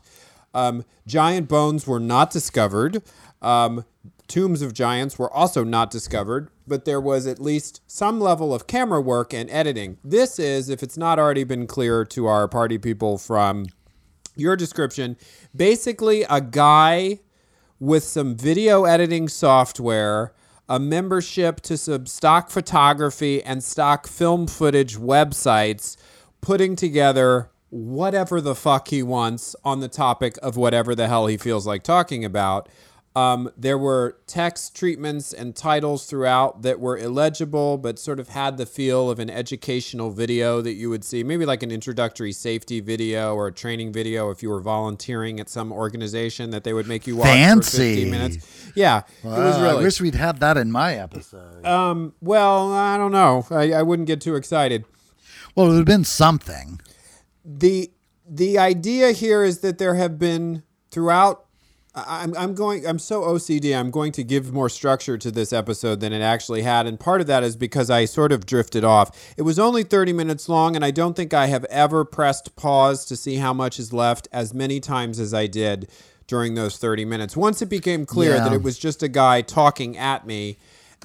Um, 0.53 0.83
giant 1.07 1.47
bones 1.47 1.87
were 1.87 1.99
not 1.99 2.29
discovered. 2.29 3.01
Um, 3.41 3.85
tombs 4.27 4.61
of 4.61 4.73
giants 4.73 5.17
were 5.17 5.31
also 5.33 5.63
not 5.63 5.89
discovered, 5.89 6.49
but 6.67 6.85
there 6.85 7.01
was 7.01 7.27
at 7.27 7.39
least 7.39 7.81
some 7.87 8.19
level 8.19 8.53
of 8.53 8.67
camera 8.67 9.01
work 9.01 9.33
and 9.33 9.49
editing. 9.49 9.97
This 10.03 10.39
is, 10.39 10.69
if 10.69 10.83
it's 10.83 10.97
not 10.97 11.19
already 11.19 11.43
been 11.43 11.67
clear 11.67 12.05
to 12.05 12.27
our 12.27 12.47
party 12.47 12.77
people 12.77 13.17
from 13.17 13.65
your 14.35 14.55
description, 14.55 15.17
basically 15.55 16.23
a 16.29 16.41
guy 16.41 17.19
with 17.79 18.03
some 18.03 18.35
video 18.35 18.85
editing 18.85 19.27
software, 19.27 20.33
a 20.69 20.79
membership 20.79 21.59
to 21.61 21.77
some 21.77 22.05
stock 22.05 22.49
photography 22.49 23.43
and 23.43 23.63
stock 23.63 24.07
film 24.07 24.47
footage 24.47 24.97
websites, 24.97 25.97
putting 26.41 26.75
together 26.75 27.49
whatever 27.69 28.39
the 28.39 28.55
fuck 28.55 28.87
he 28.89 29.01
wants 29.01 29.55
on 29.65 29.79
the 29.79 29.87
topic 29.87 30.37
of 30.43 30.55
whatever 30.55 30.93
the 30.93 31.07
hell 31.07 31.27
he 31.27 31.37
feels 31.37 31.65
like 31.65 31.83
talking 31.83 32.23
about. 32.23 32.69
Um, 33.15 33.51
there 33.55 33.77
were 33.77 34.17
text 34.25 34.75
treatments 34.75 35.33
and 35.33 35.55
titles 35.55 36.07
throughout 36.07 36.63
that 36.63 36.79
were 36.79 36.97
illegible, 36.97 37.77
but 37.77 37.99
sort 37.99 38.19
of 38.19 38.29
had 38.29 38.57
the 38.57 38.65
feel 38.65 39.09
of 39.11 39.19
an 39.19 39.29
educational 39.29 40.09
video 40.09 40.61
that 40.61 40.73
you 40.73 40.89
would 40.89 41.03
see, 41.03 41.23
maybe 41.23 41.45
like 41.45 41.61
an 41.61 41.69
introductory 41.69 42.31
safety 42.31 42.79
video 42.79 43.35
or 43.35 43.47
a 43.47 43.51
training 43.51 43.93
video 43.93 44.31
if 44.31 44.41
you 44.41 44.49
were 44.49 44.61
volunteering 44.61 45.39
at 45.39 45.47
some 45.47 45.71
organization 45.71 46.49
that 46.49 46.63
they 46.63 46.73
would 46.73 46.87
make 46.87 47.05
you 47.05 47.15
watch 47.17 47.27
for 47.27 47.61
15 47.61 48.09
minutes. 48.09 48.71
Yeah, 48.75 49.03
it 49.23 49.27
was 49.27 49.59
really. 49.61 49.79
I 49.81 49.83
wish 49.83 50.01
we'd 50.01 50.15
had 50.15 50.39
that 50.39 50.57
in 50.57 50.71
my 50.71 50.95
episode. 50.95 51.63
um, 51.65 52.13
well, 52.19 52.73
I 52.73 52.97
don't 52.97 53.11
know. 53.11 53.45
I, 53.51 53.73
I 53.73 53.83
wouldn't 53.83 54.07
get 54.07 54.21
too 54.21 54.33
excited. 54.35 54.85
well, 55.55 55.67
it 55.67 55.69
would 55.69 55.77
have 55.77 55.85
been 55.85 56.03
something. 56.03 56.81
the 57.45 57.91
the 58.27 58.57
idea 58.57 59.11
here 59.11 59.43
is 59.43 59.59
that 59.59 59.77
there 59.77 59.95
have 59.95 60.17
been 60.17 60.63
throughout 60.89 61.45
I'm, 61.95 62.35
I'm 62.35 62.55
going 62.55 62.87
i'm 62.87 62.97
so 62.97 63.21
ocd 63.21 63.77
i'm 63.77 63.91
going 63.91 64.11
to 64.13 64.23
give 64.23 64.51
more 64.51 64.67
structure 64.69 65.17
to 65.17 65.29
this 65.29 65.53
episode 65.53 65.99
than 65.99 66.11
it 66.11 66.21
actually 66.21 66.63
had 66.63 66.87
and 66.87 66.99
part 66.99 67.21
of 67.21 67.27
that 67.27 67.43
is 67.43 67.55
because 67.55 67.89
i 67.89 68.05
sort 68.05 68.31
of 68.31 68.45
drifted 68.47 68.83
off 68.83 69.33
it 69.37 69.43
was 69.43 69.59
only 69.59 69.83
30 69.83 70.11
minutes 70.13 70.49
long 70.49 70.75
and 70.75 70.83
i 70.83 70.89
don't 70.91 71.15
think 71.15 71.33
i 71.33 71.45
have 71.47 71.65
ever 71.65 72.03
pressed 72.03 72.55
pause 72.55 73.05
to 73.05 73.15
see 73.15 73.35
how 73.35 73.53
much 73.53 73.77
is 73.79 73.93
left 73.93 74.27
as 74.31 74.53
many 74.53 74.79
times 74.79 75.19
as 75.19 75.33
i 75.33 75.45
did 75.45 75.87
during 76.25 76.55
those 76.55 76.77
30 76.77 77.05
minutes 77.05 77.37
once 77.37 77.61
it 77.61 77.69
became 77.69 78.05
clear 78.07 78.35
Yeah. 78.35 78.45
that 78.45 78.53
it 78.53 78.63
was 78.63 78.79
just 78.79 79.03
a 79.03 79.07
guy 79.07 79.41
talking 79.41 79.95
at 79.97 80.25
me 80.25 80.57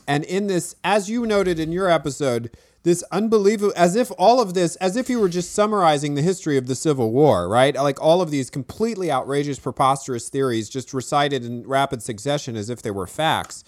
and 0.06 0.24
in 0.24 0.46
this, 0.46 0.74
as 0.84 1.10
you 1.10 1.26
noted 1.26 1.58
in 1.58 1.70
your 1.70 1.90
episode, 1.90 2.50
this 2.88 3.04
unbelievable, 3.12 3.72
as 3.76 3.94
if 3.96 4.10
all 4.18 4.40
of 4.40 4.54
this, 4.54 4.74
as 4.76 4.96
if 4.96 5.10
you 5.10 5.20
were 5.20 5.28
just 5.28 5.52
summarizing 5.52 6.14
the 6.14 6.22
history 6.22 6.56
of 6.56 6.66
the 6.66 6.74
Civil 6.74 7.12
War, 7.12 7.46
right? 7.48 7.74
Like 7.74 8.00
all 8.00 8.22
of 8.22 8.30
these 8.30 8.48
completely 8.50 9.12
outrageous, 9.12 9.58
preposterous 9.58 10.28
theories 10.30 10.68
just 10.70 10.94
recited 10.94 11.44
in 11.44 11.66
rapid 11.66 12.02
succession 12.02 12.56
as 12.56 12.70
if 12.70 12.80
they 12.80 12.90
were 12.90 13.06
facts. 13.06 13.62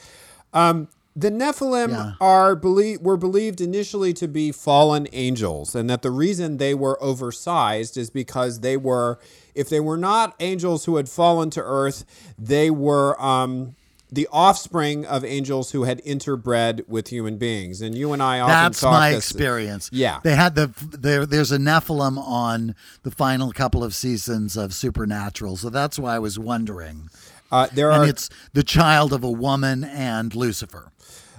Um, 0.55 0.89
the 1.15 1.31
Nephilim 1.31 1.91
Yeah. 1.91 2.13
are 2.21 2.55
believe 2.57 3.01
were 3.03 3.17
believed 3.17 3.61
initially 3.61 4.13
to 4.15 4.29
be 4.29 4.53
fallen 4.53 5.07
angels, 5.13 5.75
and 5.75 5.91
that 5.91 6.03
the 6.03 6.11
reason 6.11 6.57
they 6.57 6.73
were 6.73 6.97
oversized 7.03 7.97
is 7.97 8.11
because 8.11 8.61
they 8.61 8.77
were, 8.77 9.19
if 9.55 9.69
they 9.69 9.81
were 9.81 9.99
not 9.99 10.35
angels 10.41 10.85
who 10.87 10.97
had 10.97 11.09
fallen 11.09 11.51
to 11.51 11.61
earth, 11.63 12.05
they 12.39 12.71
were 12.71 13.21
um, 13.21 13.75
the 14.13 14.29
offspring 14.33 15.05
of 15.07 15.25
angels 15.25 15.71
who 15.73 15.85
had 15.85 16.03
interbred 16.05 16.89
with 16.89 17.09
human 17.09 17.37
beings. 17.39 17.81
And 17.81 17.97
you 17.97 18.13
and 18.13 18.23
I 18.23 18.41
often 18.41 18.55
That's 18.55 18.83
my 18.83 19.11
this- 19.13 19.31
experience. 19.31 19.89
Yeah. 19.93 20.21
They 20.23 20.35
had 20.35 20.55
the 20.55 20.73
there 20.91 21.25
there's 21.27 21.53
a 21.53 21.59
Nephilim 21.59 22.19
on 22.19 22.75
the 23.03 23.11
final 23.11 23.53
couple 23.53 23.85
of 23.85 23.95
seasons 23.95 24.57
of 24.57 24.75
Supernatural. 24.75 25.57
So 25.57 25.71
that's 25.71 25.99
why 25.99 26.17
I 26.17 26.19
was 26.19 26.39
wondering. 26.39 27.09
Uh, 27.53 27.69
there 27.73 27.91
And 27.91 28.03
are 28.03 28.07
it's 28.09 28.29
the 28.53 28.63
child 28.63 29.13
of 29.13 29.25
a 29.25 29.31
woman 29.31 29.83
and 29.85 30.35
Lucifer. 30.35 30.93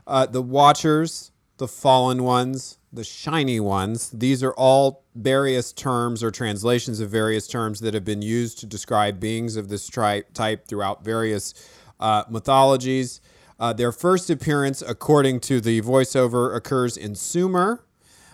uh, 0.08 0.26
the 0.26 0.42
Watchers, 0.42 1.32
the 1.58 1.68
Fallen 1.68 2.24
Ones, 2.24 2.78
the 2.92 3.04
Shiny 3.06 3.60
Ones. 3.62 4.10
These 4.14 4.44
are 4.44 4.52
all 4.54 5.04
various 5.16 5.72
terms 5.72 6.24
or 6.24 6.32
translations 6.32 7.00
of 7.00 7.10
various 7.10 7.48
terms 7.48 7.80
that 7.82 7.94
have 7.94 8.04
been 8.04 8.22
used 8.22 8.60
to 8.60 8.66
describe 8.66 9.20
beings 9.20 9.56
of 9.56 9.70
this 9.70 9.88
tri- 9.88 10.24
type 10.34 10.68
throughout 10.68 11.04
various 11.06 11.54
uh, 12.02 12.24
mythologies. 12.30 13.22
Uh, 13.60 13.72
their 13.72 13.92
first 13.92 14.30
appearance, 14.30 14.82
according 14.82 15.40
to 15.40 15.62
the 15.62 15.82
voiceover, 15.82 16.56
occurs 16.56 16.98
in 16.98 17.14
Sumer. 17.14 17.86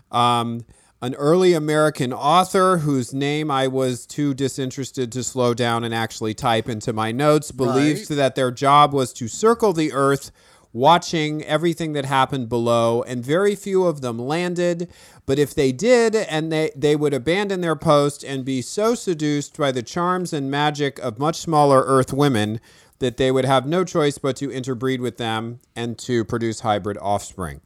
Um, 0.09 0.65
an 1.01 1.13
early 1.15 1.53
American 1.53 2.11
author 2.11 2.77
whose 2.77 3.13
name 3.13 3.51
I 3.51 3.67
was 3.67 4.05
too 4.07 4.33
disinterested 4.33 5.11
to 5.11 5.23
slow 5.23 5.53
down 5.53 5.83
and 5.83 5.93
actually 5.93 6.33
type 6.33 6.67
into 6.67 6.91
my 6.91 7.11
notes 7.11 7.51
believed 7.51 8.09
that 8.09 8.35
their 8.35 8.49
job 8.49 8.93
was 8.93 9.13
to 9.13 9.27
circle 9.27 9.73
the 9.73 9.93
earth, 9.93 10.31
watching 10.73 11.43
everything 11.43 11.93
that 11.93 12.05
happened 12.05 12.49
below, 12.49 13.03
and 13.03 13.23
very 13.23 13.55
few 13.55 13.85
of 13.85 14.01
them 14.01 14.17
landed. 14.17 14.89
But 15.27 15.37
if 15.37 15.53
they 15.53 15.71
did, 15.71 16.15
and 16.15 16.51
they, 16.51 16.71
they 16.75 16.95
would 16.95 17.13
abandon 17.13 17.61
their 17.61 17.75
post 17.75 18.23
and 18.23 18.43
be 18.43 18.63
so 18.63 18.95
seduced 18.95 19.55
by 19.57 19.71
the 19.71 19.83
charms 19.83 20.33
and 20.33 20.49
magic 20.49 20.97
of 20.99 21.19
much 21.19 21.37
smaller 21.37 21.83
earth 21.85 22.11
women 22.11 22.59
that 22.99 23.17
they 23.17 23.31
would 23.31 23.45
have 23.45 23.65
no 23.65 23.83
choice 23.83 24.17
but 24.17 24.35
to 24.37 24.51
interbreed 24.51 25.01
with 25.01 25.17
them 25.17 25.59
and 25.75 25.97
to 25.99 26.25
produce 26.25 26.61
hybrid 26.61 26.97
offspring. 26.99 27.61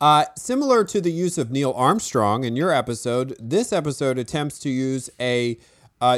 Uh, 0.00 0.24
similar 0.36 0.84
to 0.84 1.00
the 1.00 1.12
use 1.12 1.38
of 1.38 1.50
Neil 1.50 1.72
Armstrong 1.76 2.44
in 2.44 2.56
your 2.56 2.72
episode, 2.72 3.36
this 3.38 3.72
episode 3.72 4.18
attempts 4.18 4.58
to 4.60 4.68
use 4.68 5.08
a 5.20 5.56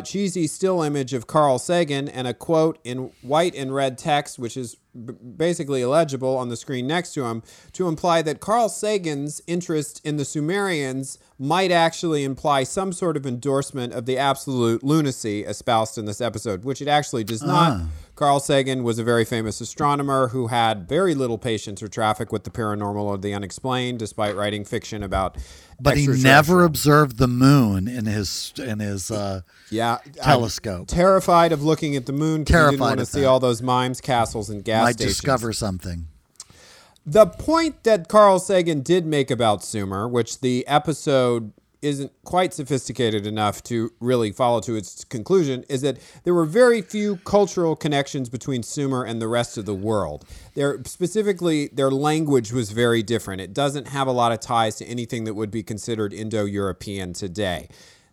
cheesy 0.03 0.47
still 0.47 0.83
image 0.83 1.13
of 1.13 1.27
Carl 1.27 1.59
Sagan 1.59 2.09
and 2.09 2.27
a 2.27 2.35
quote 2.35 2.79
in 2.85 3.11
white 3.23 3.55
and 3.55 3.75
red 3.75 3.99
text, 3.99 4.39
which 4.39 4.57
is 4.57 4.77
b- 4.95 5.13
basically 5.13 5.83
illegible 5.83 6.37
on 6.37 6.49
the 6.49 6.57
screen 6.57 6.87
next 6.87 7.15
to 7.15 7.25
him, 7.25 7.43
to 7.73 7.87
imply 7.87 8.23
that 8.23 8.41
Carl 8.41 8.69
Sagan's 8.69 9.41
interest 9.47 10.01
in 10.05 10.17
the 10.17 10.25
Sumerians 10.25 11.19
might 11.39 11.71
actually 11.71 12.25
imply 12.25 12.65
some 12.65 12.93
sort 12.93 13.17
of 13.17 13.27
endorsement 13.27 13.93
of 13.93 14.07
the 14.07 14.19
absolute 14.19 14.83
lunacy 14.83 15.45
espoused 15.45 15.99
in 15.99 16.07
this 16.07 16.21
episode, 16.21 16.65
which 16.65 16.83
it 16.83 16.89
actually 16.89 17.25
does 17.25 17.43
not. 17.43 17.73
Ah. 17.73 17.87
Carl 18.17 18.41
Sagan 18.41 18.83
was 18.83 18.99
a 18.99 19.05
very 19.05 19.27
famous 19.27 19.61
astronomer 19.61 20.29
who 20.29 20.47
had 20.47 20.89
very 20.89 21.15
little 21.15 21.37
patience 21.37 21.83
or 21.83 21.89
traffic 21.89 22.33
with 22.33 22.45
the 22.45 22.51
paranormal 22.51 23.03
or 23.03 23.19
the 23.19 23.35
unexplained, 23.35 23.99
despite 23.99 24.35
writing 24.35 24.65
fiction 24.65 25.03
about. 25.03 25.37
But 25.79 25.99
he 25.99 26.07
never 26.07 26.65
observed 26.65 27.19
the 27.19 27.29
moon 27.29 27.87
in 27.87 28.07
his 28.07 28.55
in 28.57 28.79
his 28.81 29.11
uh, 29.11 29.43
yeah 29.71 29.99
telescope. 30.15 30.81
I'm 30.81 30.87
terrified 30.87 31.53
of 31.53 31.63
looking 31.63 31.95
at 31.95 32.07
the 32.07 32.15
moon. 32.15 32.47
Terrified 32.47 32.71
didn't 32.71 32.81
want 32.81 33.01
to 33.01 33.07
see 33.07 33.21
that. 33.21 33.27
all 33.27 33.39
those 33.39 33.61
mimes, 33.61 34.01
castles, 34.01 34.49
and 34.49 34.65
gas 34.65 34.85
might 34.85 34.93
stations. 34.95 35.17
discover 35.17 35.53
something. 35.53 36.09
The 37.05 37.27
point 37.27 37.85
that 37.85 38.09
Carl 38.09 38.39
Sagan 38.39 38.81
did 38.81 39.05
make 39.05 39.31
about 39.31 39.63
Sumer, 39.63 40.09
which 40.09 40.41
the 40.41 40.67
episode 40.67 41.53
isn't 41.87 42.13
quite 42.25 42.53
sophisticated 42.53 43.27
enough 43.27 43.63
to 43.65 43.93
really 44.01 44.33
follow 44.33 44.61
to 44.61 44.77
its 44.77 45.05
conclusion, 45.05 45.65
is 45.69 45.81
that 45.83 45.99
there 46.25 46.35
were 46.35 46.45
very 46.45 46.83
few 46.83 47.17
cultural 47.19 47.77
connections 47.77 48.29
between 48.29 48.63
Sumer 48.63 49.05
and 49.05 49.23
the 49.23 49.29
rest 49.29 49.57
of 49.57 49.65
the 49.65 49.75
world. 49.75 50.25
Their 50.55 50.83
specifically 50.85 51.69
their 51.69 51.91
language 51.91 52.53
was 52.53 52.71
very 52.73 53.03
different. 53.03 53.41
It 53.41 53.55
doesn't 53.55 53.89
have 53.89 54.09
a 54.09 54.13
lot 54.13 54.33
of 54.33 54.41
ties 54.41 54.77
to 54.77 54.85
anything 54.85 55.25
that 55.25 55.35
would 55.35 55.51
be 55.51 55.63
considered 55.63 56.13
Indo-European 56.13 57.13
today. 57.13 57.69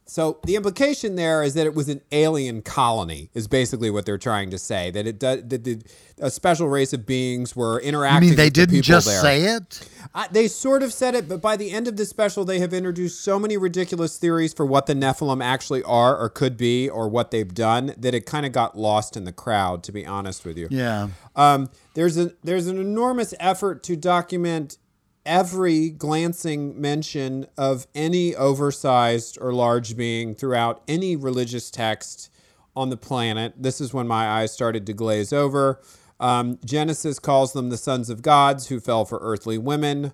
So 0.06 0.40
the 0.46 0.56
implication 0.56 1.16
there 1.16 1.44
is 1.44 1.54
that 1.54 1.66
it 1.66 1.74
was 1.74 1.88
an 1.88 2.02
alien 2.12 2.62
colony, 2.62 3.30
is 3.34 3.48
basically 3.48 3.90
what 3.90 4.06
they're 4.06 4.18
trying 4.18 4.50
to 4.52 4.58
say. 4.58 4.92
That 4.92 5.08
it 5.08 5.18
does, 5.20 5.44
that 5.48 5.64
the, 5.64 5.82
a 6.20 6.30
special 6.30 6.68
race 6.68 6.92
of 6.94 7.06
beings 7.06 7.56
were 7.56 7.80
interacting. 7.80 8.20
The. 8.20 8.26
I 8.26 8.30
mean, 8.30 8.38
they 8.38 8.50
didn't 8.50 8.76
people 8.76 8.84
just 8.84 9.08
there. 9.08 9.22
say 9.22 9.44
it. 9.44 9.90
I, 10.14 10.28
they 10.30 10.48
sort 10.48 10.84
of 10.84 10.92
said 10.92 11.16
it, 11.16 11.30
but 11.30 11.42
by 11.42 11.56
the 11.56 11.72
end 11.72 11.88
of 11.88 11.96
the 11.96 12.06
special, 12.06 12.44
they 12.44 12.60
have 12.60 12.74
introduced 12.74 13.22
so 13.24 13.40
many 13.40 13.56
ridiculous 13.56 14.18
theories 14.18 14.54
for 14.54 14.66
what 14.66 14.88
the 14.88 14.94
Nephilim 14.94 15.44
actually 15.44 15.84
are 15.84 16.18
or 16.18 16.30
could 16.30 16.58
be 16.58 16.90
or 16.90 17.08
what 17.08 17.32
they've 17.32 17.54
done 17.54 17.94
that 17.98 18.14
it 18.14 18.26
kind 18.26 18.46
of 18.46 18.52
got 18.52 18.78
lost 18.78 19.16
in 19.16 19.24
the 19.24 19.32
crowd, 19.32 19.84
to 19.84 19.92
be 19.92 20.06
honest 20.06 20.46
with 20.46 20.58
you. 20.58 20.68
Yeah. 20.70 21.08
Um, 21.36 21.70
there's 21.94 22.18
a 22.18 22.34
there's 22.44 22.68
an 22.68 22.78
enormous 22.78 23.34
effort 23.40 23.84
to 23.84 23.96
document 23.96 24.78
every 25.26 25.90
glancing 25.90 26.80
mention 26.80 27.46
of 27.58 27.88
any 27.96 28.36
oversized 28.36 29.38
or 29.40 29.54
large 29.54 29.96
being 29.96 30.36
throughout 30.36 30.82
any 30.88 31.16
religious 31.16 31.72
text 31.72 32.30
on 32.76 32.90
the 32.90 32.98
planet. 32.98 33.54
This 33.58 33.80
is 33.80 33.94
when 33.94 34.08
my 34.08 34.28
eyes 34.28 34.52
started 34.52 34.86
to 34.88 34.94
glaze 34.94 35.32
over. 35.32 35.82
Um, 36.20 36.60
Genesis 36.64 37.20
calls 37.20 37.54
them 37.54 37.70
the 37.70 37.78
sons 37.78 38.10
of 38.10 38.22
gods 38.22 38.68
who 38.68 38.80
fell 38.80 39.06
for 39.06 39.20
earthly 39.22 39.58
women. 39.58 40.14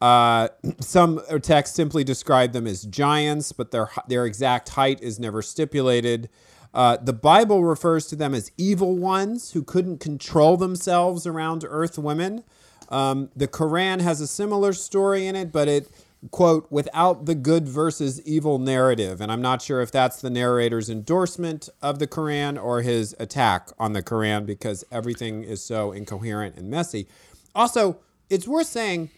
Uh, 0.00 0.48
some 0.80 1.20
texts 1.42 1.76
simply 1.76 2.04
describe 2.04 2.52
them 2.52 2.66
as 2.66 2.82
giants, 2.82 3.52
but 3.52 3.70
their 3.70 3.90
their 4.08 4.26
exact 4.26 4.70
height 4.70 5.00
is 5.02 5.18
never 5.18 5.42
stipulated. 5.42 6.28
Uh, 6.72 6.96
the 6.96 7.12
Bible 7.12 7.64
refers 7.64 8.06
to 8.06 8.16
them 8.16 8.34
as 8.34 8.50
evil 8.58 8.96
ones 8.98 9.52
who 9.52 9.62
couldn't 9.62 10.00
control 10.00 10.56
themselves 10.56 11.24
around 11.24 11.64
earth 11.68 11.98
women. 11.98 12.42
Um, 12.88 13.30
the 13.34 13.48
Quran 13.48 14.00
has 14.00 14.20
a 14.20 14.26
similar 14.26 14.72
story 14.72 15.26
in 15.26 15.36
it, 15.36 15.52
but 15.52 15.68
it 15.68 15.88
quote 16.30 16.66
without 16.70 17.26
the 17.26 17.34
good 17.34 17.68
versus 17.68 18.20
evil 18.22 18.58
narrative, 18.58 19.20
and 19.20 19.30
I'm 19.30 19.42
not 19.42 19.60
sure 19.60 19.82
if 19.82 19.90
that's 19.90 20.20
the 20.20 20.30
narrator's 20.30 20.88
endorsement 20.88 21.68
of 21.82 21.98
the 21.98 22.06
Quran 22.06 22.62
or 22.62 22.82
his 22.82 23.14
attack 23.18 23.68
on 23.78 23.92
the 23.92 24.02
Quran 24.02 24.46
because 24.46 24.84
everything 24.90 25.44
is 25.44 25.62
so 25.62 25.92
incoherent 25.92 26.56
and 26.56 26.70
messy. 26.70 27.06
Also, 27.54 27.98
it's 28.30 28.48
worth 28.48 28.66
saying 28.66 29.10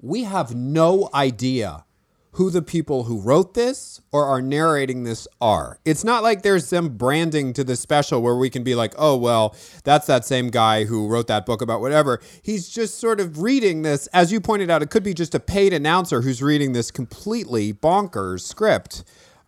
we 0.00 0.24
have 0.24 0.54
no 0.54 1.08
idea 1.14 1.84
who 2.32 2.48
the 2.50 2.62
people 2.62 3.04
who 3.04 3.20
wrote 3.20 3.54
this 3.54 4.00
or 4.12 4.24
are 4.24 4.40
narrating 4.40 5.02
this 5.02 5.26
are. 5.40 5.78
It's 5.84 6.04
not 6.04 6.22
like 6.22 6.42
there's 6.42 6.66
some 6.68 6.90
branding 6.90 7.52
to 7.54 7.64
the 7.64 7.74
special 7.74 8.22
where 8.22 8.36
we 8.36 8.48
can 8.50 8.62
be 8.62 8.74
like, 8.76 8.94
oh, 8.96 9.16
well, 9.16 9.56
that's 9.82 10.06
that 10.06 10.24
same 10.24 10.48
guy 10.48 10.84
who 10.84 11.08
wrote 11.08 11.26
that 11.26 11.44
book 11.44 11.60
about 11.60 11.80
whatever. 11.80 12.20
He's 12.42 12.68
just 12.68 12.98
sort 12.98 13.18
of 13.18 13.42
reading 13.42 13.82
this. 13.82 14.06
As 14.08 14.30
you 14.30 14.40
pointed 14.40 14.70
out, 14.70 14.80
it 14.82 14.90
could 14.90 15.02
be 15.02 15.12
just 15.14 15.34
a 15.34 15.40
paid 15.40 15.72
announcer 15.72 16.22
who's 16.22 16.40
reading 16.40 16.72
this 16.72 16.90
completely 16.92 17.72
bonkers 17.72 18.42
script. 18.42 19.02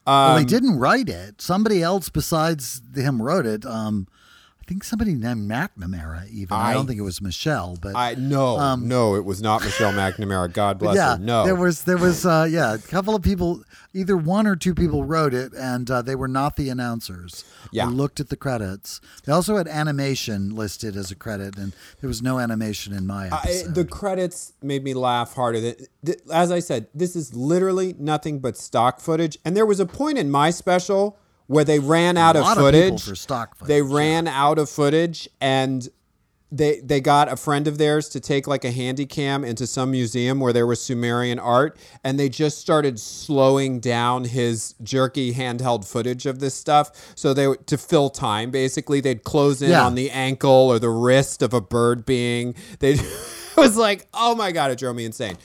well, 0.05 0.33
Um, 0.35 0.39
he 0.41 0.45
didn't 0.45 0.79
write 0.79 1.09
it. 1.09 1.41
Somebody 1.41 1.83
else 1.83 2.09
besides 2.09 2.83
him 2.97 3.23
wrote 3.23 3.47
it. 3.47 3.65
Um, 3.65 4.09
think 4.73 4.85
somebody 4.85 5.15
named 5.15 5.51
McNamara. 5.51 6.29
Even 6.31 6.57
I, 6.57 6.71
I- 6.71 6.75
don't 6.75 6.87
think 6.87 6.99
it 6.99 7.03
was 7.03 7.21
Michelle, 7.21 7.77
but 7.81 7.95
I 7.95 8.15
no, 8.15 8.75
no, 8.77 9.15
it 9.17 9.25
was 9.25 9.43
not 9.43 9.63
Michelle 9.63 9.93
McNamara. 9.93 10.53
God 10.53 10.79
bless 10.79 10.97
yeah, 10.97 11.17
her. 11.17 11.23
No, 11.23 11.45
there 11.45 11.55
was 11.55 11.85
there 11.85 11.99
was 11.99 12.25
uh, 12.25 12.47
yeah 12.49 12.75
a 12.75 12.79
couple 12.79 13.15
of 13.15 13.23
people, 13.23 13.63
either 13.93 14.17
one 14.17 14.47
or 14.47 14.57
two 14.57 14.75
people 14.75 15.05
wrote 15.05 15.35
it, 15.35 15.53
and 15.53 15.91
uh, 15.91 16.01
they 16.01 16.15
were 16.15 16.29
not 16.29 16.57
the 16.57 16.71
announcers. 16.71 17.45
Yeah. 17.71 17.89
we 17.89 17.95
looked 17.95 18.21
at 18.21 18.29
the 18.29 18.37
credits. 18.37 19.01
They 19.25 19.33
also 19.33 19.57
had 19.57 19.69
animation 19.69 20.55
listed 20.55 20.97
as 20.97 21.11
a 21.11 21.15
credit, 21.15 21.57
and 21.57 21.75
there 22.01 22.09
was 22.09 22.23
no 22.23 22.39
animation 22.39 22.93
in 22.93 23.07
my 23.07 23.29
I, 23.29 23.41
episode. 23.45 23.75
the 23.75 23.85
credits 23.85 24.55
made 24.63 24.85
me 24.85 24.95
laugh 24.95 25.35
harder 25.35 25.61
than. 25.61 25.77
As 26.33 26.51
I 26.51 26.61
said, 26.61 26.89
this 26.95 27.15
is 27.15 27.35
literally 27.35 27.95
nothing 27.99 28.41
but 28.41 28.57
stock 28.57 29.01
footage. 29.01 29.39
And 29.45 29.57
there 29.57 29.67
was 29.67 29.81
a 29.81 29.87
point 29.87 30.19
in 30.19 30.31
my 30.31 30.51
special 30.51 31.19
where 31.47 31.65
they 31.65 31.79
ran 31.79 32.17
out 32.17 32.37
of 32.37 32.43
lot 32.43 32.57
of 32.59 32.65
footage. 32.65 33.05
They 33.67 33.81
footage, 33.81 33.93
ran 33.93 34.29
out 34.29 34.59
of 34.59 34.69
footage, 34.71 35.29
and 35.41 35.89
they 36.55 36.81
they 36.81 37.01
got 37.01 37.33
a 37.33 37.37
friend 37.37 37.67
of 37.67 37.79
theirs 37.79 38.11
to 38.11 38.21
take 38.21 38.47
like 38.47 38.63
a 38.65 38.71
handy 38.71 39.07
cam 39.07 39.43
into 39.43 39.67
some 39.67 39.91
museum 39.91 40.39
where 40.39 40.53
there 40.53 40.67
was 40.67 40.83
Sumerian 40.83 41.39
art, 41.39 41.79
and 42.05 42.19
they 42.21 42.29
just 42.29 42.59
started 42.59 43.01
slowing 43.01 43.81
down 43.81 44.25
his 44.25 44.75
jerky 44.83 45.33
handheld 45.33 45.87
footage 45.87 46.27
of 46.27 46.41
this 46.41 46.55
stuff. 46.55 46.91
So 47.15 47.33
they 47.33 47.55
to 47.55 47.79
fill 47.79 48.11
time, 48.11 48.51
basically, 48.51 49.01
they'd 49.01 49.25
close 49.25 49.63
in 49.63 49.71
Yeah. 49.71 49.87
on 49.87 49.95
the 49.95 50.11
ankle 50.11 50.51
or 50.51 50.79
the 50.79 50.91
wrist 50.91 51.41
of 51.43 51.55
a 51.55 51.61
bird 51.63 52.05
being. 52.05 52.55
They 52.81 52.93
it 52.93 53.57
was 53.57 53.77
like, 53.79 54.07
oh 54.13 54.35
my 54.35 54.53
god, 54.53 54.71
it 54.71 54.79
drove 54.79 54.95
me 54.97 55.07
insane. 55.07 55.39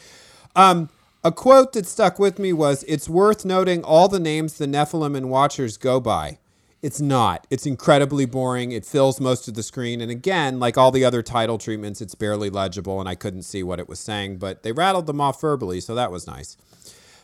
Um, 0.58 0.90
a 1.28 1.32
quote 1.32 1.74
that 1.74 1.86
stuck 1.86 2.20
with 2.20 2.40
me 2.40 2.54
was, 2.54 2.86
"It's 2.88 3.10
worth 3.10 3.44
noting 3.44 3.84
all 3.84 4.08
the 4.08 4.20
names 4.20 4.54
the 4.54 4.66
Nephilim 4.66 5.16
and 5.16 5.30
Watchers 5.30 5.76
go 5.76 6.00
by." 6.00 6.40
It's 6.82 7.02
not. 7.02 7.46
It's 7.50 7.66
incredibly 7.66 8.26
boring. 8.26 8.72
It 8.72 8.86
fills 8.86 9.20
most 9.20 9.50
of 9.50 9.56
the 9.56 9.64
screen, 9.64 10.00
and 10.00 10.10
again, 10.10 10.58
like 10.58 10.78
all 10.78 10.90
the 10.90 11.04
other 11.04 11.22
title 11.22 11.58
treatments, 11.58 12.00
it's 12.00 12.16
barely 12.16 12.50
legible, 12.50 13.02
and 13.02 13.10
I 13.10 13.16
couldn't 13.16 13.44
see 13.44 13.62
what 13.62 13.80
it 13.80 13.90
was 13.90 14.00
saying. 14.00 14.38
But 14.38 14.64
they 14.64 14.72
rattled 14.72 15.06
them 15.06 15.20
off 15.20 15.42
verbally, 15.42 15.82
so 15.82 15.96
that 15.96 16.12
was 16.14 16.28
nice. 16.28 16.56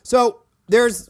So 0.01 0.41
there's 0.67 1.09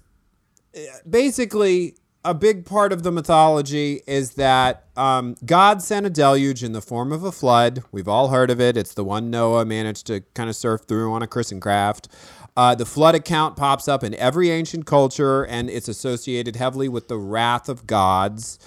eh, 0.76 0.86
basically 1.10 1.96
a 2.26 2.34
big 2.34 2.66
part 2.66 2.94
of 2.94 3.04
the 3.04 3.12
mythology 3.12 4.02
is 4.08 4.32
that 4.32 4.86
um, 4.96 5.36
God 5.46 5.82
sent 5.82 6.06
a 6.06 6.10
deluge 6.10 6.64
in 6.64 6.72
the 6.72 6.82
form 6.82 7.12
of 7.12 7.24
a 7.24 7.32
flood. 7.32 7.84
We've 7.92 8.08
all 8.08 8.30
heard 8.30 8.50
of 8.50 8.62
it. 8.62 8.78
It's 8.78 8.94
the 8.94 9.04
one 9.04 9.30
Noah 9.30 9.66
managed 9.66 10.08
to 10.08 10.22
kind 10.34 10.50
of 10.50 10.56
surf 10.56 10.82
through 10.88 11.12
on 11.12 11.22
a 11.22 11.28
Christian 11.28 11.60
craft. 11.60 12.08
Uh, 12.56 12.76
the 12.76 12.86
flood 12.86 13.16
account 13.16 13.56
pops 13.58 13.88
up 13.88 14.04
in 14.04 14.14
every 14.16 14.52
ancient 14.52 14.86
culture, 14.86 15.44
and 15.44 15.70
it's 15.70 15.88
associated 15.88 16.56
heavily 16.56 16.88
with 16.88 17.08
the 17.08 17.18
wrath 17.18 17.68
of 17.68 17.88
gods. 17.88 18.60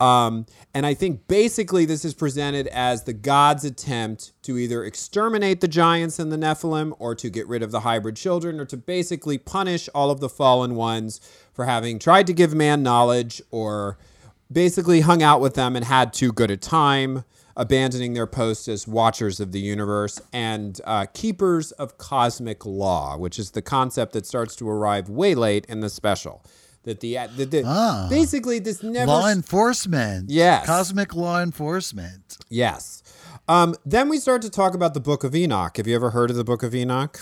Um, 0.00 0.46
and 0.74 0.84
I 0.84 0.94
think 0.94 1.28
basically 1.28 1.84
this 1.84 2.04
is 2.04 2.14
presented 2.14 2.66
as 2.68 3.04
the 3.04 3.12
gods' 3.12 3.64
attempt 3.64 4.32
to 4.42 4.58
either 4.58 4.84
exterminate 4.84 5.60
the 5.60 5.68
giants 5.68 6.18
and 6.18 6.32
the 6.32 6.36
Nephilim, 6.36 6.94
or 6.98 7.14
to 7.14 7.30
get 7.30 7.46
rid 7.46 7.62
of 7.62 7.70
the 7.70 7.80
hybrid 7.80 8.16
children, 8.16 8.58
or 8.58 8.64
to 8.66 8.76
basically 8.76 9.38
punish 9.38 9.88
all 9.94 10.10
of 10.10 10.20
the 10.20 10.28
fallen 10.28 10.74
ones 10.74 11.20
for 11.52 11.64
having 11.64 11.98
tried 11.98 12.26
to 12.26 12.32
give 12.32 12.54
man 12.54 12.82
knowledge, 12.82 13.40
or 13.50 13.96
basically 14.50 15.00
hung 15.00 15.22
out 15.22 15.40
with 15.40 15.54
them 15.54 15.76
and 15.76 15.84
had 15.84 16.12
too 16.12 16.32
good 16.32 16.50
a 16.50 16.56
time, 16.56 17.24
abandoning 17.56 18.14
their 18.14 18.26
post 18.26 18.66
as 18.66 18.88
watchers 18.88 19.38
of 19.38 19.52
the 19.52 19.60
universe 19.60 20.20
and 20.32 20.80
uh, 20.84 21.06
keepers 21.14 21.70
of 21.72 21.98
cosmic 21.98 22.66
law, 22.66 23.16
which 23.16 23.38
is 23.38 23.52
the 23.52 23.62
concept 23.62 24.12
that 24.12 24.26
starts 24.26 24.56
to 24.56 24.68
arrive 24.68 25.08
way 25.08 25.36
late 25.36 25.64
in 25.66 25.78
the 25.78 25.88
special. 25.88 26.44
That 26.84 27.00
the, 27.00 27.18
the, 27.36 27.44
the 27.46 27.62
Ah. 27.66 28.06
basically 28.10 28.58
this 28.58 28.82
never 28.82 29.06
law 29.06 29.28
enforcement. 29.28 30.30
Yes. 30.30 30.66
Cosmic 30.66 31.14
law 31.14 31.40
enforcement. 31.42 32.36
Yes. 32.48 33.02
Um, 33.48 33.74
then 33.84 34.08
we 34.08 34.18
start 34.18 34.42
to 34.42 34.50
talk 34.50 34.74
about 34.74 34.94
the 34.94 35.00
Book 35.00 35.24
of 35.24 35.34
Enoch. 35.34 35.76
Have 35.76 35.86
you 35.86 35.94
ever 35.94 36.10
heard 36.10 36.30
of 36.30 36.36
the 36.36 36.44
Book 36.44 36.62
of 36.62 36.74
Enoch? 36.74 37.20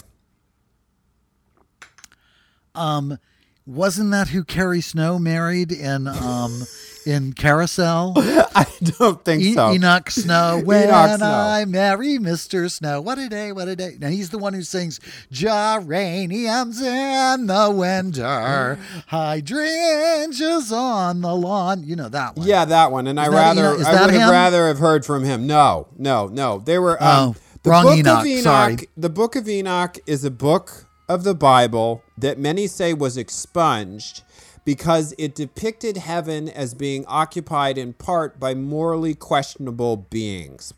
Um, 2.74 3.18
wasn't 3.66 4.10
that 4.12 4.28
who 4.28 4.44
Carrie 4.44 4.80
Snow 4.80 5.18
married 5.18 5.70
in 5.72 6.06
um 6.08 6.62
in 7.07 7.32
Carousel? 7.32 8.12
I 8.55 8.66
don't 8.98 9.24
think 9.24 9.42
E- 9.42 9.55
so. 9.55 9.72
Enoch 9.72 10.11
Snow. 10.11 10.61
When 10.64 10.88
Enoch 10.88 11.16
Snow. 11.18 11.26
I 11.26 11.64
marry 11.64 12.18
Mr. 12.18 12.70
Snow. 12.70 13.00
What 13.00 13.18
a 13.18 13.28
day, 13.28 13.53
what 13.53 13.68
a 13.68 13.76
day. 13.76 13.96
Now 13.98 14.09
he's 14.09 14.30
the 14.30 14.38
one 14.38 14.55
who 14.55 14.62
sings 14.62 15.00
Geraniums 15.30 16.80
in 16.80 17.46
the 17.46 17.70
winter, 17.74 18.78
hydrangeas 19.09 20.72
on 20.72 21.20
the 21.20 21.34
lawn. 21.34 21.84
You 21.84 21.96
know 21.96 22.09
that 22.09 22.36
one. 22.36 22.46
Yeah, 22.46 22.64
that 22.66 22.90
one. 22.92 23.07
And 23.07 23.18
I 23.20 23.28
rather 23.28 23.74
Enoch- 23.74 23.86
I 23.86 24.05
would 24.07 24.14
have 24.14 24.30
rather 24.30 24.68
have 24.68 24.78
heard 24.78 25.05
from 25.05 25.24
him. 25.24 25.46
No, 25.46 25.88
no, 25.98 26.26
no. 26.28 26.59
They 26.59 26.78
were 26.78 27.03
um, 27.03 27.30
Oh, 27.30 27.36
the 27.62 27.70
wrong 27.70 27.84
Book 27.84 27.98
Enoch, 27.98 28.20
of 28.20 28.26
Enoch. 28.26 28.42
sorry. 28.42 28.76
The 28.96 29.09
Book 29.11 29.36
of 29.36 29.48
Enoch 29.48 29.98
is 30.07 30.24
a 30.24 30.30
book 30.30 30.86
of 31.09 31.24
the 31.24 31.34
Bible 31.34 32.03
that 32.18 32.38
many 32.38 32.66
say 32.66 32.94
was 32.94 33.16
expunged 33.16 34.22
because 34.64 35.14
it 35.18 35.34
depicted 35.34 35.96
heaven 35.96 36.48
as 36.48 36.74
being 36.74 37.04
occupied 37.06 37.78
in 37.78 37.92
part 37.92 38.38
by 38.38 38.54
morally 38.54 39.14
questionable 39.14 39.96
beings. 39.96 40.74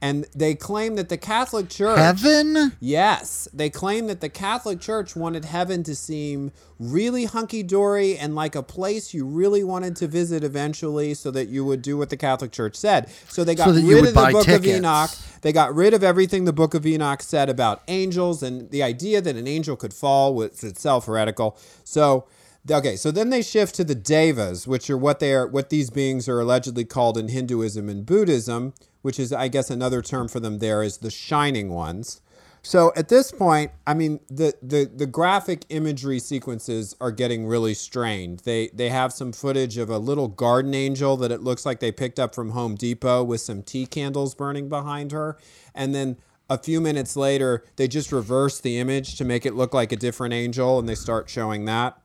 And 0.00 0.26
they 0.36 0.54
claim 0.54 0.96
that 0.96 1.08
the 1.08 1.16
Catholic 1.16 1.70
Church 1.70 1.98
Heaven? 1.98 2.72
Yes, 2.78 3.48
they 3.54 3.70
claim 3.70 4.06
that 4.08 4.20
the 4.20 4.28
Catholic 4.28 4.78
Church 4.78 5.16
wanted 5.16 5.46
heaven 5.46 5.82
to 5.84 5.96
seem 5.96 6.52
really 6.78 7.24
hunky 7.24 7.62
dory 7.62 8.18
and 8.18 8.34
like 8.34 8.54
a 8.54 8.62
place 8.62 9.14
you 9.14 9.24
really 9.24 9.64
wanted 9.64 9.96
to 9.96 10.06
visit 10.06 10.44
eventually 10.44 11.14
so 11.14 11.30
that 11.30 11.48
you 11.48 11.64
would 11.64 11.80
do 11.80 11.96
what 11.96 12.10
the 12.10 12.16
Catholic 12.16 12.52
Church 12.52 12.76
said. 12.76 13.08
So 13.28 13.44
they 13.44 13.54
got 13.54 13.68
So 13.68 13.72
rid 13.72 14.06
of 14.06 14.14
the 14.14 14.28
Book 14.30 14.48
of. 14.48 14.66
Enoch. 14.66 15.10
They 15.40 15.52
got 15.52 15.74
rid 15.74 15.94
of 15.94 16.04
everything 16.04 16.44
the 16.44 16.52
Book 16.52 16.74
of 16.74 16.86
Enoch 16.86 17.22
said 17.22 17.48
about 17.48 17.82
angels 17.88 18.42
and 18.42 18.70
the 18.70 18.82
idea 18.82 19.22
that 19.22 19.36
an 19.36 19.48
angel 19.48 19.76
could 19.76 19.94
fall 19.94 20.34
was 20.34 20.62
itself 20.62 21.06
heretical. 21.06 21.56
So 21.82 22.26
okay, 22.70 22.96
so 22.96 23.10
then 23.10 23.30
they 23.30 23.42
shift 23.42 23.74
to 23.76 23.84
the 23.84 23.94
devas, 23.94 24.66
which 24.66 24.88
are 24.88 24.96
what 24.96 25.20
they 25.20 25.32
are 25.34 25.46
what 25.46 25.70
these 25.70 25.90
beings 25.90 26.28
are 26.28 26.40
allegedly 26.40 26.84
called 26.84 27.18
in 27.18 27.28
Hinduism 27.28 27.88
and 27.88 28.06
Buddhism, 28.06 28.74
which 29.02 29.18
is 29.18 29.32
I 29.32 29.48
guess 29.48 29.70
another 29.70 30.02
term 30.02 30.28
for 30.28 30.40
them 30.40 30.58
there 30.58 30.82
is 30.82 30.98
the 30.98 31.10
shining 31.10 31.70
ones. 31.70 32.20
So 32.66 32.94
at 32.96 33.10
this 33.10 33.30
point, 33.30 33.72
I 33.86 33.92
mean 33.92 34.20
the, 34.28 34.54
the, 34.62 34.86
the 34.86 35.04
graphic 35.04 35.66
imagery 35.68 36.18
sequences 36.18 36.96
are 36.98 37.10
getting 37.10 37.46
really 37.46 37.74
strained. 37.74 38.40
They 38.40 38.68
they 38.72 38.88
have 38.88 39.12
some 39.12 39.32
footage 39.32 39.76
of 39.76 39.90
a 39.90 39.98
little 39.98 40.28
garden 40.28 40.72
angel 40.72 41.18
that 41.18 41.30
it 41.30 41.42
looks 41.42 41.66
like 41.66 41.80
they 41.80 41.92
picked 41.92 42.18
up 42.18 42.34
from 42.34 42.50
Home 42.50 42.74
Depot 42.74 43.22
with 43.22 43.42
some 43.42 43.62
tea 43.62 43.84
candles 43.84 44.34
burning 44.34 44.70
behind 44.70 45.12
her, 45.12 45.36
and 45.74 45.94
then 45.94 46.16
a 46.48 46.56
few 46.56 46.80
minutes 46.80 47.16
later 47.16 47.62
they 47.76 47.86
just 47.86 48.10
reverse 48.10 48.58
the 48.58 48.78
image 48.78 49.16
to 49.16 49.24
make 49.26 49.44
it 49.44 49.54
look 49.54 49.74
like 49.74 49.92
a 49.92 49.96
different 49.96 50.32
angel, 50.32 50.78
and 50.78 50.88
they 50.88 50.94
start 50.94 51.28
showing 51.28 51.66
that. 51.66 51.98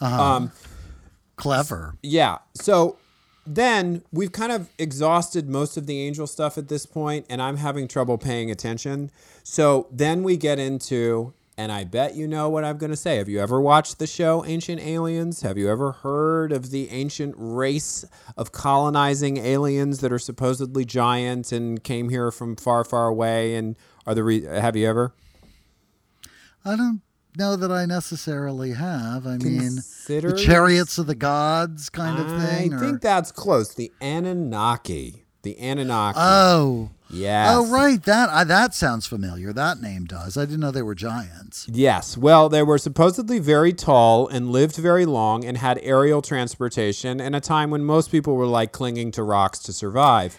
Um, 0.00 0.52
Clever. 1.36 1.94
yeah. 2.02 2.38
So 2.54 2.96
then 3.46 4.02
we've 4.12 4.32
kind 4.32 4.52
of 4.52 4.68
exhausted 4.78 5.48
most 5.48 5.76
of 5.76 5.86
the 5.86 6.00
angel 6.00 6.26
stuff 6.26 6.58
at 6.58 6.68
this 6.68 6.84
point, 6.84 7.26
and 7.30 7.40
I'm 7.40 7.56
having 7.56 7.88
trouble 7.88 8.18
paying 8.18 8.50
attention. 8.50 9.10
So 9.42 9.86
then 9.90 10.22
we 10.22 10.36
get 10.36 10.58
into, 10.58 11.32
and 11.56 11.72
I 11.72 11.84
bet 11.84 12.14
you 12.14 12.28
know 12.28 12.48
what 12.50 12.64
I'm 12.64 12.76
going 12.76 12.90
to 12.90 12.96
say. 12.96 13.16
Have 13.16 13.28
you 13.28 13.40
ever 13.40 13.60
watched 13.60 13.98
the 13.98 14.06
show 14.06 14.44
Ancient 14.44 14.80
Aliens? 14.82 15.40
Have 15.42 15.56
you 15.56 15.70
ever 15.70 15.92
heard 15.92 16.52
of 16.52 16.70
the 16.70 16.90
ancient 16.90 17.34
race 17.38 18.04
of 18.36 18.52
colonizing 18.52 19.38
aliens 19.38 20.00
that 20.00 20.12
are 20.12 20.18
supposedly 20.18 20.84
giant 20.84 21.50
and 21.50 21.82
came 21.82 22.10
here 22.10 22.30
from 22.30 22.54
far, 22.54 22.84
far 22.84 23.06
away? 23.08 23.54
And 23.54 23.76
are 24.06 24.14
the 24.14 24.24
re- 24.24 24.44
have 24.44 24.76
you 24.76 24.86
ever? 24.86 25.14
I 26.64 26.76
don't 26.76 27.00
know 27.38 27.56
that 27.56 27.70
I 27.70 27.86
necessarily 27.86 28.72
have. 28.72 29.26
I 29.26 29.38
mean, 29.38 29.76
the 30.06 30.40
chariots 30.44 30.98
of 30.98 31.06
the 31.06 31.14
gods 31.14 31.88
kind 31.88 32.18
of 32.18 32.26
thing. 32.42 32.74
I 32.74 32.76
or- 32.76 32.80
think 32.80 33.00
that's 33.00 33.32
close. 33.32 33.74
The 33.74 33.92
Anunnaki. 34.00 35.24
The 35.42 35.56
Anunnaki. 35.58 36.18
Oh. 36.20 36.90
yes. 37.08 37.54
Oh, 37.54 37.70
right. 37.70 38.02
That 38.02 38.28
uh, 38.28 38.44
that 38.44 38.74
sounds 38.74 39.06
familiar. 39.06 39.52
That 39.52 39.80
name 39.80 40.04
does. 40.04 40.36
I 40.36 40.44
didn't 40.44 40.60
know 40.60 40.72
they 40.72 40.82
were 40.82 40.96
giants. 40.96 41.66
Yes. 41.72 42.16
Well, 42.18 42.48
they 42.48 42.62
were 42.62 42.76
supposedly 42.76 43.38
very 43.38 43.72
tall 43.72 44.26
and 44.26 44.50
lived 44.50 44.76
very 44.76 45.06
long 45.06 45.44
and 45.44 45.56
had 45.56 45.78
aerial 45.82 46.22
transportation 46.22 47.20
in 47.20 47.34
a 47.34 47.40
time 47.40 47.70
when 47.70 47.84
most 47.84 48.10
people 48.10 48.34
were 48.34 48.46
like 48.46 48.72
clinging 48.72 49.12
to 49.12 49.22
rocks 49.22 49.60
to 49.60 49.72
survive. 49.72 50.38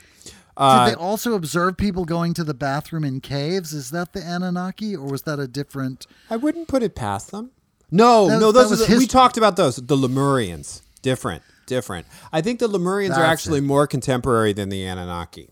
Uh, 0.59 0.85
Did 0.85 0.91
they 0.95 0.99
also 0.99 1.33
observe 1.33 1.77
people 1.77 2.03
going 2.05 2.33
to 2.35 2.43
the 2.43 2.53
bathroom 2.53 3.03
in 3.05 3.21
caves? 3.21 3.73
Is 3.73 3.91
that 3.91 4.13
the 4.13 4.21
Anunnaki, 4.21 4.95
or 4.95 5.05
was 5.09 5.21
that 5.23 5.39
a 5.39 5.47
different? 5.47 6.05
I 6.29 6.35
wouldn't 6.35 6.67
put 6.67 6.83
it 6.83 6.95
past 6.95 7.31
them. 7.31 7.51
No, 7.89 8.27
That- 8.27 8.39
no, 8.39 8.51
those 8.51 8.69
was 8.69 8.81
are 8.81 8.91
the, 8.91 8.97
we 8.97 9.07
talked 9.07 9.37
about 9.37 9.55
those. 9.55 9.77
The 9.77 9.95
Lemurians. 9.95 10.81
Different. 11.01 11.41
Different. 11.65 12.05
I 12.33 12.41
think 12.41 12.59
the 12.59 12.67
Lemurians 12.67 13.15
are 13.15 13.23
actually 13.23 13.59
it. 13.59 13.63
more 13.63 13.87
contemporary 13.87 14.53
than 14.53 14.69
the 14.69 14.83
Anunnaki. 14.85 15.49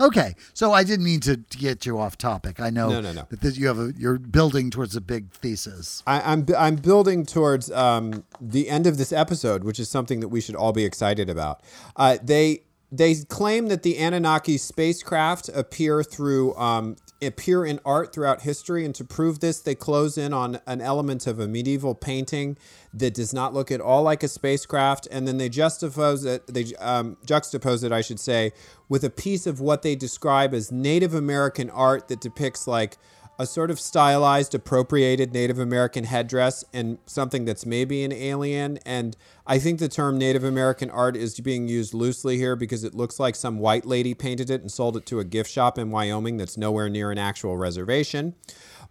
Okay, 0.00 0.34
so 0.54 0.72
I 0.72 0.82
didn't 0.82 1.04
mean 1.04 1.20
to, 1.20 1.36
to 1.36 1.58
get 1.58 1.84
you 1.84 1.98
off 1.98 2.16
topic. 2.16 2.58
I 2.58 2.70
know 2.70 2.88
No, 2.88 3.02
no, 3.02 3.12
no. 3.12 3.26
that 3.28 3.42
this, 3.42 3.58
you 3.58 3.66
have 3.66 3.78
a 3.78 3.92
you're 3.98 4.18
building 4.18 4.70
towards 4.70 4.96
a 4.96 5.00
big 5.00 5.30
thesis. 5.32 6.02
I, 6.06 6.32
I'm 6.32 6.46
I'm 6.56 6.76
building 6.76 7.26
towards 7.26 7.70
um, 7.70 8.24
the 8.40 8.70
end 8.70 8.86
of 8.86 8.96
this 8.96 9.12
episode, 9.12 9.62
which 9.62 9.78
is 9.78 9.90
something 9.90 10.20
that 10.20 10.28
we 10.28 10.40
should 10.40 10.56
all 10.56 10.72
be 10.72 10.84
excited 10.86 11.28
about. 11.28 11.62
Uh, 11.96 12.16
they 12.22 12.62
they 12.92 13.14
claim 13.14 13.68
that 13.68 13.82
the 13.82 13.98
Anunnaki 13.98 14.58
spacecraft 14.58 15.48
appear 15.50 16.02
through 16.02 16.54
um, 16.56 16.96
appear 17.22 17.64
in 17.64 17.78
art 17.84 18.12
throughout 18.12 18.42
history, 18.42 18.84
and 18.84 18.94
to 18.96 19.04
prove 19.04 19.40
this, 19.40 19.60
they 19.60 19.74
close 19.74 20.18
in 20.18 20.32
on 20.32 20.60
an 20.66 20.80
element 20.80 21.26
of 21.26 21.38
a 21.38 21.46
medieval 21.46 21.94
painting 21.94 22.56
that 22.92 23.14
does 23.14 23.32
not 23.32 23.54
look 23.54 23.70
at 23.70 23.80
all 23.80 24.02
like 24.02 24.22
a 24.22 24.28
spacecraft, 24.28 25.06
and 25.10 25.28
then 25.28 25.38
they 25.38 25.48
juxtapose 25.48 26.26
it. 26.26 26.46
They 26.48 26.74
um, 26.76 27.16
juxtapose 27.24 27.84
it, 27.84 27.92
I 27.92 28.00
should 28.00 28.18
say, 28.18 28.52
with 28.88 29.04
a 29.04 29.10
piece 29.10 29.46
of 29.46 29.60
what 29.60 29.82
they 29.82 29.94
describe 29.94 30.52
as 30.52 30.72
Native 30.72 31.14
American 31.14 31.70
art 31.70 32.08
that 32.08 32.20
depicts 32.20 32.66
like 32.66 32.96
a 33.40 33.46
sort 33.46 33.70
of 33.70 33.80
stylized, 33.80 34.54
appropriated 34.54 35.32
Native 35.32 35.58
American 35.58 36.04
headdress 36.04 36.62
and 36.74 36.98
something 37.06 37.46
that's 37.46 37.64
maybe 37.64 38.04
an 38.04 38.12
alien. 38.12 38.78
And 38.84 39.16
I 39.46 39.58
think 39.58 39.78
the 39.78 39.88
term 39.88 40.18
Native 40.18 40.44
American 40.44 40.90
art 40.90 41.16
is 41.16 41.40
being 41.40 41.66
used 41.66 41.94
loosely 41.94 42.36
here 42.36 42.54
because 42.54 42.84
it 42.84 42.94
looks 42.94 43.18
like 43.18 43.34
some 43.34 43.58
white 43.58 43.86
lady 43.86 44.12
painted 44.12 44.50
it 44.50 44.60
and 44.60 44.70
sold 44.70 44.94
it 44.98 45.06
to 45.06 45.20
a 45.20 45.24
gift 45.24 45.50
shop 45.50 45.78
in 45.78 45.90
Wyoming 45.90 46.36
that's 46.36 46.58
nowhere 46.58 46.90
near 46.90 47.10
an 47.10 47.16
actual 47.16 47.56
reservation. 47.56 48.34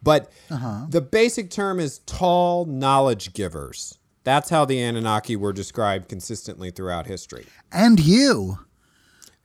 But 0.01 0.31
uh-huh. 0.49 0.87
the 0.89 1.01
basic 1.01 1.51
term 1.51 1.79
is 1.79 1.99
tall 2.07 2.65
knowledge 2.65 3.33
givers. 3.33 3.99
That's 4.23 4.49
how 4.49 4.65
the 4.65 4.81
Anunnaki 4.81 5.35
were 5.35 5.53
described 5.53 6.09
consistently 6.09 6.71
throughout 6.71 7.05
history. 7.05 7.45
And 7.71 7.99
you. 7.99 8.57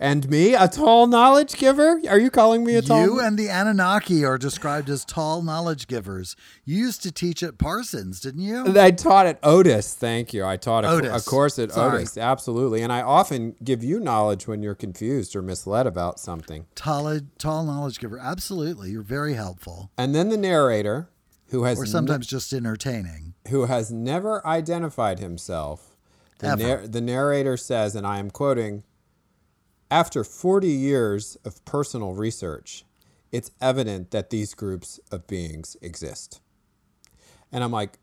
And 0.05 0.29
me, 0.29 0.53
a 0.55 0.69
tall 0.69 1.07
knowledge 1.07 1.55
giver? 1.57 1.99
Are 2.11 2.19
you 2.19 2.29
calling 2.31 2.63
me 2.63 2.75
a 2.75 2.83
tall? 2.83 3.01
You 3.03 3.21
and 3.21 3.39
the 3.39 3.49
Anunnaki 3.49 4.23
are 4.23 4.37
described 4.37 4.91
as 4.91 5.03
tall 5.03 5.41
knowledge 5.41 5.87
givers. 5.87 6.37
You 6.67 6.77
used 6.77 7.03
to 7.05 7.11
teach 7.11 7.43
at 7.43 7.57
Parsons, 7.57 8.21
didn't 8.21 8.43
you? 8.43 8.79
I 8.79 8.91
taught 8.91 9.25
at 9.25 9.39
Otis. 9.43 9.95
Thank 9.95 10.35
you. 10.35 10.45
I 10.45 10.59
taught 10.59 10.85
a, 10.85 10.89
Otis. 10.91 11.27
a 11.27 11.31
course 11.31 11.59
at 11.59 11.73
Sorry. 11.73 12.01
Otis. 12.03 12.19
Absolutely. 12.19 12.83
And 12.83 12.93
I 12.93 13.01
often 13.01 13.57
give 13.65 13.83
you 13.83 13.99
knowledge 13.99 14.47
when 14.47 14.63
you're 14.63 14.75
confused 14.75 15.35
or 15.35 15.41
misled 15.41 15.87
about 15.87 16.21
something. 16.21 16.67
Tall, 16.75 17.21
tall 17.39 17.65
knowledge 17.65 17.99
giver. 17.99 18.19
Absolutely. 18.19 18.91
You're 18.91 19.01
very 19.01 19.33
helpful. 19.33 19.91
And 19.97 20.15
then 20.15 20.29
the 20.29 20.37
narrator, 20.37 21.09
who 21.49 21.65
has 21.65 21.81
Or 21.81 21.87
sometimes 21.87 22.27
just 22.27 22.53
entertaining. 22.53 23.33
who 23.49 23.65
has 23.65 23.91
never 23.91 24.47
identified 24.47 25.19
himself, 25.19 25.97
the, 26.41 26.57
nar- 26.57 26.87
the 26.87 27.01
narrator 27.01 27.57
says, 27.57 27.97
and 27.97 28.07
I 28.07 28.19
am 28.19 28.31
quoting, 28.31 28.83
after 29.91 30.25
40 30.25 30.69
years 30.69 31.37
of 31.45 31.65
personal 31.65 32.15
research, 32.15 32.85
it's 33.33 33.51
evident 33.61 34.11
that 34.13 34.31
these 34.31 34.55
groups 34.55 35.01
of 35.11 35.27
beings 35.27 35.77
exist. 35.83 36.41
And 37.53 37.63
I'm 37.65 37.73
like, 37.73 37.99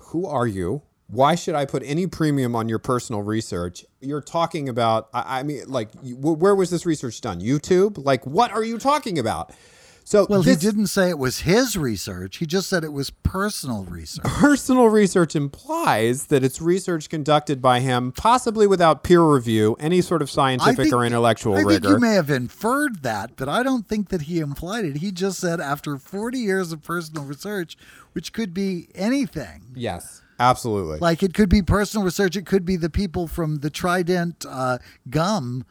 who 0.00 0.26
are 0.26 0.46
you? 0.46 0.82
Why 1.08 1.34
should 1.34 1.54
I 1.54 1.66
put 1.66 1.82
any 1.84 2.06
premium 2.06 2.56
on 2.56 2.68
your 2.68 2.78
personal 2.78 3.22
research? 3.22 3.84
You're 4.00 4.22
talking 4.22 4.68
about, 4.68 5.08
I, 5.12 5.40
I 5.40 5.42
mean, 5.42 5.64
like, 5.68 5.90
you- 6.02 6.16
where 6.16 6.54
was 6.54 6.70
this 6.70 6.86
research 6.86 7.20
done? 7.20 7.40
YouTube? 7.40 8.02
Like, 8.02 8.24
what 8.26 8.50
are 8.50 8.64
you 8.64 8.78
talking 8.78 9.18
about? 9.18 9.52
So, 10.04 10.26
Well, 10.28 10.42
this 10.42 10.60
he 10.60 10.68
didn't 10.68 10.88
say 10.88 11.08
it 11.08 11.18
was 11.18 11.40
his 11.40 11.76
research. 11.76 12.38
He 12.38 12.46
just 12.46 12.68
said 12.68 12.84
it 12.84 12.92
was 12.92 13.10
personal 13.10 13.84
research. 13.84 14.24
personal 14.24 14.88
research 14.88 15.34
implies 15.36 16.26
that 16.26 16.42
it's 16.44 16.60
research 16.60 17.08
conducted 17.08 17.62
by 17.62 17.80
him, 17.80 18.12
possibly 18.12 18.66
without 18.66 19.04
peer 19.04 19.22
review, 19.22 19.76
any 19.80 20.00
sort 20.02 20.20
of 20.20 20.30
scientific 20.30 20.76
think- 20.76 20.94
or 20.94 21.04
intellectual 21.04 21.54
I 21.54 21.58
rigor. 21.58 21.70
I 21.70 21.74
think 21.74 21.84
you 21.86 21.98
may 22.00 22.14
have 22.14 22.30
inferred 22.30 23.02
that, 23.02 23.36
but 23.36 23.48
I 23.48 23.62
don't 23.62 23.88
think 23.88 24.08
that 24.10 24.22
he 24.22 24.40
implied 24.40 24.84
it. 24.84 24.96
He 24.96 25.12
just 25.12 25.38
said 25.38 25.60
after 25.60 25.96
40 25.96 26.38
years 26.38 26.72
of 26.72 26.82
personal 26.82 27.24
research, 27.24 27.76
which 28.12 28.32
could 28.32 28.52
be 28.52 28.88
anything. 28.94 29.62
yes, 29.74 30.20
absolutely. 30.38 30.98
Like 30.98 31.22
it 31.22 31.32
could 31.34 31.48
be 31.48 31.62
personal 31.62 32.04
research. 32.04 32.36
It 32.36 32.44
could 32.46 32.64
be 32.64 32.76
the 32.76 32.90
people 32.90 33.28
from 33.28 33.60
the 33.60 33.70
Trident 33.70 34.44
uh, 34.48 34.78
Gum 35.08 35.64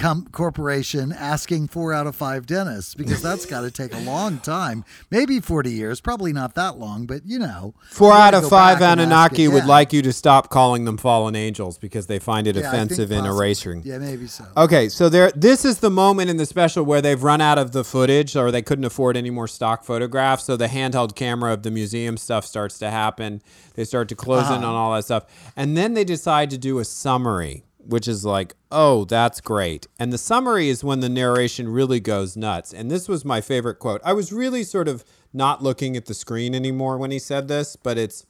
com- 0.00 0.26
Corporation 0.32 1.12
asking 1.12 1.68
four 1.68 1.92
out 1.92 2.06
of 2.06 2.16
five 2.16 2.46
dentists 2.46 2.94
because 2.94 3.22
that's 3.22 3.46
got 3.46 3.60
to 3.60 3.70
take 3.70 3.94
a 3.94 4.00
long 4.00 4.38
time. 4.38 4.84
Maybe 5.10 5.38
40 5.38 5.70
years, 5.70 6.00
probably 6.00 6.32
not 6.32 6.54
that 6.54 6.78
long, 6.78 7.06
but 7.06 7.26
you 7.26 7.38
know. 7.38 7.74
Four 7.90 8.12
you 8.12 8.18
out 8.18 8.34
of 8.34 8.48
five 8.48 8.80
Anunnaki 8.80 9.46
would 9.46 9.66
like 9.66 9.92
you 9.92 10.02
to 10.02 10.12
stop 10.12 10.48
calling 10.48 10.86
them 10.86 10.96
fallen 10.96 11.36
angels 11.36 11.78
because 11.78 12.06
they 12.06 12.18
find 12.18 12.46
it 12.46 12.56
Yeah, 12.56 12.68
offensive 12.68 13.12
in 13.12 13.24
erasing. 13.24 13.82
Yeah, 13.84 13.98
maybe 13.98 14.26
so. 14.26 14.46
Okay, 14.56 14.88
so 14.88 15.08
there. 15.08 15.30
This 15.36 15.64
is 15.64 15.78
the 15.78 15.90
moment 15.90 16.30
in 16.30 16.38
the 16.38 16.46
special 16.46 16.84
where 16.84 17.02
they've 17.02 17.22
run 17.22 17.40
out 17.40 17.58
of 17.58 17.72
the 17.72 17.84
footage, 17.84 18.34
or 18.34 18.50
they 18.50 18.62
couldn't 18.62 18.84
afford 18.84 19.16
any 19.16 19.30
more 19.30 19.46
stock 19.46 19.84
photographs. 19.84 20.44
So 20.44 20.56
the 20.56 20.68
handheld 20.68 21.14
camera 21.14 21.52
of 21.52 21.62
the 21.62 21.70
museum 21.70 22.16
stuff 22.16 22.46
starts 22.46 22.78
to 22.78 22.90
happen. 22.90 23.42
They 23.74 23.84
start 23.84 24.08
to 24.08 24.16
close 24.16 24.46
in 24.48 24.54
uh-huh. 24.54 24.66
on 24.66 24.74
all 24.74 24.94
that 24.94 25.04
stuff, 25.04 25.26
and 25.54 25.76
then 25.76 25.94
they 25.94 26.04
decide 26.04 26.50
to 26.50 26.58
do 26.58 26.78
a 26.78 26.84
summary, 26.84 27.64
which 27.84 28.06
is 28.06 28.24
like, 28.24 28.54
oh, 28.70 29.04
that's 29.04 29.40
great. 29.40 29.86
And 29.98 30.12
the 30.12 30.18
summary 30.18 30.68
is 30.68 30.84
when 30.84 31.00
the 31.00 31.08
narration 31.08 31.68
really 31.68 32.00
goes 32.00 32.36
nuts. 32.36 32.72
And 32.72 32.90
this 32.90 33.08
was 33.08 33.24
my 33.24 33.40
favorite 33.40 33.78
quote. 33.78 34.00
I 34.04 34.12
was 34.12 34.32
really 34.32 34.64
sort 34.64 34.88
of 34.88 35.04
not 35.32 35.62
looking 35.62 35.96
at 35.96 36.06
the 36.06 36.14
screen 36.14 36.54
anymore 36.54 36.98
when 36.98 37.10
he 37.10 37.18
said 37.18 37.48
this, 37.48 37.76
but 37.76 37.98
it's, 37.98 38.26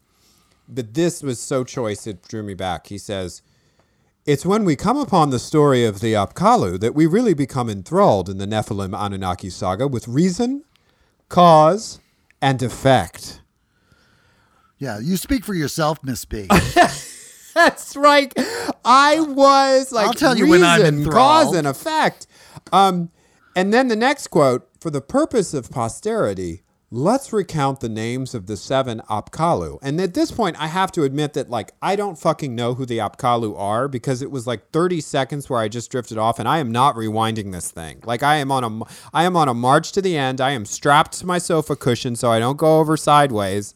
but 0.68 0.94
this 0.94 1.22
was 1.22 1.40
so 1.40 1.64
choice 1.64 2.06
it 2.06 2.26
drew 2.26 2.42
me 2.42 2.54
back. 2.54 2.88
He 2.88 2.98
says. 2.98 3.42
It's 4.26 4.44
when 4.44 4.64
we 4.64 4.76
come 4.76 4.98
upon 4.98 5.30
the 5.30 5.38
story 5.38 5.86
of 5.86 6.00
the 6.00 6.12
Apkallu 6.12 6.78
that 6.80 6.94
we 6.94 7.06
really 7.06 7.32
become 7.32 7.70
enthralled 7.70 8.28
in 8.28 8.36
the 8.36 8.46
Nephilim 8.46 8.94
Anunnaki 8.94 9.48
saga 9.48 9.88
with 9.88 10.06
reason, 10.06 10.62
cause, 11.30 12.00
and 12.42 12.62
effect. 12.62 13.40
Yeah, 14.78 14.98
you 14.98 15.16
speak 15.16 15.44
for 15.44 15.54
yourself, 15.54 15.98
Miss 16.04 16.24
B. 16.24 16.48
That's 17.54 17.96
right. 17.96 18.32
I 18.84 19.20
was 19.20 19.92
like, 19.92 20.06
I'll 20.06 20.12
tell 20.14 20.36
you 20.36 20.46
when 20.48 20.62
I'm 20.62 20.80
reason, 20.80 20.98
enthralled. 20.98 21.46
cause, 21.46 21.56
and 21.56 21.66
effect. 21.66 22.26
Um, 22.72 23.10
and 23.56 23.72
then 23.72 23.88
the 23.88 23.96
next 23.96 24.28
quote 24.28 24.68
for 24.80 24.90
the 24.90 25.00
purpose 25.00 25.52
of 25.52 25.70
posterity, 25.70 26.62
let's 26.92 27.32
recount 27.32 27.80
the 27.80 27.88
names 27.88 28.34
of 28.34 28.46
the 28.46 28.56
seven 28.56 29.00
Apkallu. 29.10 29.78
And 29.82 30.00
at 30.00 30.14
this 30.14 30.30
point, 30.30 30.60
I 30.60 30.66
have 30.68 30.90
to 30.92 31.02
admit 31.02 31.34
that, 31.34 31.50
like, 31.50 31.72
I 31.82 31.96
don't 31.96 32.18
fucking 32.18 32.54
know 32.54 32.74
who 32.74 32.86
the 32.86 32.98
Apkallu 32.98 33.58
are 33.58 33.88
because 33.88 34.22
it 34.22 34.30
was 34.30 34.46
like 34.46 34.70
30 34.70 35.00
seconds 35.00 35.48
where 35.48 35.60
I 35.60 35.68
just 35.68 35.90
drifted 35.90 36.18
off, 36.18 36.38
and 36.38 36.48
I 36.48 36.58
am 36.58 36.72
not 36.72 36.94
rewinding 36.96 37.52
this 37.52 37.70
thing. 37.70 38.00
Like, 38.04 38.22
I 38.22 38.36
am 38.36 38.50
on 38.50 38.64
a, 38.64 38.84
I 39.12 39.24
am 39.24 39.36
on 39.36 39.48
a 39.48 39.54
march 39.54 39.92
to 39.92 40.02
the 40.02 40.16
end. 40.16 40.40
I 40.40 40.50
am 40.50 40.64
strapped 40.64 41.18
to 41.20 41.26
my 41.26 41.38
sofa 41.38 41.76
cushion 41.76 42.16
so 42.16 42.30
I 42.30 42.38
don't 42.38 42.56
go 42.56 42.78
over 42.78 42.96
sideways. 42.96 43.74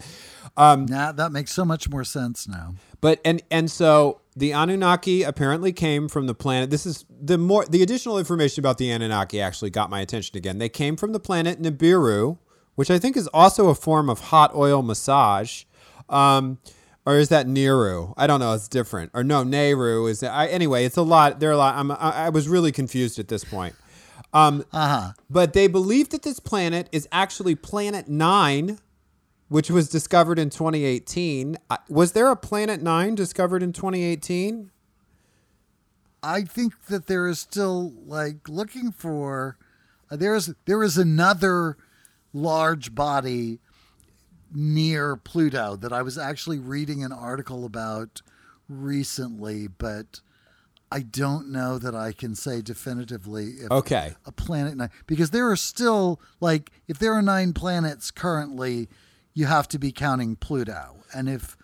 Nah, 0.57 1.13
that 1.13 1.33
makes 1.33 1.53
so 1.53 1.65
much 1.65 1.89
more 1.89 2.05
sense 2.05 2.47
now. 2.49 2.75
But 3.01 3.21
and 3.25 3.43
and 3.51 3.71
so 3.71 4.21
the 4.37 4.53
Anunnaki 4.53 5.23
apparently 5.23 5.73
came 5.73 6.09
from 6.09 6.27
the 6.27 6.35
planet. 6.35 6.71
This 6.71 6.87
is 6.87 7.05
the 7.09 7.39
more 7.39 7.65
the 7.67 7.83
additional 7.83 8.19
information 8.19 8.61
about 8.61 8.79
the 8.79 8.91
Anunnaki 8.91 9.41
actually 9.41 9.71
got 9.71 9.91
my 9.91 10.01
attention 10.01 10.37
again. 10.37 10.59
They 10.59 10.69
came 10.69 10.97
from 10.97 11.13
the 11.13 11.21
planet 11.21 11.61
Nibiru, 11.61 12.39
which 12.77 12.91
I 12.91 12.99
think 12.99 13.17
is 13.17 13.27
also 13.29 13.69
a 13.69 13.75
form 13.75 14.09
of 14.09 14.21
hot 14.21 14.55
oil 14.55 14.83
massage. 14.83 15.65
Um, 16.09 16.59
or 17.07 17.19
is 17.19 17.29
that 17.29 17.47
Niru? 17.47 18.15
I 18.17 18.27
don't 18.27 18.41
know. 18.41 18.55
It's 18.55 18.67
different. 18.69 19.11
Or 19.13 19.23
no, 19.23 19.43
Nehru 19.43 20.07
is. 20.07 20.23
I, 20.23 20.47
anyway, 20.47 20.85
it's 20.87 20.97
a 20.97 21.03
lot. 21.03 21.39
There 21.39 21.51
are 21.51 21.53
a 21.53 21.57
lot. 21.57 21.75
I'm, 21.75 21.91
I, 21.91 21.97
I 22.27 22.29
was 22.31 22.49
really 22.49 22.73
confused 22.73 23.19
at 23.19 23.29
this 23.29 23.45
point. 23.45 23.75
Um, 24.33 24.65
Uh 24.73 24.89
huh. 24.89 25.13
but 25.29 25.53
they 25.53 25.67
believe 25.67 26.09
that 26.11 26.23
this 26.23 26.41
planet 26.41 26.89
is 26.93 27.07
actually 27.13 27.55
Planet 27.57 28.09
Nine, 28.09 28.79
which 29.55 29.71
was 29.71 29.89
discovered 29.89 30.37
in 30.37 30.51
2018. 30.51 31.57
Uh, 31.71 31.77
Was 31.89 32.11
there 32.11 32.29
a 32.29 32.35
Planet 32.35 32.83
Nine 32.83 33.15
discovered 33.15 33.63
in 33.63 33.73
2018? 33.73 34.73
I 36.25 36.43
think 36.43 36.87
that 36.87 37.07
there 37.07 37.29
is 37.29 37.39
still 37.39 37.93
like 38.05 38.49
looking 38.49 38.91
for 38.91 39.57
uh, 40.11 40.17
there 40.17 40.35
is 40.35 40.53
there 40.65 40.83
is 40.83 40.99
another 40.99 41.77
large 42.33 42.97
body 42.97 43.61
near 44.53 45.15
Pluto 45.15 45.77
that 45.77 45.93
I 45.93 46.03
was 46.03 46.19
actually 46.19 46.59
reading 46.59 47.05
an 47.05 47.13
article 47.13 47.65
about 47.65 48.23
recently, 48.69 49.69
but 49.69 50.21
I 50.91 51.03
don't 51.03 51.53
know 51.53 51.79
that 51.79 51.95
I 51.95 52.11
can 52.11 52.35
say 52.35 52.61
definitively 52.61 53.51
if 53.63 53.71
Okay. 53.71 54.15
a 54.27 54.33
planet 54.33 54.77
nine 54.77 54.91
because 55.07 55.31
there 55.31 55.49
are 55.49 55.55
still 55.57 56.21
like 56.41 56.73
if 56.89 56.99
there 56.99 57.13
are 57.15 57.23
nine 57.23 57.53
planets 57.53 58.11
currently, 58.11 58.89
you 59.35 59.47
have 59.47 59.69
to 59.69 59.79
be 59.79 59.93
counting 59.93 60.37
Pluto, 60.37 60.97
and 61.15 61.29
if 61.29 61.57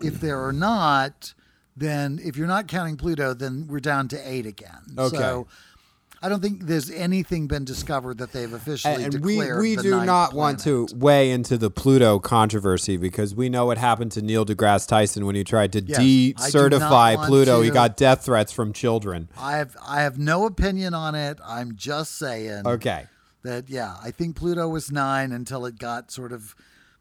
if 0.00 0.20
there 0.20 0.44
are 0.44 0.52
not, 0.52 1.34
then 1.76 2.20
if 2.22 2.36
you're 2.36 2.46
not 2.46 2.68
counting 2.68 2.96
Pluto, 2.96 3.34
then 3.34 3.66
we're 3.68 3.80
down 3.80 4.08
to 4.08 4.30
eight 4.30 4.46
again. 4.46 4.82
Okay. 4.98 5.16
So 5.16 5.46
I 6.22 6.28
don't 6.28 6.40
think 6.40 6.62
there's 6.62 6.90
anything 6.90 7.48
been 7.48 7.64
discovered 7.66 8.16
that 8.18 8.32
they've 8.32 8.52
officially 8.52 9.04
And, 9.04 9.14
and 9.14 9.24
we, 9.24 9.34
declared. 9.36 9.60
we 9.60 9.74
the 9.76 9.82
do 9.82 10.04
not 10.04 10.32
want 10.32 10.58
to 10.60 10.88
weigh 10.94 11.30
into 11.30 11.58
the 11.58 11.70
Pluto 11.70 12.18
controversy 12.18 12.96
because 12.96 13.34
we 13.34 13.48
know 13.50 13.66
what 13.66 13.76
happened 13.76 14.12
to 14.12 14.22
Neil 14.22 14.46
deGrasse 14.46 14.88
Tyson 14.88 15.26
when 15.26 15.34
he 15.34 15.44
tried 15.44 15.72
to 15.72 15.82
Yes, 15.82 15.98
I 15.98 16.02
do 16.50 16.68
not 16.70 16.80
decertify 16.80 17.26
Pluto. 17.26 17.60
He 17.60 17.70
got 17.70 17.96
death 17.98 18.24
threats 18.24 18.52
from 18.52 18.72
children. 18.72 19.28
I 19.38 19.56
have 19.56 19.76
I 19.86 20.00
have 20.00 20.18
no 20.18 20.46
opinion 20.46 20.94
on 20.94 21.14
it. 21.14 21.38
I'm 21.44 21.76
just 21.76 22.16
saying. 22.16 22.66
Okay. 22.66 23.06
that 23.42 23.68
yeah, 23.68 23.96
I 24.02 24.10
think 24.10 24.36
Pluto 24.36 24.66
was 24.68 24.90
nine 24.90 25.30
until 25.30 25.66
it 25.66 25.78
got 25.78 26.10
sort 26.10 26.32
of 26.32 26.54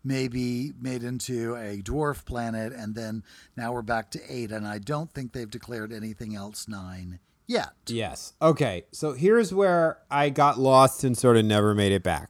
maybe 0.04 0.74
made 0.80 1.04
into 1.04 1.56
a 1.56 1.82
dwarf 1.82 2.26
planet, 2.26 2.74
and 2.74 2.96
then 2.96 3.24
now 3.56 3.72
we're 3.72 3.82
back 3.82 4.12
to 4.12 4.20
eight. 4.30 4.52
And 4.52 4.68
I 4.68 4.80
don't 4.80 5.12
think 5.12 5.34
they've 5.34 5.50
declared 5.50 5.92
anything 5.92 6.36
else 6.36 6.68
nine 6.68 7.20
yet. 7.48 7.74
Yes. 7.88 8.34
Okay. 8.42 8.86
So 8.92 9.14
here's 9.14 9.54
where 9.54 10.00
I 10.10 10.30
got 10.30 10.60
lost 10.60 11.04
and 11.04 11.18
sort 11.18 11.38
of 11.38 11.46
never 11.46 11.74
made 11.74 11.92
it 11.92 12.04
back. 12.04 12.30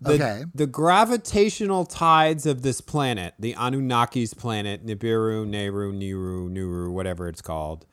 The, 0.00 0.12
Okay. 0.12 0.44
The 0.54 0.66
gravitational 0.66 1.84
tides 1.84 2.46
of 2.46 2.62
this 2.62 2.80
planet, 2.80 3.34
the 3.38 3.54
Anunnaki's 3.54 4.32
planet, 4.32 4.86
Nibiru, 4.86 5.46
Nehru, 5.46 5.92
Niru, 5.92 6.48
Nuru, 6.50 6.92
whatever 6.92 7.28
it's 7.28 7.42
called, 7.42 7.84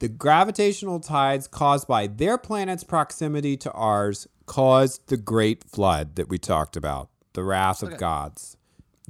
the 0.00 0.08
gravitational 0.08 1.00
tides 1.00 1.46
caused 1.46 1.86
by 1.88 2.06
their 2.06 2.38
planet's 2.38 2.84
proximity 2.84 3.56
to 3.58 3.72
ours 3.72 4.26
caused 4.46 5.08
the 5.08 5.16
great 5.16 5.64
flood 5.64 6.16
that 6.16 6.28
we 6.28 6.38
talked 6.38 6.76
about, 6.76 7.08
the 7.32 7.42
wrath 7.44 7.82
of 7.82 7.98
gods. 7.98 8.56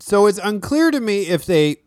So 0.00 0.26
it's 0.26 0.38
unclear 0.38 0.90
to 0.90 1.00
me 1.00 1.22
if 1.26 1.44
they 1.44 1.78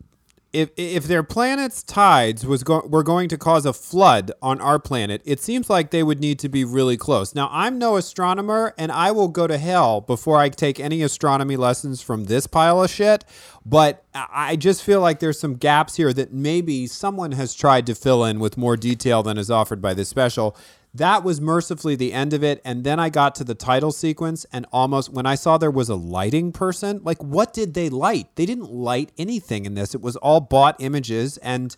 if 0.53 0.69
if 0.75 1.05
their 1.05 1.23
planet's 1.23 1.81
tides 1.81 2.45
was 2.45 2.63
go- 2.63 2.85
were 2.87 3.03
going 3.03 3.29
to 3.29 3.37
cause 3.37 3.65
a 3.65 3.73
flood 3.73 4.31
on 4.41 4.59
our 4.59 4.79
planet, 4.79 5.21
it 5.23 5.39
seems 5.39 5.69
like 5.69 5.91
they 5.91 6.03
would 6.03 6.19
need 6.19 6.39
to 6.39 6.49
be 6.49 6.65
really 6.65 6.97
close. 6.97 7.33
Now, 7.33 7.49
I'm 7.51 7.77
no 7.77 7.95
astronomer, 7.95 8.73
and 8.77 8.91
I 8.91 9.11
will 9.11 9.29
go 9.29 9.47
to 9.47 9.57
hell 9.57 10.01
before 10.01 10.37
I 10.37 10.49
take 10.49 10.79
any 10.79 11.01
astronomy 11.01 11.55
lessons 11.55 12.01
from 12.01 12.25
this 12.25 12.47
pile 12.47 12.83
of 12.83 12.89
shit. 12.89 13.23
But 13.65 14.03
I 14.13 14.55
just 14.55 14.83
feel 14.83 14.99
like 14.99 15.19
there's 15.19 15.39
some 15.39 15.55
gaps 15.55 15.95
here 15.95 16.11
that 16.13 16.33
maybe 16.33 16.87
someone 16.87 17.31
has 17.33 17.53
tried 17.53 17.85
to 17.87 17.95
fill 17.95 18.25
in 18.25 18.39
with 18.39 18.57
more 18.57 18.75
detail 18.75 19.23
than 19.23 19.37
is 19.37 19.51
offered 19.51 19.81
by 19.81 19.93
this 19.93 20.09
special. 20.09 20.57
That 20.93 21.23
was 21.23 21.39
mercifully 21.39 21.95
the 21.95 22.11
end 22.11 22.33
of 22.33 22.43
it. 22.43 22.61
And 22.65 22.83
then 22.83 22.99
I 22.99 23.09
got 23.09 23.33
to 23.35 23.43
the 23.45 23.55
title 23.55 23.91
sequence, 23.91 24.45
and 24.51 24.65
almost 24.73 25.09
when 25.09 25.25
I 25.25 25.35
saw 25.35 25.57
there 25.57 25.71
was 25.71 25.87
a 25.89 25.95
lighting 25.95 26.51
person, 26.51 26.99
like, 27.03 27.23
what 27.23 27.53
did 27.53 27.73
they 27.73 27.89
light? 27.89 28.27
They 28.35 28.45
didn't 28.45 28.69
light 28.71 29.11
anything 29.17 29.65
in 29.65 29.75
this. 29.75 29.95
It 29.95 30.01
was 30.01 30.17
all 30.17 30.41
bought 30.41 30.75
images, 30.79 31.37
and 31.37 31.75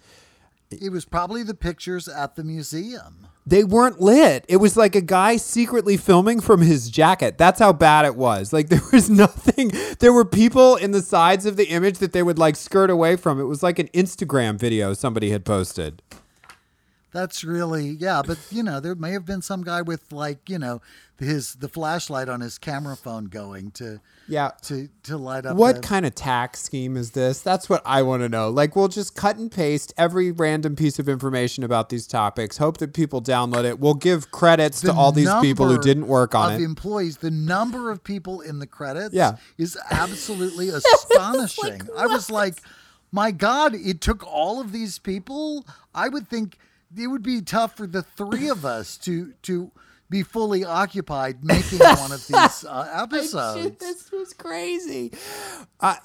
It 0.72 0.92
was 0.92 1.06
probably 1.06 1.44
the 1.44 1.54
pictures 1.54 2.08
at 2.08 2.36
the 2.36 2.44
museum. 2.44 3.28
they 3.46 3.64
weren't 3.64 4.02
lit. 4.02 4.46
It 4.50 4.58
was 4.58 4.76
like 4.76 4.96
a 4.96 5.02
guy 5.02 5.38
secretly 5.38 5.98
filming 5.98 6.40
from 6.40 6.62
his 6.62 6.90
jacket. 6.90 7.38
That's 7.38 7.60
how 7.60 7.72
bad 7.74 8.06
it 8.06 8.16
was. 8.16 8.52
Like, 8.52 8.70
there 8.74 8.82
was 8.92 9.12
nothing. 9.12 9.72
There 10.00 10.12
were 10.14 10.26
people 10.26 10.76
in 10.76 10.90
the 10.90 11.04
sides 11.04 11.46
of 11.46 11.56
the 11.56 11.66
image 11.68 12.00
that 12.00 12.14
they 12.14 12.24
would 12.24 12.40
like 12.40 12.56
skirt 12.56 12.90
away 12.90 13.16
from. 13.18 13.40
It 13.40 13.44
was 13.44 13.62
like 13.62 13.78
an 13.78 13.90
Instagram 13.90 14.58
video 14.58 14.96
somebody 14.96 15.30
had 15.30 15.46
posted. 15.46 16.02
That's 17.14 17.44
really 17.44 17.90
yeah, 18.00 18.22
but 18.26 18.40
you 18.50 18.64
know 18.64 18.80
there 18.80 18.96
may 18.96 19.12
have 19.12 19.26
been 19.26 19.42
some 19.42 19.64
guy 19.64 19.82
with 19.84 20.12
like 20.12 20.50
you 20.50 20.58
know 20.60 20.82
his 21.20 21.54
the 21.56 21.70
flashlight 21.70 22.28
on 22.28 22.42
his 22.42 22.58
camera 22.58 22.98
phone 22.98 23.26
going 23.26 23.70
to 23.72 24.02
Yeah. 24.28 24.52
to 24.64 24.90
to 25.04 25.16
light 25.18 25.46
up. 25.46 25.56
What 25.56 25.76
the- 25.76 25.82
kind 25.82 26.06
of 26.08 26.16
tax 26.16 26.62
scheme 26.62 26.98
is 26.98 27.12
this? 27.12 27.40
That's 27.42 27.70
what 27.70 27.82
I 27.86 28.02
want 28.02 28.24
to 28.24 28.30
know. 28.30 28.50
Like, 28.50 28.76
we'll 28.76 28.88
just 28.90 29.16
cut 29.16 29.38
and 29.38 29.50
paste 29.52 29.94
every 29.96 30.32
random 30.32 30.76
piece 30.76 30.98
of 31.00 31.08
information 31.08 31.64
about 31.64 31.90
these 31.90 32.08
topics, 32.08 32.58
hope 32.58 32.78
that 32.78 32.94
people 32.94 33.22
download 33.22 33.64
it. 33.64 33.80
We'll 33.80 33.94
give 33.94 34.32
credits 34.32 34.82
to 34.82 34.92
all 34.92 35.12
these 35.12 35.32
people 35.40 35.70
who 35.70 35.78
didn't 35.80 36.08
work 36.08 36.34
on 36.36 36.54
of 36.56 36.60
it. 36.60 36.64
employees, 36.64 37.18
the 37.18 37.32
number 37.32 37.92
of 37.92 38.04
people 38.04 38.42
in 38.42 38.58
the 38.60 38.68
credits 38.68 39.14
Yeah. 39.14 39.36
is 39.58 39.78
absolutely 39.92 40.70
astonishing. 41.14 41.82
I 41.96 42.08
was 42.08 42.30
like, 42.32 42.56
my 43.12 43.32
God, 43.32 43.76
it 43.76 44.02
took 44.02 44.26
all 44.26 44.60
of 44.60 44.72
these 44.72 44.98
people. 45.00 45.66
I 45.94 46.10
would 46.10 46.28
think 46.28 46.58
it 46.98 47.08
would 47.08 47.24
be 47.24 47.42
tough 47.42 47.78
for 47.78 47.88
the 47.88 48.02
three 48.04 48.50
of 48.50 48.66
us 48.66 48.98
to 49.00 49.34
to 49.44 49.72
be 50.10 50.22
fully 50.22 50.64
occupied 50.64 51.44
making 51.44 51.80
one 51.80 52.12
of 52.12 52.26
these 52.28 52.66
uh, 52.66 53.02
episodes. 53.04 53.80
this 53.80 54.12
was 54.12 54.34
crazy. 54.34 55.12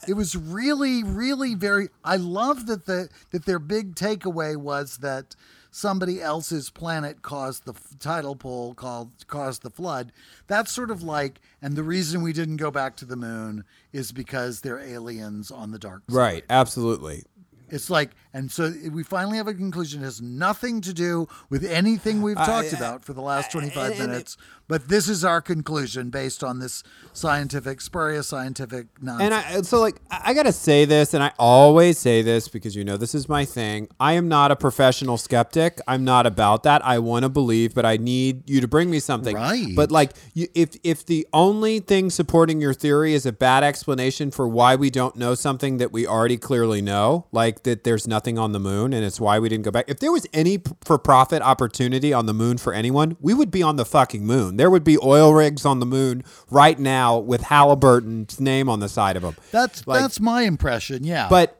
It 0.08 0.14
was 0.14 0.34
really, 0.34 1.02
really 1.02 1.54
very. 1.54 1.88
I 2.04 2.16
love 2.16 2.66
that 2.66 2.86
the 2.86 3.08
that 3.30 3.44
their 3.44 3.58
big 3.58 3.94
takeaway 3.94 4.56
was 4.56 4.98
that 4.98 5.36
somebody 5.70 6.20
else's 6.20 6.70
planet 6.70 7.22
caused 7.22 7.64
the 7.66 7.72
f- 7.74 7.98
tidal 7.98 8.34
pull, 8.34 8.74
called 8.74 9.10
caused 9.26 9.62
the 9.62 9.70
flood. 9.70 10.12
That's 10.46 10.72
sort 10.72 10.90
of 10.90 11.02
like, 11.02 11.40
and 11.60 11.76
the 11.76 11.82
reason 11.82 12.22
we 12.22 12.32
didn't 12.32 12.56
go 12.56 12.70
back 12.70 12.96
to 12.96 13.04
the 13.04 13.16
moon 13.16 13.64
is 13.92 14.12
because 14.12 14.62
they're 14.62 14.80
aliens 14.80 15.50
on 15.50 15.70
the 15.70 15.78
dark 15.78 16.02
side. 16.08 16.16
Right, 16.16 16.44
absolutely. 16.48 17.24
It's 17.70 17.90
like, 17.90 18.10
and 18.32 18.50
so 18.50 18.72
we 18.92 19.02
finally 19.02 19.36
have 19.36 19.48
a 19.48 19.54
conclusion. 19.54 20.00
It 20.02 20.04
has 20.04 20.20
nothing 20.22 20.80
to 20.82 20.92
do 20.92 21.28
with 21.50 21.64
anything 21.64 22.22
we've 22.22 22.36
talked 22.36 22.72
about 22.72 23.04
for 23.04 23.12
the 23.12 23.20
last 23.22 23.50
25 23.52 23.98
minutes. 23.98 24.36
But 24.68 24.88
this 24.88 25.08
is 25.08 25.24
our 25.24 25.40
conclusion 25.40 26.10
based 26.10 26.44
on 26.44 26.58
this 26.58 26.82
scientific, 27.14 27.80
spurious 27.80 28.28
scientific 28.28 28.86
nonsense. 29.00 29.22
And 29.22 29.34
I 29.34 29.62
so 29.62 29.80
like 29.80 29.96
I 30.10 30.28
I 30.28 30.34
gotta 30.34 30.52
say 30.52 30.84
this, 30.84 31.14
and 31.14 31.22
I 31.22 31.32
always 31.38 31.96
say 31.96 32.20
this 32.20 32.48
because 32.48 32.76
you 32.76 32.84
know 32.84 32.98
this 32.98 33.14
is 33.14 33.30
my 33.30 33.46
thing. 33.46 33.88
I 33.98 34.12
am 34.12 34.28
not 34.28 34.50
a 34.50 34.56
professional 34.56 35.16
skeptic. 35.16 35.80
I'm 35.88 36.04
not 36.04 36.26
about 36.26 36.64
that. 36.64 36.84
I 36.84 36.98
want 36.98 37.22
to 37.22 37.30
believe, 37.30 37.72
but 37.72 37.86
I 37.86 37.96
need 37.96 38.48
you 38.48 38.60
to 38.60 38.68
bring 38.68 38.90
me 38.90 39.00
something. 39.00 39.34
Right. 39.34 39.74
But 39.74 39.90
like, 39.90 40.12
you, 40.34 40.48
if 40.54 40.76
if 40.84 41.06
the 41.06 41.26
only 41.32 41.80
thing 41.80 42.10
supporting 42.10 42.60
your 42.60 42.74
theory 42.74 43.14
is 43.14 43.24
a 43.24 43.32
bad 43.32 43.64
explanation 43.64 44.30
for 44.30 44.46
why 44.46 44.76
we 44.76 44.90
don't 44.90 45.16
know 45.16 45.34
something 45.34 45.78
that 45.78 45.92
we 45.92 46.06
already 46.06 46.36
clearly 46.36 46.82
know, 46.82 47.24
like 47.32 47.62
that 47.62 47.84
there's 47.84 48.06
nothing 48.06 48.38
on 48.38 48.52
the 48.52 48.60
moon 48.60 48.92
and 48.92 49.02
it's 49.02 49.18
why 49.18 49.38
we 49.38 49.48
didn't 49.48 49.64
go 49.64 49.70
back. 49.70 49.86
If 49.88 49.98
there 49.98 50.12
was 50.12 50.26
any 50.34 50.58
p- 50.58 50.72
for 50.84 50.98
profit 50.98 51.40
opportunity 51.40 52.12
on 52.12 52.26
the 52.26 52.34
moon 52.34 52.58
for 52.58 52.74
anyone, 52.74 53.16
we 53.18 53.32
would 53.32 53.50
be 53.50 53.62
on 53.62 53.76
the 53.76 53.86
fucking 53.86 54.26
moon. 54.26 54.57
There 54.58 54.70
would 54.70 54.84
be 54.84 54.98
oil 55.02 55.32
rigs 55.32 55.64
on 55.64 55.80
the 55.80 55.86
moon 55.86 56.22
right 56.50 56.78
now 56.78 57.16
with 57.18 57.40
Halliburton's 57.42 58.38
name 58.38 58.68
on 58.68 58.80
the 58.80 58.88
side 58.88 59.16
of 59.16 59.22
them. 59.22 59.36
That's 59.50 59.86
Like- 59.86 60.00
that's 60.00 60.20
my 60.20 60.42
impression. 60.42 61.04
Yeah, 61.04 61.28
But 61.30 61.58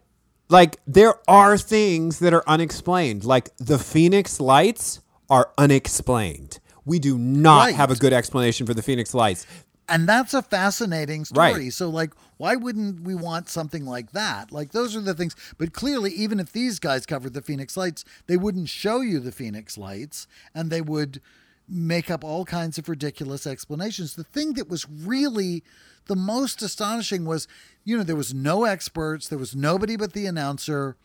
like 0.51 0.79
there 0.87 1.15
are 1.29 1.57
things 1.57 2.19
that 2.19 2.35
are 2.35 2.45
unexplained. 2.47 3.25
Like 3.25 3.57
the 3.59 3.79
Phoenix 3.79 4.41
lights 4.41 5.01
are 5.31 5.51
unexplained. 5.59 6.59
We 6.85 6.99
do 6.99 7.19
not 7.19 7.67
Right. 7.67 7.75
have 7.75 7.91
a 7.91 7.97
good 7.97 8.13
explanation 8.13 8.67
for 8.67 8.75
the 8.75 8.83
Phoenix 8.83 9.15
lights. 9.15 9.47
and 9.91 10.07
that's 10.07 10.35
a 10.35 10.43
fascinating 10.43 11.25
story. 11.25 11.53
Right. 11.53 11.73
So, 11.73 11.89
like, 11.89 12.13
why 12.37 12.57
wouldn't 12.57 13.01
we 13.05 13.15
want 13.15 13.49
something 13.49 13.87
like 13.87 14.13
that? 14.13 14.53
Like, 14.53 14.73
those 14.73 14.95
are 14.95 15.01
the 15.01 15.15
things. 15.15 15.35
But 15.57 15.73
clearly, 15.73 16.11
even 16.13 16.39
if 16.41 16.53
these 16.53 16.79
guys 16.79 17.07
covered 17.07 17.33
the 17.33 17.41
Phoenix 17.41 17.75
Lights, 17.75 18.05
they 18.27 18.37
wouldn't 18.37 18.69
show 18.69 19.01
you 19.01 19.19
the 19.19 19.33
Phoenix 19.33 19.79
Lights, 19.79 20.27
and 20.55 20.71
they 20.71 20.83
would 20.83 21.23
make 21.69 22.11
up 22.11 22.25
all 22.25 22.45
kinds 22.45 22.79
of 22.79 22.89
ridiculous 22.89 23.47
explanations. 23.47 24.15
The 24.15 24.25
thing 24.25 24.55
that 24.55 24.69
was 24.69 24.89
really 24.89 25.63
the 26.07 26.17
most 26.17 26.63
astonishing 26.63 27.25
was, 27.25 27.47
you 27.85 27.97
know, 27.97 28.03
there 28.03 28.17
was 28.17 28.33
no 28.33 28.65
experts, 28.65 29.29
there 29.29 29.39
was 29.39 29.55
nobody 29.55 29.97
but 29.97 30.13
the 30.15 30.27
announcer. 30.27 30.97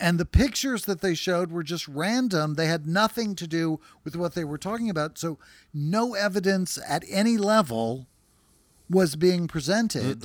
And 0.00 0.18
the 0.18 0.24
pictures 0.24 0.84
that 0.84 1.00
they 1.00 1.14
showed 1.14 1.50
were 1.50 1.62
just 1.64 1.88
random. 1.88 2.54
They 2.54 2.66
had 2.66 2.86
nothing 2.86 3.34
to 3.36 3.46
do 3.48 3.80
with 4.04 4.14
what 4.14 4.34
they 4.34 4.44
were 4.44 4.58
talking 4.58 4.88
about. 4.90 5.18
So, 5.18 5.38
no 5.74 6.14
evidence 6.14 6.78
at 6.88 7.02
any 7.10 7.36
level 7.36 8.06
was 8.88 9.16
being 9.16 9.48
presented. 9.48 10.22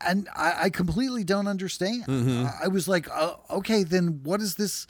And 0.00 0.28
I, 0.34 0.64
I 0.64 0.70
completely 0.70 1.24
don't 1.24 1.46
understand. 1.46 2.04
I, 2.08 2.64
I 2.64 2.68
was 2.68 2.88
like, 2.88 3.08
uh, 3.10 3.34
okay, 3.50 3.82
then 3.82 4.20
what 4.22 4.40
is 4.40 4.54
this? 4.54 4.86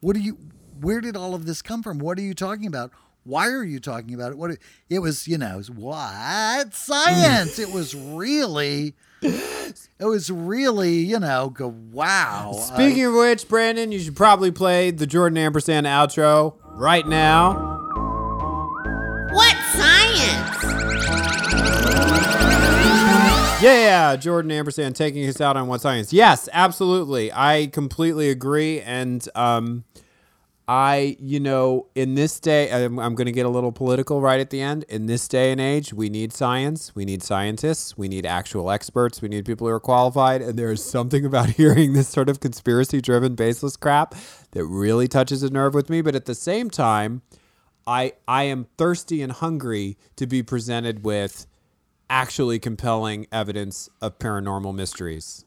What 0.00 0.14
do 0.14 0.20
you? 0.20 0.38
Where 0.80 1.00
did 1.00 1.16
all 1.16 1.34
of 1.34 1.46
this 1.46 1.62
come 1.62 1.82
from? 1.82 1.98
What 1.98 2.18
are 2.18 2.22
you 2.22 2.34
talking 2.34 2.66
about? 2.66 2.90
Why 3.24 3.48
are 3.48 3.64
you 3.64 3.80
talking 3.80 4.14
about 4.14 4.32
it? 4.32 4.38
What 4.38 4.58
it 4.90 4.98
was, 4.98 5.26
you 5.26 5.38
know, 5.38 5.54
it 5.54 5.56
was, 5.56 5.70
what 5.70 6.74
science? 6.74 7.58
it 7.58 7.72
was 7.72 7.94
really, 7.94 8.94
it 9.22 10.04
was 10.04 10.30
really, 10.30 10.96
you 10.96 11.18
know, 11.18 11.48
go 11.48 11.68
wow. 11.68 12.52
Speaking 12.52 13.06
of 13.06 13.14
which, 13.14 13.48
Brandon, 13.48 13.92
you 13.92 13.98
should 13.98 14.16
probably 14.16 14.50
play 14.50 14.90
the 14.90 15.06
Jordan 15.06 15.38
Ampersand 15.38 15.86
outro 15.86 16.56
right 16.72 17.06
now. 17.06 17.78
What 19.32 19.56
science? 19.72 20.64
Yeah, 23.62 24.16
Jordan 24.16 24.50
Ampersand 24.50 24.96
taking 24.96 25.26
us 25.26 25.40
out 25.40 25.56
on 25.56 25.68
what 25.68 25.80
science. 25.80 26.12
Yes, 26.12 26.50
absolutely. 26.52 27.32
I 27.32 27.68
completely 27.72 28.28
agree. 28.28 28.82
And 28.82 29.26
um, 29.34 29.84
I, 30.66 31.18
you 31.20 31.40
know, 31.40 31.88
in 31.94 32.14
this 32.14 32.40
day, 32.40 32.70
I'm, 32.72 32.98
I'm 32.98 33.14
going 33.14 33.26
to 33.26 33.32
get 33.32 33.44
a 33.44 33.50
little 33.50 33.72
political 33.72 34.22
right 34.22 34.40
at 34.40 34.48
the 34.48 34.62
end. 34.62 34.84
In 34.84 35.04
this 35.06 35.28
day 35.28 35.52
and 35.52 35.60
age, 35.60 35.92
we 35.92 36.08
need 36.08 36.32
science. 36.32 36.94
We 36.94 37.04
need 37.04 37.22
scientists. 37.22 37.98
We 37.98 38.08
need 38.08 38.24
actual 38.24 38.70
experts. 38.70 39.20
We 39.20 39.28
need 39.28 39.44
people 39.44 39.66
who 39.66 39.72
are 39.74 39.80
qualified. 39.80 40.40
And 40.40 40.58
there 40.58 40.70
is 40.70 40.82
something 40.82 41.26
about 41.26 41.50
hearing 41.60 41.92
this 41.92 42.08
sort 42.08 42.30
of 42.30 42.40
conspiracy 42.40 43.02
driven, 43.02 43.34
baseless 43.34 43.76
crap 43.76 44.14
that 44.52 44.64
really 44.64 45.06
touches 45.06 45.42
a 45.42 45.50
nerve 45.50 45.74
with 45.74 45.90
me. 45.90 46.00
But 46.00 46.14
at 46.14 46.24
the 46.24 46.34
same 46.34 46.70
time, 46.70 47.20
I, 47.86 48.14
I 48.26 48.44
am 48.44 48.66
thirsty 48.78 49.20
and 49.20 49.32
hungry 49.32 49.98
to 50.16 50.26
be 50.26 50.42
presented 50.42 51.04
with 51.04 51.46
actually 52.08 52.58
compelling 52.58 53.26
evidence 53.30 53.90
of 54.00 54.18
paranormal 54.18 54.74
mysteries. 54.74 55.43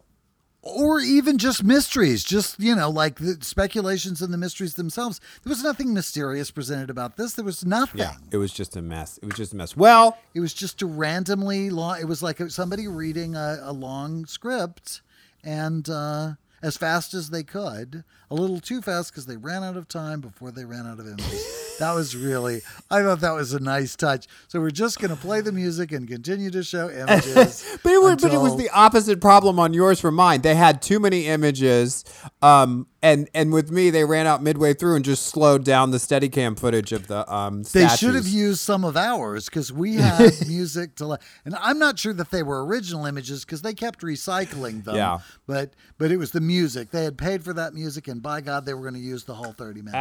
Or 0.76 1.00
even 1.00 1.38
just 1.38 1.64
mysteries, 1.64 2.24
just 2.24 2.60
you 2.60 2.76
know, 2.76 2.90
like 2.90 3.16
the 3.20 3.38
speculations 3.42 4.22
and 4.22 4.34
the 4.34 4.38
mysteries 4.38 4.76
themselves. 4.76 5.20
There 5.44 5.50
was 5.50 5.64
nothing 5.64 5.94
mysterious 5.94 6.52
presented 6.52 6.90
about 6.90 7.18
this. 7.18 7.34
There 7.34 7.46
was 7.46 7.66
nothing. 7.66 8.00
Yeah, 8.02 8.16
it 8.32 8.38
was 8.38 8.52
just 8.52 8.76
a 8.76 8.82
mess. 8.82 9.18
It 9.20 9.26
was 9.26 9.36
just 9.36 9.54
a 9.54 9.56
mess. 9.56 9.76
Well, 9.78 10.18
It 10.34 10.40
was 10.40 10.54
just 10.54 10.82
a 10.82 10.86
randomly 10.86 11.70
long. 11.70 12.00
It 12.00 12.06
was 12.06 12.22
like 12.22 12.40
somebody 12.50 12.88
reading 12.88 13.36
a, 13.36 13.60
a 13.64 13.72
long 13.74 14.26
script, 14.26 15.02
and 15.44 15.88
uh, 15.90 16.34
as 16.62 16.78
fast 16.78 17.14
as 17.14 17.30
they 17.30 17.44
could, 17.44 18.04
a 18.30 18.36
little 18.36 18.60
too 18.60 18.82
fast 18.82 19.12
because 19.12 19.26
they 19.26 19.38
ran 19.38 19.64
out 19.64 19.78
of 19.78 19.88
time 19.88 20.20
before 20.22 20.52
they 20.52 20.66
ran 20.66 20.86
out 20.86 21.00
of 21.00 21.08
images. 21.08 21.76
that 21.80 21.94
was 21.94 22.16
really, 22.16 22.62
I 22.92 23.02
thought 23.02 23.22
that 23.22 23.32
was 23.32 23.54
a 23.54 23.60
nice 23.60 23.96
touch. 23.96 24.28
So 24.48 24.60
we're 24.60 24.70
just 24.72 25.00
going 25.00 25.12
to 25.12 25.16
play 25.16 25.42
the 25.42 25.52
music 25.52 25.92
and 25.92 26.08
continue 26.08 26.50
to 26.52 26.64
show 26.64 26.90
images. 26.90 27.64
But 27.84 27.94
it, 27.94 28.02
was, 28.02 28.22
but 28.22 28.34
it 28.34 28.40
was 28.40 28.58
the 28.58 28.70
opposite 28.72 29.22
problem 29.22 29.60
on 29.60 29.74
yours 29.74 30.00
from 30.02 30.16
mine. 30.16 30.42
They 30.42 30.56
had 30.56 30.82
too 30.82 31.00
many 31.00 31.28
images, 31.28 32.04
um, 32.42 32.88
and 33.02 33.30
and 33.34 33.54
with 33.54 33.72
me, 33.72 33.92
they 33.92 34.04
ran 34.04 34.28
out 34.28 34.42
midway 34.44 34.74
through 34.74 34.96
and 34.96 35.06
just 35.06 35.28
slowed 35.28 35.64
down 35.64 35.92
the 35.92 35.98
Steadicam 35.98 36.60
footage 36.60 36.92
of 36.92 37.08
the 37.08 37.32
um. 37.34 37.64
They 37.64 37.88
should 37.88 38.16
have 38.16 38.28
used 38.28 38.60
some 38.60 38.84
of 38.84 38.98
ours 38.98 39.46
because 39.46 39.72
we 39.72 39.96
had 39.96 40.34
music 40.48 40.96
to, 40.96 41.08
le- 41.08 41.20
and 41.46 41.56
I'm 41.56 41.80
not 41.80 41.98
sure 42.00 42.14
that 42.14 42.32
they 42.32 42.44
were 42.44 42.66
original 42.66 43.06
images 43.06 43.46
because 43.46 43.62
they 43.62 43.74
kept 43.74 44.02
recycling 44.02 44.84
them. 44.84 44.96
Yeah. 44.96 45.20
But 45.46 45.74
but 45.98 46.12
it 46.12 46.18
was 46.18 46.32
the 46.32 46.42
music. 46.42 46.90
They 46.92 47.04
had 47.04 47.18
paid 47.18 47.44
for 47.44 47.54
that 47.54 47.74
music, 47.74 48.08
and 48.08 48.17
by 48.22 48.42
God, 48.42 48.66
they 48.66 48.74
were 48.74 48.82
going 48.82 48.94
to 48.94 49.00
use 49.00 49.24
the 49.24 49.34
whole 49.36 49.54
30 49.54 49.82
minutes. 49.82 49.96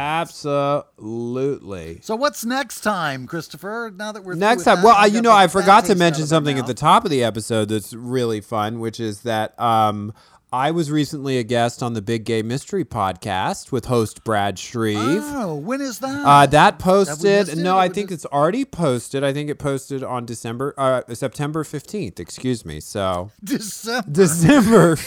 Absolutely. 0.97 1.99
so 2.01 2.15
what's 2.15 2.45
next 2.45 2.81
time, 2.81 3.27
Christopher? 3.27 3.91
Now 3.95 4.11
that 4.11 4.23
we're 4.23 4.35
Next 4.35 4.63
time, 4.63 4.77
that, 4.77 4.85
well, 4.85 4.95
I, 4.97 5.05
you 5.07 5.21
know, 5.21 5.31
I 5.33 5.47
forgot 5.47 5.85
to 5.85 5.95
mention 5.95 6.25
something 6.27 6.57
at 6.57 6.67
the 6.67 6.73
top 6.73 7.05
of 7.05 7.11
the 7.11 7.23
episode 7.23 7.69
that's 7.69 7.93
really 7.93 8.41
fun, 8.41 8.79
which 8.79 8.99
is 8.99 9.21
that 9.21 9.59
um, 9.59 10.13
I 10.51 10.71
was 10.71 10.89
recently 10.89 11.37
a 11.37 11.43
guest 11.43 11.83
on 11.83 11.93
the 11.93 12.01
Big 12.01 12.23
Gay 12.23 12.41
Mystery 12.41 12.85
podcast 12.85 13.71
with 13.71 13.85
host 13.85 14.23
Brad 14.23 14.57
Shreve. 14.57 14.97
Oh, 14.99 15.55
when 15.55 15.81
is 15.81 15.99
that? 15.99 16.25
Uh, 16.25 16.45
that 16.45 16.79
posted. 16.79 17.57
No, 17.57 17.77
I 17.77 17.89
think 17.89 18.09
just- 18.09 18.23
it's 18.25 18.33
already 18.33 18.63
posted. 18.63 19.23
I 19.23 19.33
think 19.33 19.49
it 19.49 19.59
posted 19.59 20.03
on 20.03 20.25
December, 20.25 20.73
uh, 20.77 21.01
September 21.13 21.63
fifteenth. 21.65 22.19
Excuse 22.19 22.63
me. 22.65 22.79
So 22.79 23.31
December. 23.43 24.09
December. 24.09 24.97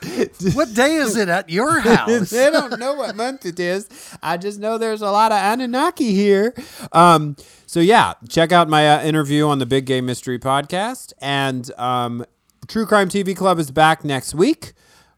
what 0.54 0.72
day 0.74 0.94
is 0.94 1.16
it 1.16 1.28
at 1.28 1.50
your 1.50 1.80
house? 1.80 2.30
they 2.30 2.50
don't 2.50 2.78
know 2.78 2.94
what 2.94 3.14
month 3.16 3.44
it 3.44 3.60
is. 3.60 3.88
I 4.22 4.36
just 4.36 4.58
know 4.58 4.78
there's 4.78 5.02
a 5.02 5.10
lot 5.10 5.32
of 5.32 5.38
Anunnaki 5.38 6.14
here. 6.14 6.54
Um, 6.92 7.36
so 7.66 7.80
yeah, 7.80 8.14
check 8.28 8.52
out 8.52 8.68
my 8.68 8.88
uh, 8.88 9.02
interview 9.02 9.46
on 9.46 9.58
the 9.58 9.66
Big 9.66 9.86
Gay 9.86 10.00
Mystery 10.00 10.38
podcast, 10.38 11.12
and 11.20 11.70
um, 11.78 12.24
True 12.66 12.86
Crime 12.86 13.08
TV 13.08 13.36
Club 13.36 13.58
is 13.58 13.70
back 13.70 14.04
next 14.04 14.34
week. 14.34 14.72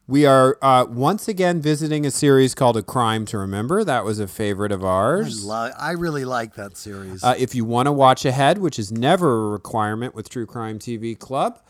We 0.09 0.27
are 0.27 0.59
uh, 0.61 0.85
once 0.89 1.29
again 1.29 1.63
visiting 1.63 2.05
a 2.05 2.11
series 2.11 2.55
called 2.55 2.77
A 2.77 2.83
Crime 2.83 3.25
to 3.27 3.39
Remember. 3.39 3.85
That 3.85 4.05
was 4.05 4.19
a 4.19 4.27
favorite 4.27 4.73
of 4.73 4.85
I, 4.85 4.89
ours. 4.89 5.45
lo- 5.45 5.71
I 5.79 5.93
really 5.93 6.25
like 6.25 6.57
that 6.57 6.77
series. 6.77 7.23
Uh, 7.23 7.35
if 7.39 7.55
you 7.55 7.65
want 7.65 7.87
to 7.87 7.93
watch 7.93 8.25
ahead, 8.25 8.59
which 8.59 8.81
is 8.81 8.91
never 8.91 9.47
a 9.47 9.51
requirement 9.51 10.15
with 10.15 10.29
True 10.29 10.45
Crime 10.45 10.81
TV 10.81 11.17
Club, 11.17 11.61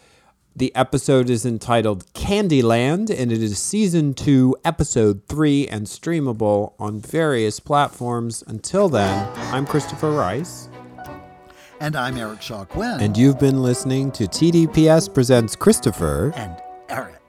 the 0.55 0.75
episode 0.75 1.31
is 1.31 1.47
entitled 1.47 2.05
Candyland, 2.13 3.09
and 3.11 3.33
it 3.33 3.43
is 3.43 3.59
season 3.59 4.13
two, 4.15 4.55
episode 4.65 5.23
three, 5.29 5.67
and 5.69 5.87
streamable 5.87 6.75
on 6.79 7.01
various 7.01 7.59
platforms. 7.61 8.45
Until 8.47 8.89
then, 8.89 9.29
I'm 9.53 9.67
Christopher 9.67 10.11
Rice, 10.13 10.69
and 11.81 11.97
I'm 11.97 12.17
Eric 12.19 12.43
Shaw 12.43 12.65
Quinn. 12.65 13.01
and 13.01 13.17
you've 13.17 13.39
been 13.39 13.63
listening 13.63 14.13
to 14.13 14.25
TDPS 14.25 15.13
Presents 15.13 15.57
Christopher. 15.57 16.33
and 16.37 16.57
Eric. 16.89 17.21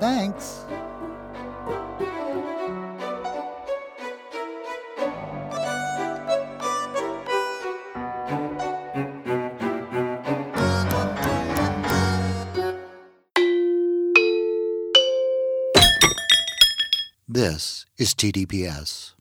Thanks. 0.00 0.64
This 17.34 17.84
is 17.98 18.14
TDPS. 18.14 19.14